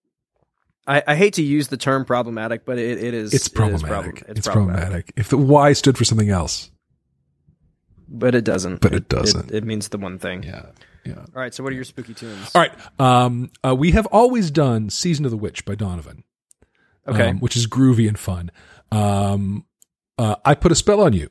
I, 0.87 1.03
I 1.07 1.17
hate 1.17 1.35
to 1.35 1.43
use 1.43 1.69
the 1.69 1.77
term 1.77 2.05
problematic, 2.05 2.65
but 2.65 2.79
it, 2.79 3.03
it 3.03 3.13
is. 3.13 3.35
it's 3.35 3.47
it 3.47 3.53
is 3.53 3.53
problematic. 3.53 4.17
problem- 4.17 4.37
it's, 4.37 4.49
problematic. 4.49 5.13
If 5.17 5.29
the 5.29 5.37
Y 5.37 5.73
stood 5.73 5.99
for 5.99 6.05
something 6.05 6.31
else. 6.31 6.71
but 8.09 8.35
it 8.35 8.45
doesn't. 8.45 8.81
But 8.81 8.95
it 8.95 9.09
doesn't. 9.09 9.51
It, 9.51 9.65
means 9.65 9.89
the 9.89 9.99
one 9.99 10.19
thing. 10.19 10.45
Yeah. 10.45 10.67
Yeah. 11.05 11.19
All 11.19 11.27
right. 11.35 11.53
So, 11.53 11.63
what 11.63 11.73
are 11.73 11.77
your 11.77 11.85
spooky 11.85 12.15
tunes? 12.15 12.51
All 12.55 12.63
right. 12.63 12.73
Um, 13.01 13.51
uh, 13.65 13.75
we 13.75 13.91
have 13.93 14.07
always 14.07 14.51
done 14.51 14.89
Season 14.91 15.25
of 15.25 15.31
the 15.31 15.37
Witch 15.37 15.65
by 15.65 15.75
Donovan. 15.75 16.25
Okay. 17.09 17.31
um, 17.31 17.41
which 17.41 17.57
is 17.57 17.67
groovy 17.67 18.09
and 18.09 18.19
fun. 18.19 18.51
Um, 18.91 19.65
uh, 20.19 20.37
I 20.45 20.55
put 20.55 20.73
a 20.73 20.75
spell 20.75 21.01
on 21.01 21.13
you. 21.13 21.29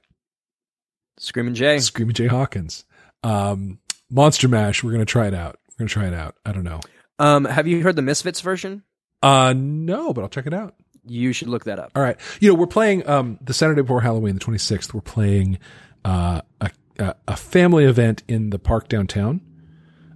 Screaming 1.18 1.54
Jay. 1.56 1.80
Screaming 1.80 2.14
Jay 2.14 2.28
Hawkins. 2.28 2.86
Um, 3.24 3.80
Monster 4.10 4.48
Mash. 4.48 4.84
We're 4.84 4.92
gonna 4.92 5.06
try 5.06 5.28
it 5.28 5.34
out. 5.34 5.58
We're 5.70 5.84
gonna 5.84 5.90
try 5.90 6.08
it 6.08 6.14
out. 6.14 6.36
I 6.46 6.52
don't 6.52 6.64
know. 6.64 6.82
Um, 7.20 7.46
have 7.46 7.68
you 7.68 7.82
heard 7.84 7.96
the 7.96 8.02
Misfits 8.02 8.42
version? 8.42 8.84
Uh, 9.24 9.54
no, 9.56 10.14
but 10.14 10.22
I'll 10.22 10.30
check 10.30 10.46
it 10.48 10.54
out. 10.54 10.76
You 11.08 11.34
should 11.34 11.48
look 11.48 11.66
that 11.66 11.80
up. 11.80 11.92
All 11.96 12.02
right. 12.02 12.18
You 12.40 12.50
know, 12.50 12.56
we're 12.56 12.68
playing 12.68 13.08
um, 13.08 13.38
the 13.42 13.54
Saturday 13.54 13.82
before 13.82 14.02
Halloween, 14.02 14.36
the 14.36 14.40
26th. 14.42 14.94
We're 14.94 15.02
playing 15.02 15.60
uh, 16.04 16.42
a, 16.62 17.16
a 17.28 17.38
family 17.38 17.86
event 17.86 18.24
in 18.28 18.50
the 18.50 18.58
park 18.60 18.88
downtown, 18.90 19.42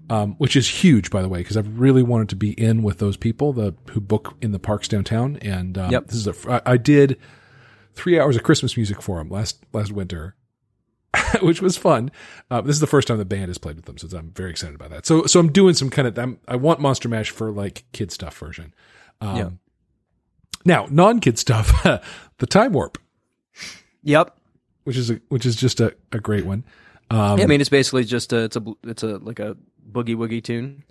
um, 0.09 0.33
which 0.39 0.55
is 0.55 0.67
huge, 0.67 1.11
by 1.11 1.21
the 1.21 1.29
way, 1.29 1.39
because 1.39 1.57
I've 1.57 1.79
really 1.79 2.01
wanted 2.03 2.29
to 2.29 2.35
be 2.35 2.51
in 2.51 2.81
with 2.83 2.97
those 2.97 3.17
people 3.17 3.53
the 3.53 3.75
who 3.91 4.01
book 4.01 4.35
in 4.41 4.51
the 4.51 4.59
parks 4.59 4.87
downtown. 4.87 5.37
And 5.37 5.77
um, 5.77 5.91
Yep. 5.91 6.07
this 6.07 6.15
is 6.15 6.27
a 6.27 6.51
I, 6.67 6.73
I 6.73 6.77
did 6.77 7.17
three 7.93 8.19
hours 8.19 8.35
of 8.35 8.43
Christmas 8.43 8.75
music 8.75 9.01
for 9.01 9.17
them 9.19 9.29
last 9.29 9.63
last 9.73 9.91
winter. 9.91 10.35
which 11.41 11.61
was 11.61 11.75
fun. 11.77 12.11
Uh, 12.51 12.61
this 12.61 12.75
is 12.75 12.79
the 12.79 12.87
first 12.87 13.07
time 13.07 13.17
the 13.17 13.25
band 13.25 13.47
has 13.47 13.57
played 13.57 13.75
with 13.75 13.85
them, 13.85 13.97
so 13.97 14.07
I'm 14.17 14.31
very 14.31 14.51
excited 14.51 14.75
about 14.75 14.91
that. 14.91 15.05
So, 15.05 15.25
so 15.25 15.39
I'm 15.39 15.51
doing 15.51 15.73
some 15.73 15.89
kind 15.89 16.07
of. 16.07 16.17
I'm, 16.17 16.39
I 16.47 16.55
want 16.55 16.79
Monster 16.79 17.09
Mash 17.09 17.31
for 17.31 17.51
like 17.51 17.83
kid 17.93 18.11
stuff 18.11 18.37
version. 18.37 18.73
Um, 19.21 19.35
Yeah. 19.37 19.49
Now, 20.65 20.87
non-kid 20.91 21.39
stuff, 21.39 21.83
the 22.37 22.45
Time 22.45 22.73
Warp, 22.73 22.97
Yep. 24.03 24.37
which 24.83 24.97
is 24.97 25.09
a, 25.09 25.21
which 25.29 25.45
is 25.45 25.55
just 25.55 25.79
a, 25.79 25.95
a 26.11 26.19
great 26.19 26.45
one. 26.45 26.65
Um, 27.09 27.37
Yeah, 27.37 27.45
I 27.45 27.47
mean, 27.47 27.61
it's 27.61 27.69
basically 27.69 28.03
just 28.03 28.33
a 28.33 28.43
it's 28.43 28.55
a 28.57 28.63
it's 28.83 29.03
a 29.03 29.17
like 29.19 29.39
a 29.39 29.55
boogie 29.89 30.15
woogie 30.15 30.43
tune. 30.43 30.83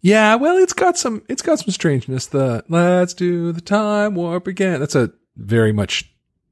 yeah, 0.00 0.36
well, 0.36 0.56
it's 0.56 0.72
got 0.72 0.96
some 0.96 1.22
it's 1.28 1.42
got 1.42 1.58
some 1.58 1.70
strangeness. 1.72 2.26
The 2.26 2.64
Let's 2.68 3.12
do 3.12 3.52
the 3.52 3.60
Time 3.60 4.14
Warp 4.14 4.46
again. 4.46 4.80
That's 4.80 4.94
a 4.94 5.12
very 5.36 5.72
much 5.72 6.10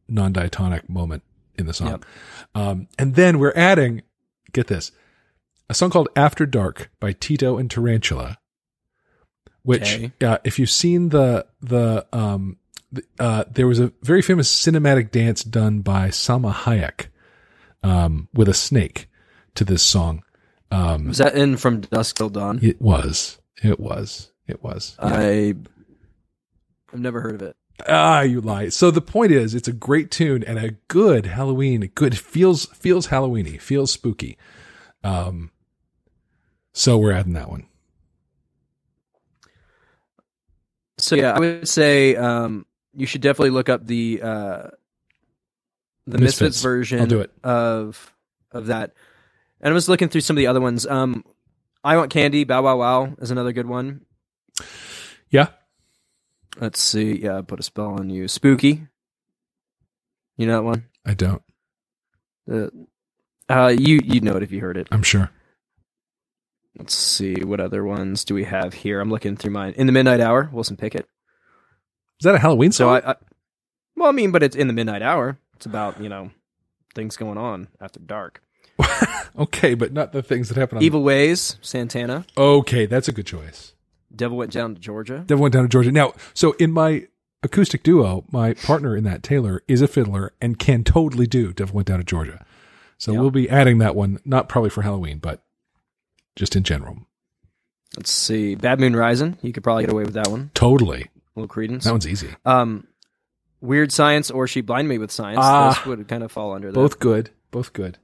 non-diatonic 0.09 0.89
moment 0.89 1.23
in 1.59 1.67
the 1.67 1.75
song. 1.75 1.89
Yep. 1.89 2.05
Um, 2.55 2.89
and 2.99 3.15
then 3.15 3.39
we're 3.39 3.53
adding, 3.57 4.03
get 4.53 4.67
this, 4.69 4.93
a 5.69 5.75
song 5.75 5.91
called 5.91 6.09
After 6.17 6.47
Dark 6.47 6.91
by 7.01 7.13
Tito 7.13 7.59
and 7.59 7.71
Tarantula, 7.71 8.39
which, 9.63 9.95
Okay. 9.97 10.13
uh, 10.25 10.39
if 10.45 10.59
you've 10.59 10.71
seen 10.71 11.09
the, 11.11 11.47
the, 11.61 12.07
um, 12.13 12.57
the, 12.93 13.03
uh, 13.19 13.45
there 13.51 13.67
was 13.67 13.81
a 13.81 13.93
very 14.03 14.23
famous 14.23 14.53
cinematic 14.55 15.11
dance 15.11 15.43
done 15.43 15.81
by 15.81 16.09
Salma 16.09 16.53
Hayek, 16.53 17.07
um, 17.83 18.29
with 18.33 18.49
a 18.49 18.55
snake 18.55 19.09
to 19.55 19.65
this 19.65 19.83
song. 19.83 20.23
Um, 20.71 21.09
Was 21.09 21.19
that 21.19 21.37
in 21.37 21.57
From 21.57 21.81
Dusk 21.81 22.17
Till 22.17 22.29
Dawn? 22.29 22.59
it 22.63 22.81
was, 22.81 23.39
it 23.63 23.79
was, 23.81 24.31
it 24.47 24.63
was. 24.63 24.97
I 25.01 25.55
I've 26.93 27.01
never 27.01 27.21
heard 27.21 27.35
of 27.35 27.43
it. 27.43 27.57
Ah, 27.89 28.23
you 28.23 28.41
lie. 28.41 28.71
So 28.71 28.91
the 28.91 29.03
point 29.03 29.33
is, 29.33 29.55
it's 29.55 29.69
a 29.69 29.73
great 29.73 30.11
tune 30.11 30.43
and 30.43 30.59
a 30.59 30.73
good 30.89 31.27
Halloween. 31.27 31.91
Good 31.95 32.19
feels 32.19 32.67
feels 32.67 33.09
Halloweeny, 33.09 33.61
feels 33.61 33.91
spooky. 33.91 34.39
Um, 35.05 35.51
so 36.73 36.99
we're 36.99 37.13
adding 37.13 37.35
that 37.35 37.51
one. 37.51 37.67
So 40.99 41.17
yeah, 41.17 41.33
I 41.33 41.39
would 41.39 41.69
say 41.69 42.17
um, 42.17 42.65
you 42.95 43.07
should 43.07 43.21
definitely 43.21 43.51
look 43.51 43.69
up 43.69 43.87
the 43.87 44.21
uh, 44.23 44.63
the 46.07 46.19
Misfits, 46.19 46.41
Misfits. 46.41 46.63
version 46.63 47.01
I'll 47.01 47.07
do 47.07 47.21
it. 47.21 47.31
of 47.45 48.15
of 48.53 48.67
that. 48.67 48.95
And 49.61 49.73
I 49.73 49.75
was 49.75 49.89
looking 49.89 50.09
through 50.09 50.23
some 50.23 50.37
of 50.37 50.39
the 50.39 50.47
other 50.47 50.61
ones. 50.61 50.87
Um, 50.87 51.25
I 51.85 51.97
want 51.97 52.11
candy. 52.11 52.45
Bow 52.45 52.63
wow 52.63 52.77
wow 52.79 53.15
is 53.19 53.31
another 53.31 53.53
good 53.53 53.67
one. 53.67 54.07
Yeah, 55.29 55.49
Let's 56.59 56.81
see. 56.81 57.23
Yeah, 57.23 57.39
I 57.39 57.43
put 57.43 57.61
a 57.61 57.63
spell 57.63 57.99
on 57.99 58.11
you. 58.11 58.29
Spooky. 58.29 58.87
You 60.37 60.47
know 60.47 60.55
that 60.55 60.63
one? 60.63 60.85
I 61.05 61.15
don't. 61.15 61.43
The 62.47 62.71
uh, 63.49 63.75
you 63.77 64.01
you 64.05 64.21
know 64.21 64.37
it 64.37 64.43
if 64.43 64.53
you 64.53 64.61
heard 64.61 64.77
it. 64.77 64.89
I'm 64.91 65.03
sure. 65.03 65.31
Let's 66.79 66.95
see 66.95 67.43
what 67.43 67.61
other 67.61 67.85
ones 67.85 68.25
do 68.25 68.35
we 68.35 68.45
have 68.45 68.75
here. 68.75 69.01
I'm 69.01 69.11
looking 69.11 69.37
through 69.37 69.53
mine. 69.53 69.73
In 69.77 69.87
the 69.87 69.93
Midnight 69.93 70.21
Hour, 70.21 70.51
Wilson 70.53 70.77
Pickett. 70.77 71.09
Is 72.21 72.25
that 72.25 72.35
a 72.35 72.39
Halloween 72.39 72.73
So 72.73 72.87
song? 72.87 73.03
I, 73.05 73.11
I, 73.13 73.15
well, 73.97 74.09
I 74.09 74.13
mean, 74.13 74.31
but 74.31 74.43
it's 74.43 74.57
in 74.57 74.67
the 74.67 74.73
Midnight 74.75 75.03
Hour. 75.03 75.39
It's 75.55 75.67
about 75.67 76.01
you 76.01 76.09
know 76.09 76.31
things 76.95 77.17
going 77.17 77.39
on 77.39 77.69
after 77.81 78.01
dark. 78.01 78.43
okay, 79.39 79.75
but 79.75 79.93
not 79.93 80.13
the 80.13 80.23
things 80.23 80.49
that 80.49 80.59
happen 80.59 80.79
on. 80.79 80.85
Evil 80.85 81.03
Ways, 81.03 81.57
Santana. 81.63 82.27
Okay, 82.37 82.87
that's 82.87 83.09
a 83.09 83.13
good 83.13 83.27
choice. 83.27 83.73
Devil 84.17 84.37
went 84.39 84.53
down 84.53 84.75
to 84.75 84.81
Georgia. 84.81 85.25
Devil 85.27 85.43
went 85.43 85.53
down 85.55 85.63
to 85.65 85.69
Georgia. 85.69 85.93
Now, 85.93 86.13
so 86.35 86.53
in 86.53 86.73
my 86.73 87.07
acoustic 87.43 87.83
duo, 87.83 88.25
my 88.33 88.55
partner 88.55 88.97
in 88.97 89.05
that, 89.05 89.23
Taylor, 89.23 89.63
is 89.69 89.81
a 89.83 89.89
fiddler 89.89 90.33
and 90.41 90.59
can 90.59 90.83
totally 90.85 91.27
do 91.27 91.53
Devil 91.53 91.77
went 91.77 91.89
down 91.89 91.99
to 91.99 92.05
Georgia. 92.05 92.45
So 92.99 93.13
Yeah. 93.13 93.21
we'll 93.21 93.31
be 93.31 93.49
adding 93.51 93.79
that 93.79 93.95
one, 93.95 94.19
not 94.25 94.49
probably 94.49 94.71
for 94.71 94.83
Halloween, 94.83 95.19
but 95.19 95.43
just 96.35 96.57
in 96.57 96.63
general. 96.63 96.99
Let's 97.97 98.11
see, 98.11 98.55
Bad 98.55 98.81
Moon 98.81 98.97
Rising. 98.97 99.39
You 99.43 99.53
could 99.53 99.63
probably 99.63 99.85
get 99.85 99.93
away 99.93 100.05
with 100.05 100.15
that 100.15 100.29
one. 100.29 100.51
Totally. 100.55 101.03
A 101.37 101.41
little 101.41 101.49
Creedence. 101.55 101.85
That 101.85 101.93
one's 101.93 102.07
easy. 102.09 102.29
Um, 102.45 102.87
Weird 103.61 103.93
Science 103.93 104.31
or 104.31 104.47
She 104.47 104.61
Blind 104.61 104.89
Me 104.89 104.99
with 104.99 105.11
Science. 105.11 105.39
Ah. 105.43 105.75
Those 105.85 105.87
would 105.97 106.09
kind 106.09 106.23
of 106.23 106.33
fall 106.33 106.53
under 106.53 106.69
that. 106.69 106.75
Both 106.75 106.99
good. 106.99 107.31
Both 107.51 107.73
good. 107.73 107.99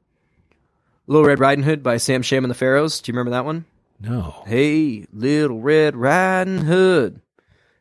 Little 1.06 1.26
Red 1.26 1.40
Riding 1.40 1.64
Hood 1.64 1.82
by 1.82 1.96
Sam 1.96 2.22
Sham 2.22 2.44
and 2.44 2.50
the 2.50 2.54
Pharaohs. 2.54 3.00
Do 3.00 3.10
you 3.10 3.14
remember 3.16 3.32
that 3.32 3.44
one? 3.44 3.64
No. 4.02 4.42
Hey, 4.46 5.06
Little 5.12 5.60
Red 5.60 5.94
Riding 5.94 6.58
Hood, 6.58 7.20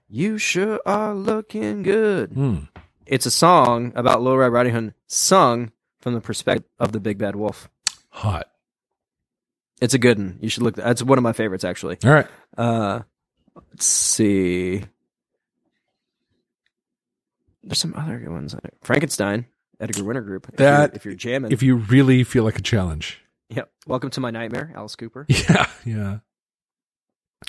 you 0.07 0.37
sure 0.37 0.79
are 0.85 1.15
looking 1.15 1.81
good. 1.81 2.31
Hmm. 2.31 2.55
It's 3.07 3.25
a 3.25 3.31
song 3.31 3.91
about 3.95 4.21
Little 4.21 4.37
Red 4.37 4.51
Riding 4.53 4.73
Hood, 4.73 4.93
sung 5.07 5.71
from 5.99 6.13
the 6.13 6.21
perspective 6.21 6.69
of 6.79 6.91
the 6.91 6.99
Big 6.99 7.17
Bad 7.17 7.35
Wolf. 7.35 7.69
Hot. 8.09 8.47
It's 9.81 9.95
a 9.95 9.97
good 9.99 10.19
one. 10.19 10.37
You 10.41 10.49
should 10.49 10.61
look. 10.63 10.75
That's 10.75 11.01
one 11.01 11.17
of 11.17 11.23
my 11.23 11.33
favorites, 11.33 11.63
actually. 11.63 11.97
All 12.05 12.11
right. 12.11 12.27
Uh, 12.55 12.99
let's 13.55 13.85
see. 13.85 14.83
There's 17.63 17.79
some 17.79 17.95
other 17.95 18.19
good 18.19 18.29
ones. 18.29 18.55
Frankenstein, 18.83 19.47
Edgar 19.79 20.03
Winter 20.03 20.21
Group. 20.21 20.47
If 20.49 20.55
That- 20.57 20.91
you're, 20.91 20.95
if 20.97 21.05
you're 21.05 21.13
jamming. 21.15 21.51
If 21.51 21.63
you 21.63 21.77
really 21.77 22.23
feel 22.23 22.43
like 22.43 22.59
a 22.59 22.61
challenge. 22.61 23.20
Yep. 23.51 23.69
Welcome 23.87 24.09
to 24.11 24.19
my 24.19 24.31
nightmare, 24.31 24.71
Alice 24.75 24.95
Cooper. 24.95 25.25
Yeah. 25.29 25.65
Yeah. 25.85 26.17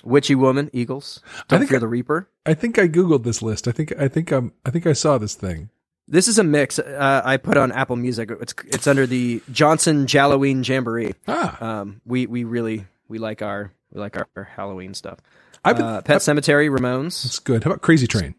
Witchy 0.04 0.34
Woman, 0.34 0.70
Eagles. 0.72 1.20
I 1.24 1.42
Don't 1.48 1.58
think 1.60 1.68
fear 1.70 1.76
I- 1.78 1.80
the 1.80 1.88
Reaper. 1.88 2.28
I 2.46 2.54
think 2.54 2.78
I 2.78 2.88
googled 2.88 3.24
this 3.24 3.42
list. 3.42 3.68
I 3.68 3.72
think 3.72 3.92
I 3.98 4.08
think 4.08 4.32
I'm 4.32 4.52
I 4.64 4.70
think 4.70 4.86
I 4.86 4.94
saw 4.94 5.18
this 5.18 5.34
thing. 5.34 5.68
This 6.08 6.26
is 6.28 6.38
a 6.38 6.42
mix. 6.44 6.78
Uh, 6.78 7.22
I 7.24 7.36
put 7.36 7.56
on 7.56 7.70
Apple 7.72 7.96
Music. 7.96 8.30
It's 8.40 8.54
it's 8.66 8.86
under 8.86 9.06
the 9.06 9.40
Johnson 9.52 10.06
Jalloween 10.06 10.64
Jamboree. 10.64 11.14
Ah, 11.28 11.80
Um, 11.80 12.00
we 12.04 12.26
we 12.26 12.42
really 12.44 12.86
we 13.08 13.18
like 13.18 13.42
our 13.42 13.70
we 13.92 14.00
like 14.00 14.16
our, 14.16 14.26
our 14.34 14.44
Halloween 14.44 14.94
stuff. 14.94 15.20
I've 15.64 15.76
been, 15.76 15.86
Uh, 15.86 16.00
Pet 16.02 16.18
Sematary, 16.18 16.68
Ramones. 16.68 17.22
that's 17.22 17.38
good. 17.38 17.62
How 17.62 17.70
about 17.70 17.82
Crazy 17.82 18.08
Train? 18.08 18.34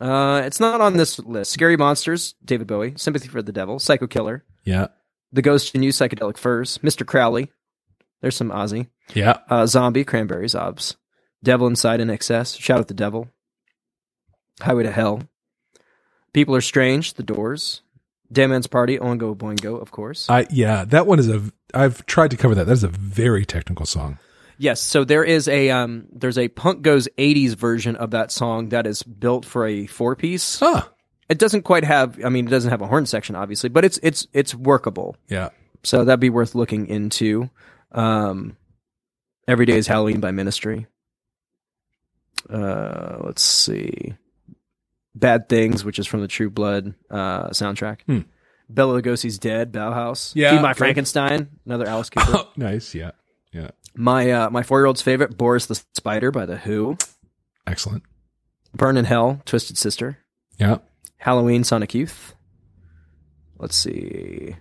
Uh, 0.00 0.42
it's 0.44 0.60
not 0.60 0.80
on 0.80 0.96
this 0.96 1.18
list. 1.18 1.50
Scary 1.50 1.76
Monsters, 1.76 2.34
David 2.44 2.66
Bowie. 2.68 2.94
Sympathy 2.96 3.26
for 3.28 3.42
the 3.42 3.50
Devil, 3.50 3.78
Psycho 3.80 4.06
Killer, 4.06 4.44
Yeah. 4.62 4.88
The 5.32 5.42
Ghost 5.42 5.74
in 5.74 5.82
You, 5.82 5.90
Psychedelic 5.90 6.36
Furs, 6.36 6.78
Mr. 6.78 7.06
Crowley. 7.06 7.50
There's 8.20 8.36
some 8.36 8.50
Ozzy. 8.50 8.88
Yeah. 9.14 9.38
Uh, 9.48 9.66
Zombie, 9.66 10.04
Cranberries, 10.04 10.54
Obs. 10.54 10.96
Devil 11.42 11.66
Inside 11.66 12.00
INXS, 12.00 12.58
Shout 12.60 12.80
at 12.80 12.88
the 12.88 12.94
Devil. 12.94 13.28
Highway 14.60 14.84
to 14.84 14.90
Hell. 14.90 15.22
People 16.32 16.54
Are 16.54 16.60
Strange, 16.60 17.14
The 17.14 17.22
Doors. 17.22 17.82
Dead 18.32 18.48
Man's 18.48 18.66
Party, 18.66 18.98
Oingo 18.98 19.36
Boingo, 19.36 19.80
of 19.80 19.90
course. 19.90 20.28
I 20.28 20.46
yeah, 20.50 20.84
that 20.86 21.06
one 21.06 21.18
is 21.18 21.28
a 21.28 21.42
I've 21.72 22.04
tried 22.06 22.30
to 22.32 22.36
cover 22.36 22.54
that. 22.56 22.66
That 22.66 22.72
is 22.72 22.84
a 22.84 22.88
very 22.88 23.44
technical 23.44 23.86
song. 23.86 24.18
Yes, 24.58 24.80
so 24.80 25.04
there 25.04 25.22
is 25.22 25.48
a 25.48 25.70
um 25.70 26.06
there's 26.10 26.38
a 26.38 26.48
Punk 26.48 26.82
Goes 26.82 27.08
80s 27.18 27.54
version 27.54 27.94
of 27.94 28.10
that 28.10 28.32
song 28.32 28.70
that 28.70 28.86
is 28.86 29.02
built 29.02 29.44
for 29.44 29.66
a 29.66 29.86
four 29.86 30.16
piece. 30.16 30.60
Ah. 30.60 30.90
It 31.28 31.38
doesn't 31.38 31.62
quite 31.62 31.84
have 31.84 32.22
I 32.24 32.28
mean 32.28 32.46
it 32.46 32.50
doesn't 32.50 32.70
have 32.70 32.82
a 32.82 32.86
horn 32.86 33.06
section 33.06 33.34
obviously, 33.34 33.68
but 33.68 33.84
it's 33.84 33.98
it's 34.02 34.26
it's 34.32 34.54
workable. 34.54 35.16
Yeah. 35.28 35.50
So 35.82 36.04
that'd 36.04 36.20
be 36.20 36.30
worth 36.30 36.54
looking 36.54 36.86
into. 36.86 37.50
Um 37.92 38.56
Every 39.48 39.66
Day 39.66 39.76
is 39.76 39.86
Halloween 39.86 40.20
by 40.20 40.30
Ministry. 40.32 40.86
Uh 42.48 43.18
let's 43.20 43.42
see. 43.42 44.14
Bad 45.14 45.48
Things, 45.48 45.84
which 45.84 45.98
is 45.98 46.06
from 46.06 46.20
the 46.20 46.28
True 46.28 46.50
Blood 46.50 46.94
uh 47.10 47.48
soundtrack. 47.48 48.02
Hmm. 48.02 48.20
Bela 48.68 49.00
Lugosi's 49.00 49.38
Dead, 49.38 49.72
Bauhaus. 49.72 50.32
Yeah, 50.34 50.50
Feed 50.50 50.62
My. 50.62 50.74
Frankenstein, 50.74 51.50
another 51.64 51.86
Alice 51.86 52.10
Cooper. 52.10 52.46
nice. 52.56 52.94
Yeah. 52.94 53.12
Yeah. 53.52 53.70
My 53.94 54.30
uh, 54.30 54.50
my 54.50 54.62
four 54.62 54.80
year 54.80 54.86
old's 54.86 55.02
favorite, 55.02 55.38
Boris 55.38 55.66
the 55.66 55.80
Spider 55.94 56.30
by 56.30 56.46
The 56.46 56.56
Who. 56.58 56.98
Excellent. 57.66 58.02
Burn 58.74 58.96
in 58.96 59.04
Hell, 59.06 59.40
Twisted 59.46 59.78
Sister. 59.78 60.18
Yeah. 60.58 60.78
Halloween, 61.26 61.64
Sonic 61.64 61.92
Youth. 61.92 62.36
Let's 63.58 63.74
see. 63.74 64.54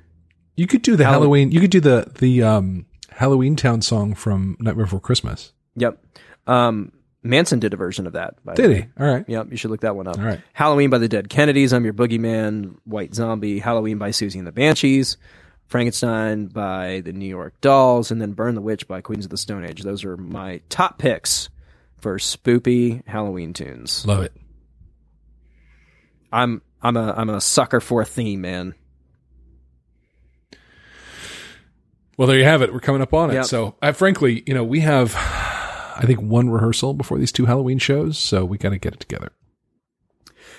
You 0.55 0.65
could 0.65 0.81
do 0.81 0.95
the 0.95 1.03
Hall- 1.05 1.13
Halloween. 1.13 1.51
You 1.51 1.59
could 1.61 1.69
do 1.69 1.79
the 1.79 2.11
the 2.17 2.41
um 2.41 2.87
Halloween 3.11 3.55
Town 3.55 3.83
song 3.83 4.15
from 4.15 4.57
Nightmare 4.59 4.85
Before 4.87 4.99
Christmas. 4.99 5.53
Yep. 5.75 6.03
Um, 6.47 6.91
Manson 7.21 7.59
did 7.59 7.75
a 7.75 7.77
version 7.77 8.07
of 8.07 8.13
that. 8.13 8.33
Did 8.55 8.71
he? 8.75 8.85
All 8.99 9.05
right. 9.07 9.23
Yep, 9.27 9.51
you 9.51 9.57
should 9.57 9.69
look 9.69 9.81
that 9.81 9.95
one 9.95 10.07
up. 10.07 10.17
All 10.17 10.23
right. 10.23 10.41
Halloween 10.53 10.89
by 10.89 10.97
the 10.97 11.07
Dead 11.07 11.29
Kennedys, 11.29 11.71
I'm 11.71 11.83
Your 11.85 11.93
Boogeyman, 11.93 12.77
White 12.85 13.13
Zombie, 13.13 13.59
Halloween 13.59 13.99
by 13.99 14.09
Siouxsie 14.09 14.37
and 14.39 14.47
the 14.47 14.51
Banshees, 14.51 15.17
Frankenstein 15.67 16.47
by 16.47 17.01
the 17.05 17.13
New 17.13 17.27
York 17.27 17.61
Dolls, 17.61 18.09
and 18.09 18.19
then 18.19 18.33
Burn 18.33 18.55
the 18.55 18.61
Witch 18.61 18.87
by 18.87 19.01
Queens 19.01 19.25
of 19.25 19.29
the 19.31 19.37
Stone 19.37 19.65
Age. 19.65 19.83
Those 19.83 20.03
are 20.03 20.17
my 20.17 20.61
top 20.69 20.97
picks 20.97 21.49
for 21.99 22.17
spoopy 22.17 23.05
Halloween 23.07 23.53
tunes. 23.53 24.03
Love 24.07 24.23
it. 24.23 24.33
I'm 26.31 26.61
I'm 26.81 26.97
a 26.97 27.13
I'm 27.15 27.29
a 27.29 27.41
sucker 27.41 27.79
for 27.79 28.01
a 28.01 28.05
theme, 28.05 28.41
man. 28.41 28.75
Well, 32.17 32.27
there 32.27 32.37
you 32.37 32.45
have 32.45 32.61
it. 32.61 32.73
We're 32.73 32.79
coming 32.79 33.01
up 33.01 33.13
on 33.13 33.31
it. 33.31 33.33
Yep. 33.33 33.45
So, 33.45 33.75
I, 33.81 33.91
frankly, 33.91 34.43
you 34.45 34.53
know, 34.53 34.63
we 34.63 34.79
have, 34.79 35.13
I 35.15 36.03
think, 36.05 36.21
one 36.21 36.49
rehearsal 36.49 36.93
before 36.93 37.17
these 37.17 37.31
two 37.31 37.45
Halloween 37.45 37.77
shows. 37.77 38.17
So 38.17 38.45
we 38.45 38.57
got 38.57 38.69
to 38.69 38.77
get 38.77 38.93
it 38.93 39.01
together. 39.01 39.33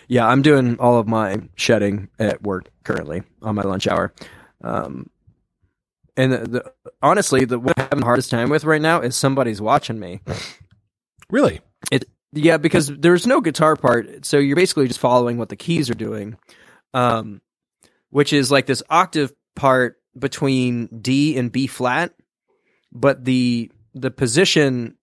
Yeah, 0.08 0.26
I'm 0.26 0.42
doing 0.42 0.78
all 0.78 0.98
of 0.98 1.08
my 1.08 1.40
shedding 1.56 2.08
at 2.18 2.42
work 2.42 2.68
currently 2.84 3.22
on 3.40 3.54
my 3.54 3.62
lunch 3.62 3.88
hour. 3.88 4.12
Um, 4.62 5.08
and 6.16 6.32
the, 6.32 6.38
the, 6.38 6.72
honestly, 7.02 7.44
the 7.44 7.58
what 7.58 7.78
I'm 7.78 7.84
having 7.84 8.00
the 8.00 8.06
hardest 8.06 8.30
time 8.30 8.50
with 8.50 8.64
right 8.64 8.80
now 8.80 9.00
is 9.00 9.16
somebody's 9.16 9.60
watching 9.60 9.98
me. 9.98 10.20
Really? 11.30 11.60
It 11.90 12.04
yeah, 12.33 12.57
because 12.57 12.89
there's 12.89 13.27
no 13.27 13.41
guitar 13.41 13.77
part, 13.77 14.24
so 14.24 14.39
you're 14.39 14.57
basically 14.57 14.89
just 14.89 15.01
following 15.01 15.39
what 15.39 15.49
the 15.49 15.57
keys 15.57 15.91
are 15.91 15.95
doing, 15.95 16.37
um, 16.95 17.41
which 18.11 18.33
is 18.33 18.51
like 18.51 18.66
this 18.66 18.83
octave 18.91 19.33
part 19.55 19.97
between 20.18 20.87
D 20.87 21.37
and 21.37 21.51
B 21.51 21.66
flat, 21.66 22.14
but 22.93 23.24
the 23.24 23.70
the 23.95 24.11
position 24.11 24.97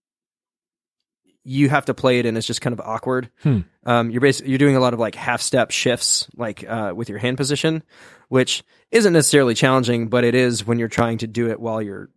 you 1.44 1.68
have 1.68 1.84
to 1.84 1.94
play 1.94 2.18
it 2.18 2.26
in 2.26 2.36
is 2.36 2.46
just 2.46 2.60
kind 2.60 2.72
of 2.72 2.80
awkward. 2.80 3.30
Hmm. 3.42 3.60
Um, 3.84 4.10
you're 4.10 4.20
basically 4.20 4.50
you're 4.50 4.58
doing 4.58 4.76
a 4.76 4.80
lot 4.80 4.94
of 4.94 5.00
like 5.00 5.14
half 5.14 5.42
step 5.42 5.70
shifts, 5.70 6.28
like 6.36 6.64
uh, 6.66 6.92
with 6.96 7.08
your 7.08 7.18
hand 7.18 7.36
position, 7.36 7.82
which 8.28 8.64
isn't 8.90 9.12
necessarily 9.12 9.54
challenging, 9.54 10.08
but 10.08 10.24
it 10.24 10.34
is 10.34 10.66
when 10.66 10.78
you're 10.78 10.88
trying 10.88 11.18
to 11.18 11.26
do 11.26 11.50
it 11.50 11.60
while 11.60 11.82
you're 11.82 12.10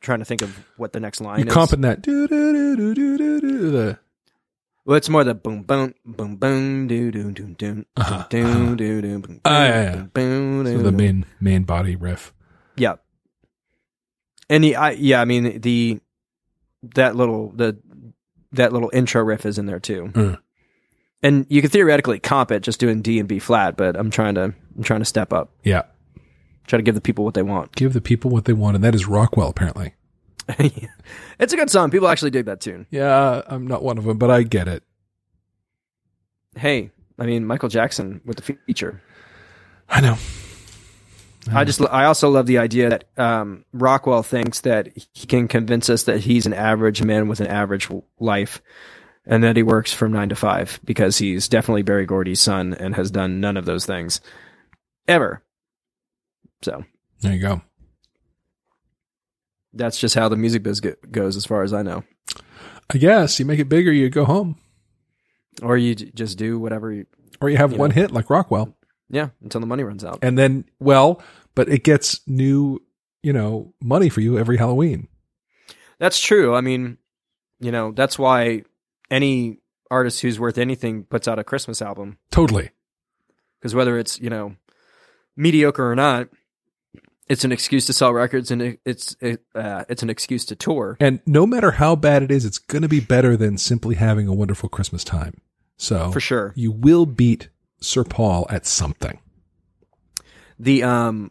trying 0.00 0.18
to 0.18 0.24
think 0.24 0.42
of 0.42 0.64
what 0.76 0.92
the 0.92 1.00
next 1.00 1.20
line 1.20 1.40
You're 1.40 1.48
is. 1.48 1.54
comping 1.54 1.82
that. 1.82 3.96
Well, 4.86 4.96
it's 4.96 5.08
more 5.08 5.24
the 5.24 5.34
boom, 5.34 5.62
boom, 5.64 5.94
boom, 6.04 6.36
boom, 6.36 6.86
doo, 6.86 7.10
doo, 7.10 7.32
doo, 7.32 7.54
doo, 7.58 7.84
Uh-huh, 7.96 8.24
doo, 8.30 8.46
uh-huh. 8.46 8.74
doo, 8.76 9.02
doo, 9.02 9.18
boom, 9.18 9.40
yeah, 9.44 9.68
yeah. 9.68 9.96
boom, 10.12 10.62
boom, 10.62 10.76
so 10.78 10.82
the 10.82 10.92
main 10.92 11.26
main 11.40 11.64
body 11.64 11.96
riff. 11.96 12.32
Yeah. 12.76 12.94
And 14.48 14.62
the, 14.62 14.76
I, 14.76 14.90
yeah, 14.92 15.20
I 15.20 15.24
mean 15.24 15.60
the 15.60 16.00
that 16.94 17.16
little 17.16 17.50
the 17.50 17.76
that 18.52 18.72
little 18.72 18.90
intro 18.92 19.24
riff 19.24 19.44
is 19.44 19.58
in 19.58 19.66
there 19.66 19.80
too. 19.80 20.10
Mm. 20.14 20.38
And 21.22 21.46
you 21.48 21.60
could 21.62 21.72
theoretically 21.72 22.20
comp 22.20 22.52
it 22.52 22.60
just 22.62 22.78
doing 22.78 23.02
D 23.02 23.18
and 23.18 23.28
B 23.28 23.40
flat, 23.40 23.76
but 23.76 23.96
I'm 23.96 24.10
trying 24.10 24.36
to 24.36 24.54
I'm 24.76 24.82
trying 24.84 25.00
to 25.00 25.04
step 25.04 25.32
up, 25.32 25.50
Yeah. 25.64 25.82
try 26.68 26.76
to 26.76 26.82
give 26.84 26.94
the 26.94 27.00
people 27.00 27.24
what 27.24 27.34
they 27.34 27.42
want. 27.42 27.74
Give 27.74 27.92
the 27.92 28.00
people 28.00 28.30
what 28.30 28.44
they 28.44 28.52
want, 28.52 28.76
and 28.76 28.84
that 28.84 28.94
is 28.94 29.08
Rockwell, 29.08 29.48
apparently. 29.48 29.94
it's 31.38 31.52
a 31.52 31.56
good 31.56 31.70
song. 31.70 31.90
People 31.90 32.08
actually 32.08 32.30
dig 32.30 32.46
that 32.46 32.60
tune. 32.60 32.86
Yeah, 32.90 33.42
I'm 33.46 33.66
not 33.66 33.82
one 33.82 33.98
of 33.98 34.04
them, 34.04 34.18
but 34.18 34.30
I 34.30 34.42
get 34.42 34.68
it. 34.68 34.82
Hey, 36.56 36.90
I 37.18 37.26
mean 37.26 37.44
Michael 37.46 37.68
Jackson 37.68 38.20
with 38.24 38.36
the 38.36 38.56
feature. 38.66 39.02
I 39.88 40.00
know. 40.00 40.16
I 41.52 41.64
just 41.64 41.80
I 41.80 42.04
also 42.04 42.28
love 42.28 42.46
the 42.46 42.58
idea 42.58 42.90
that 42.90 43.04
um, 43.16 43.64
Rockwell 43.72 44.22
thinks 44.22 44.62
that 44.62 44.88
he 45.12 45.26
can 45.26 45.48
convince 45.48 45.88
us 45.88 46.04
that 46.04 46.20
he's 46.20 46.46
an 46.46 46.54
average 46.54 47.02
man 47.02 47.28
with 47.28 47.40
an 47.40 47.46
average 47.46 47.88
life, 48.18 48.60
and 49.24 49.44
that 49.44 49.56
he 49.56 49.62
works 49.62 49.92
from 49.92 50.12
nine 50.12 50.28
to 50.30 50.34
five 50.34 50.80
because 50.84 51.18
he's 51.18 51.48
definitely 51.48 51.82
Berry 51.82 52.06
Gordy's 52.06 52.40
son 52.40 52.74
and 52.74 52.96
has 52.96 53.10
done 53.10 53.40
none 53.40 53.56
of 53.56 53.64
those 53.64 53.86
things 53.86 54.20
ever. 55.06 55.42
So 56.62 56.84
There 57.20 57.32
you 57.32 57.40
go. 57.40 57.62
That's 59.76 59.98
just 59.98 60.14
how 60.14 60.28
the 60.28 60.36
music 60.36 60.62
biz 60.62 60.80
go- 60.80 60.94
goes, 61.10 61.36
as 61.36 61.44
far 61.46 61.62
as 61.62 61.72
I 61.72 61.82
know. 61.82 62.04
I 62.92 62.98
guess 62.98 63.38
you 63.38 63.44
make 63.44 63.58
it 63.58 63.68
bigger, 63.68 63.92
you 63.92 64.08
go 64.10 64.24
home, 64.24 64.56
Or 65.62 65.76
you 65.76 65.94
j- 65.94 66.10
just 66.14 66.38
do 66.38 66.58
whatever. 66.58 66.92
You, 66.92 67.06
or 67.40 67.50
you 67.50 67.56
have 67.56 67.72
You 67.72 67.78
one 67.78 67.90
know. 67.90 67.94
hit 67.94 68.10
like 68.12 68.30
Rockwell, 68.30 68.76
yeah, 69.10 69.30
until 69.42 69.60
the 69.60 69.66
money 69.66 69.82
runs 69.82 70.04
out. 70.04 70.18
and 70.22 70.38
then 70.38 70.64
well, 70.80 71.20
but 71.54 71.68
it 71.68 71.82
gets 71.84 72.20
new, 72.28 72.80
you 73.22 73.32
know, 73.32 73.74
money 73.82 74.08
for 74.08 74.20
you 74.20 74.38
every 74.38 74.56
Halloween. 74.56 75.08
That's 75.98 76.20
true. 76.20 76.54
I 76.54 76.60
mean, 76.60 76.98
you 77.58 77.72
know, 77.72 77.90
that's 77.92 78.18
why 78.18 78.62
any 79.10 79.58
artist 79.90 80.20
who's 80.20 80.38
worth 80.38 80.58
anything 80.58 81.04
puts 81.04 81.26
out 81.28 81.38
a 81.38 81.44
Christmas 81.44 81.80
album 81.80 82.18
Totally. 82.30 82.70
because 83.58 83.74
whether 83.74 83.96
it's 83.98 84.20
you 84.20 84.28
know 84.30 84.56
mediocre 85.36 85.90
or 85.90 85.94
not, 85.96 86.28
it's 87.28 87.44
an 87.44 87.52
excuse 87.52 87.86
to 87.86 87.92
sell 87.92 88.12
records 88.12 88.50
and 88.50 88.62
it, 88.62 88.80
it's 88.84 89.16
it, 89.20 89.42
uh, 89.54 89.84
it's 89.88 90.02
an 90.02 90.10
excuse 90.10 90.44
to 90.46 90.54
tour. 90.56 90.96
And 91.00 91.20
no 91.26 91.46
matter 91.46 91.72
how 91.72 91.96
bad 91.96 92.22
it 92.22 92.30
is, 92.30 92.44
it's 92.44 92.58
going 92.58 92.82
to 92.82 92.88
be 92.88 93.00
better 93.00 93.36
than 93.36 93.58
simply 93.58 93.96
having 93.96 94.28
a 94.28 94.32
wonderful 94.34 94.68
Christmas 94.68 95.02
time. 95.04 95.40
So 95.76 96.10
For 96.12 96.20
sure. 96.20 96.52
you 96.56 96.70
will 96.72 97.04
beat 97.06 97.48
Sir 97.80 98.04
Paul 98.04 98.46
at 98.48 98.64
something. 98.64 99.18
The 100.58 100.84
um, 100.84 101.30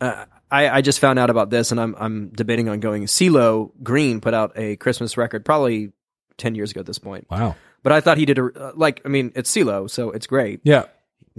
uh, 0.00 0.26
I 0.50 0.68
I 0.68 0.80
just 0.82 1.00
found 1.00 1.18
out 1.18 1.30
about 1.30 1.50
this 1.50 1.72
and 1.72 1.80
I'm 1.80 1.94
I'm 1.98 2.28
debating 2.28 2.68
on 2.68 2.80
going. 2.80 3.04
CeeLo 3.06 3.72
Green 3.82 4.20
put 4.20 4.34
out 4.34 4.52
a 4.56 4.76
Christmas 4.76 5.16
record 5.16 5.44
probably 5.44 5.92
ten 6.36 6.54
years 6.54 6.70
ago 6.70 6.80
at 6.80 6.86
this 6.86 6.98
point, 6.98 7.26
Wow. 7.30 7.56
but 7.82 7.92
I 7.92 8.00
thought 8.00 8.18
he 8.18 8.24
did 8.24 8.38
a 8.38 8.72
like 8.76 9.00
I 9.04 9.08
mean 9.08 9.32
it's 9.34 9.50
CeeLo 9.50 9.90
so 9.90 10.10
it's 10.12 10.26
great. 10.28 10.60
Yeah. 10.62 10.84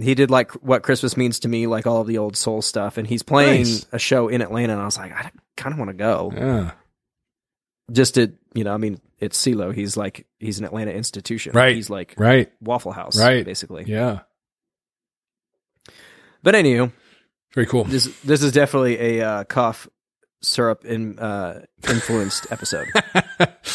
He 0.02 0.14
did 0.14 0.30
like 0.30 0.52
what 0.62 0.82
Christmas 0.82 1.16
means 1.16 1.40
to 1.40 1.48
me, 1.48 1.66
like 1.66 1.86
all 1.86 2.00
of 2.00 2.06
the 2.06 2.18
old 2.18 2.36
soul 2.36 2.62
stuff, 2.62 2.96
and 2.98 3.06
he's 3.06 3.22
playing 3.22 3.62
Nice. 3.62 3.86
a 3.92 3.98
show 3.98 4.28
in 4.28 4.42
Atlanta, 4.42 4.72
and 4.72 4.82
I 4.82 4.84
was 4.84 4.96
like, 4.98 5.12
I 5.12 5.30
kind 5.56 5.72
of 5.72 5.78
want 5.78 5.90
to 5.90 5.96
go, 5.96 6.32
Yeah. 6.34 6.70
just 7.92 8.14
to 8.14 8.32
you 8.54 8.64
know, 8.64 8.74
I 8.74 8.78
mean, 8.78 9.00
it's 9.18 9.40
CeeLo, 9.40 9.74
he's 9.74 9.96
like 9.96 10.26
he's 10.38 10.58
an 10.58 10.64
Atlanta 10.64 10.90
institution, 10.92 11.52
Right. 11.54 11.74
He's 11.76 11.90
like 11.90 12.14
Right. 12.18 12.50
Waffle 12.60 12.92
House, 12.92 13.18
Right. 13.18 13.44
basically. 13.44 13.84
Yeah. 13.86 14.20
But 16.42 16.54
anywho, 16.54 16.92
Very 17.54 17.66
cool. 17.66 17.84
this 17.84 18.06
this 18.22 18.42
is 18.42 18.52
definitely 18.52 19.18
a 19.18 19.26
uh, 19.28 19.44
cough 19.44 19.88
syrup 20.42 20.84
in 20.86 21.18
uh, 21.18 21.64
influenced 21.88 22.46
episode. 22.50 22.88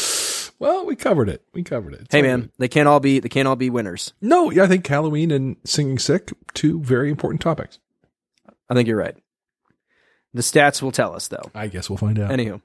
well, 0.58 0.86
we 0.86 0.96
covered 0.96 1.28
it. 1.28 1.42
We 1.52 1.62
covered 1.62 1.94
it. 1.94 2.00
It's 2.02 2.14
hey 2.14 2.22
man, 2.22 2.42
good. 2.42 2.52
they 2.58 2.68
can't 2.68 2.88
all 2.88 3.00
be 3.00 3.18
they 3.20 3.28
can't 3.28 3.48
all 3.48 3.56
be 3.56 3.70
winners. 3.70 4.12
No, 4.20 4.50
yeah, 4.50 4.64
I 4.64 4.66
think 4.66 4.86
Halloween 4.86 5.30
and 5.30 5.56
singing 5.64 5.98
sick, 5.98 6.32
two 6.54 6.80
very 6.80 7.10
important 7.10 7.40
topics. 7.40 7.78
I 8.68 8.74
think 8.74 8.88
you're 8.88 8.96
right. 8.96 9.16
The 10.34 10.42
stats 10.42 10.82
will 10.82 10.92
tell 10.92 11.14
us 11.14 11.28
though. 11.28 11.50
I 11.54 11.68
guess 11.68 11.88
we'll 11.88 11.96
find 11.96 12.18
out. 12.18 12.30
Anywho, 12.30 12.60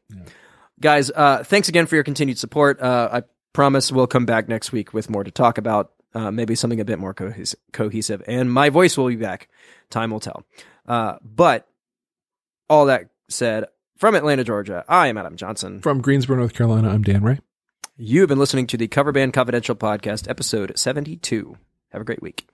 guys, 0.79 1.11
uh, 1.11 1.43
thanks 1.43 1.69
again 1.69 1.85
for 1.85 1.95
your 1.95 2.03
continued 2.03 2.37
support. 2.37 2.81
Uh, 2.81 3.09
I 3.11 3.23
promise 3.53 3.91
we'll 3.91 4.07
come 4.07 4.25
back 4.25 4.49
next 4.49 4.71
week 4.71 4.93
with 4.93 5.09
more 5.09 5.23
to 5.23 5.31
talk 5.31 5.57
about, 5.57 5.91
uh, 6.13 6.31
maybe 6.31 6.55
something 6.55 6.79
a 6.79 6.85
bit 6.85 6.99
more 6.99 7.13
cohes- 7.13 7.55
cohesive, 7.73 8.21
and 8.27 8.51
my 8.51 8.69
voice 8.69 8.97
will 8.97 9.07
be 9.07 9.15
back. 9.15 9.49
Time 9.89 10.11
will 10.11 10.19
tell. 10.19 10.45
Uh, 10.87 11.17
but 11.23 11.67
all 12.69 12.85
that 12.87 13.09
said, 13.29 13.65
from 13.97 14.15
Atlanta, 14.15 14.43
Georgia, 14.43 14.83
I 14.87 15.07
am 15.07 15.17
Adam 15.17 15.35
Johnson. 15.35 15.81
From 15.81 16.01
Greensboro, 16.01 16.37
North 16.39 16.53
Carolina, 16.53 16.89
I'm 16.89 17.03
Dan 17.03 17.21
Ray. 17.23 17.39
You 18.03 18.21
have 18.21 18.29
been 18.29 18.39
listening 18.39 18.65
to 18.65 18.77
the 18.77 18.87
Cover 18.87 19.11
Band 19.11 19.31
Confidential 19.31 19.75
podcast, 19.75 20.27
episode 20.27 20.75
72. 20.75 21.55
Have 21.91 22.01
a 22.01 22.03
great 22.03 22.19
week. 22.19 22.47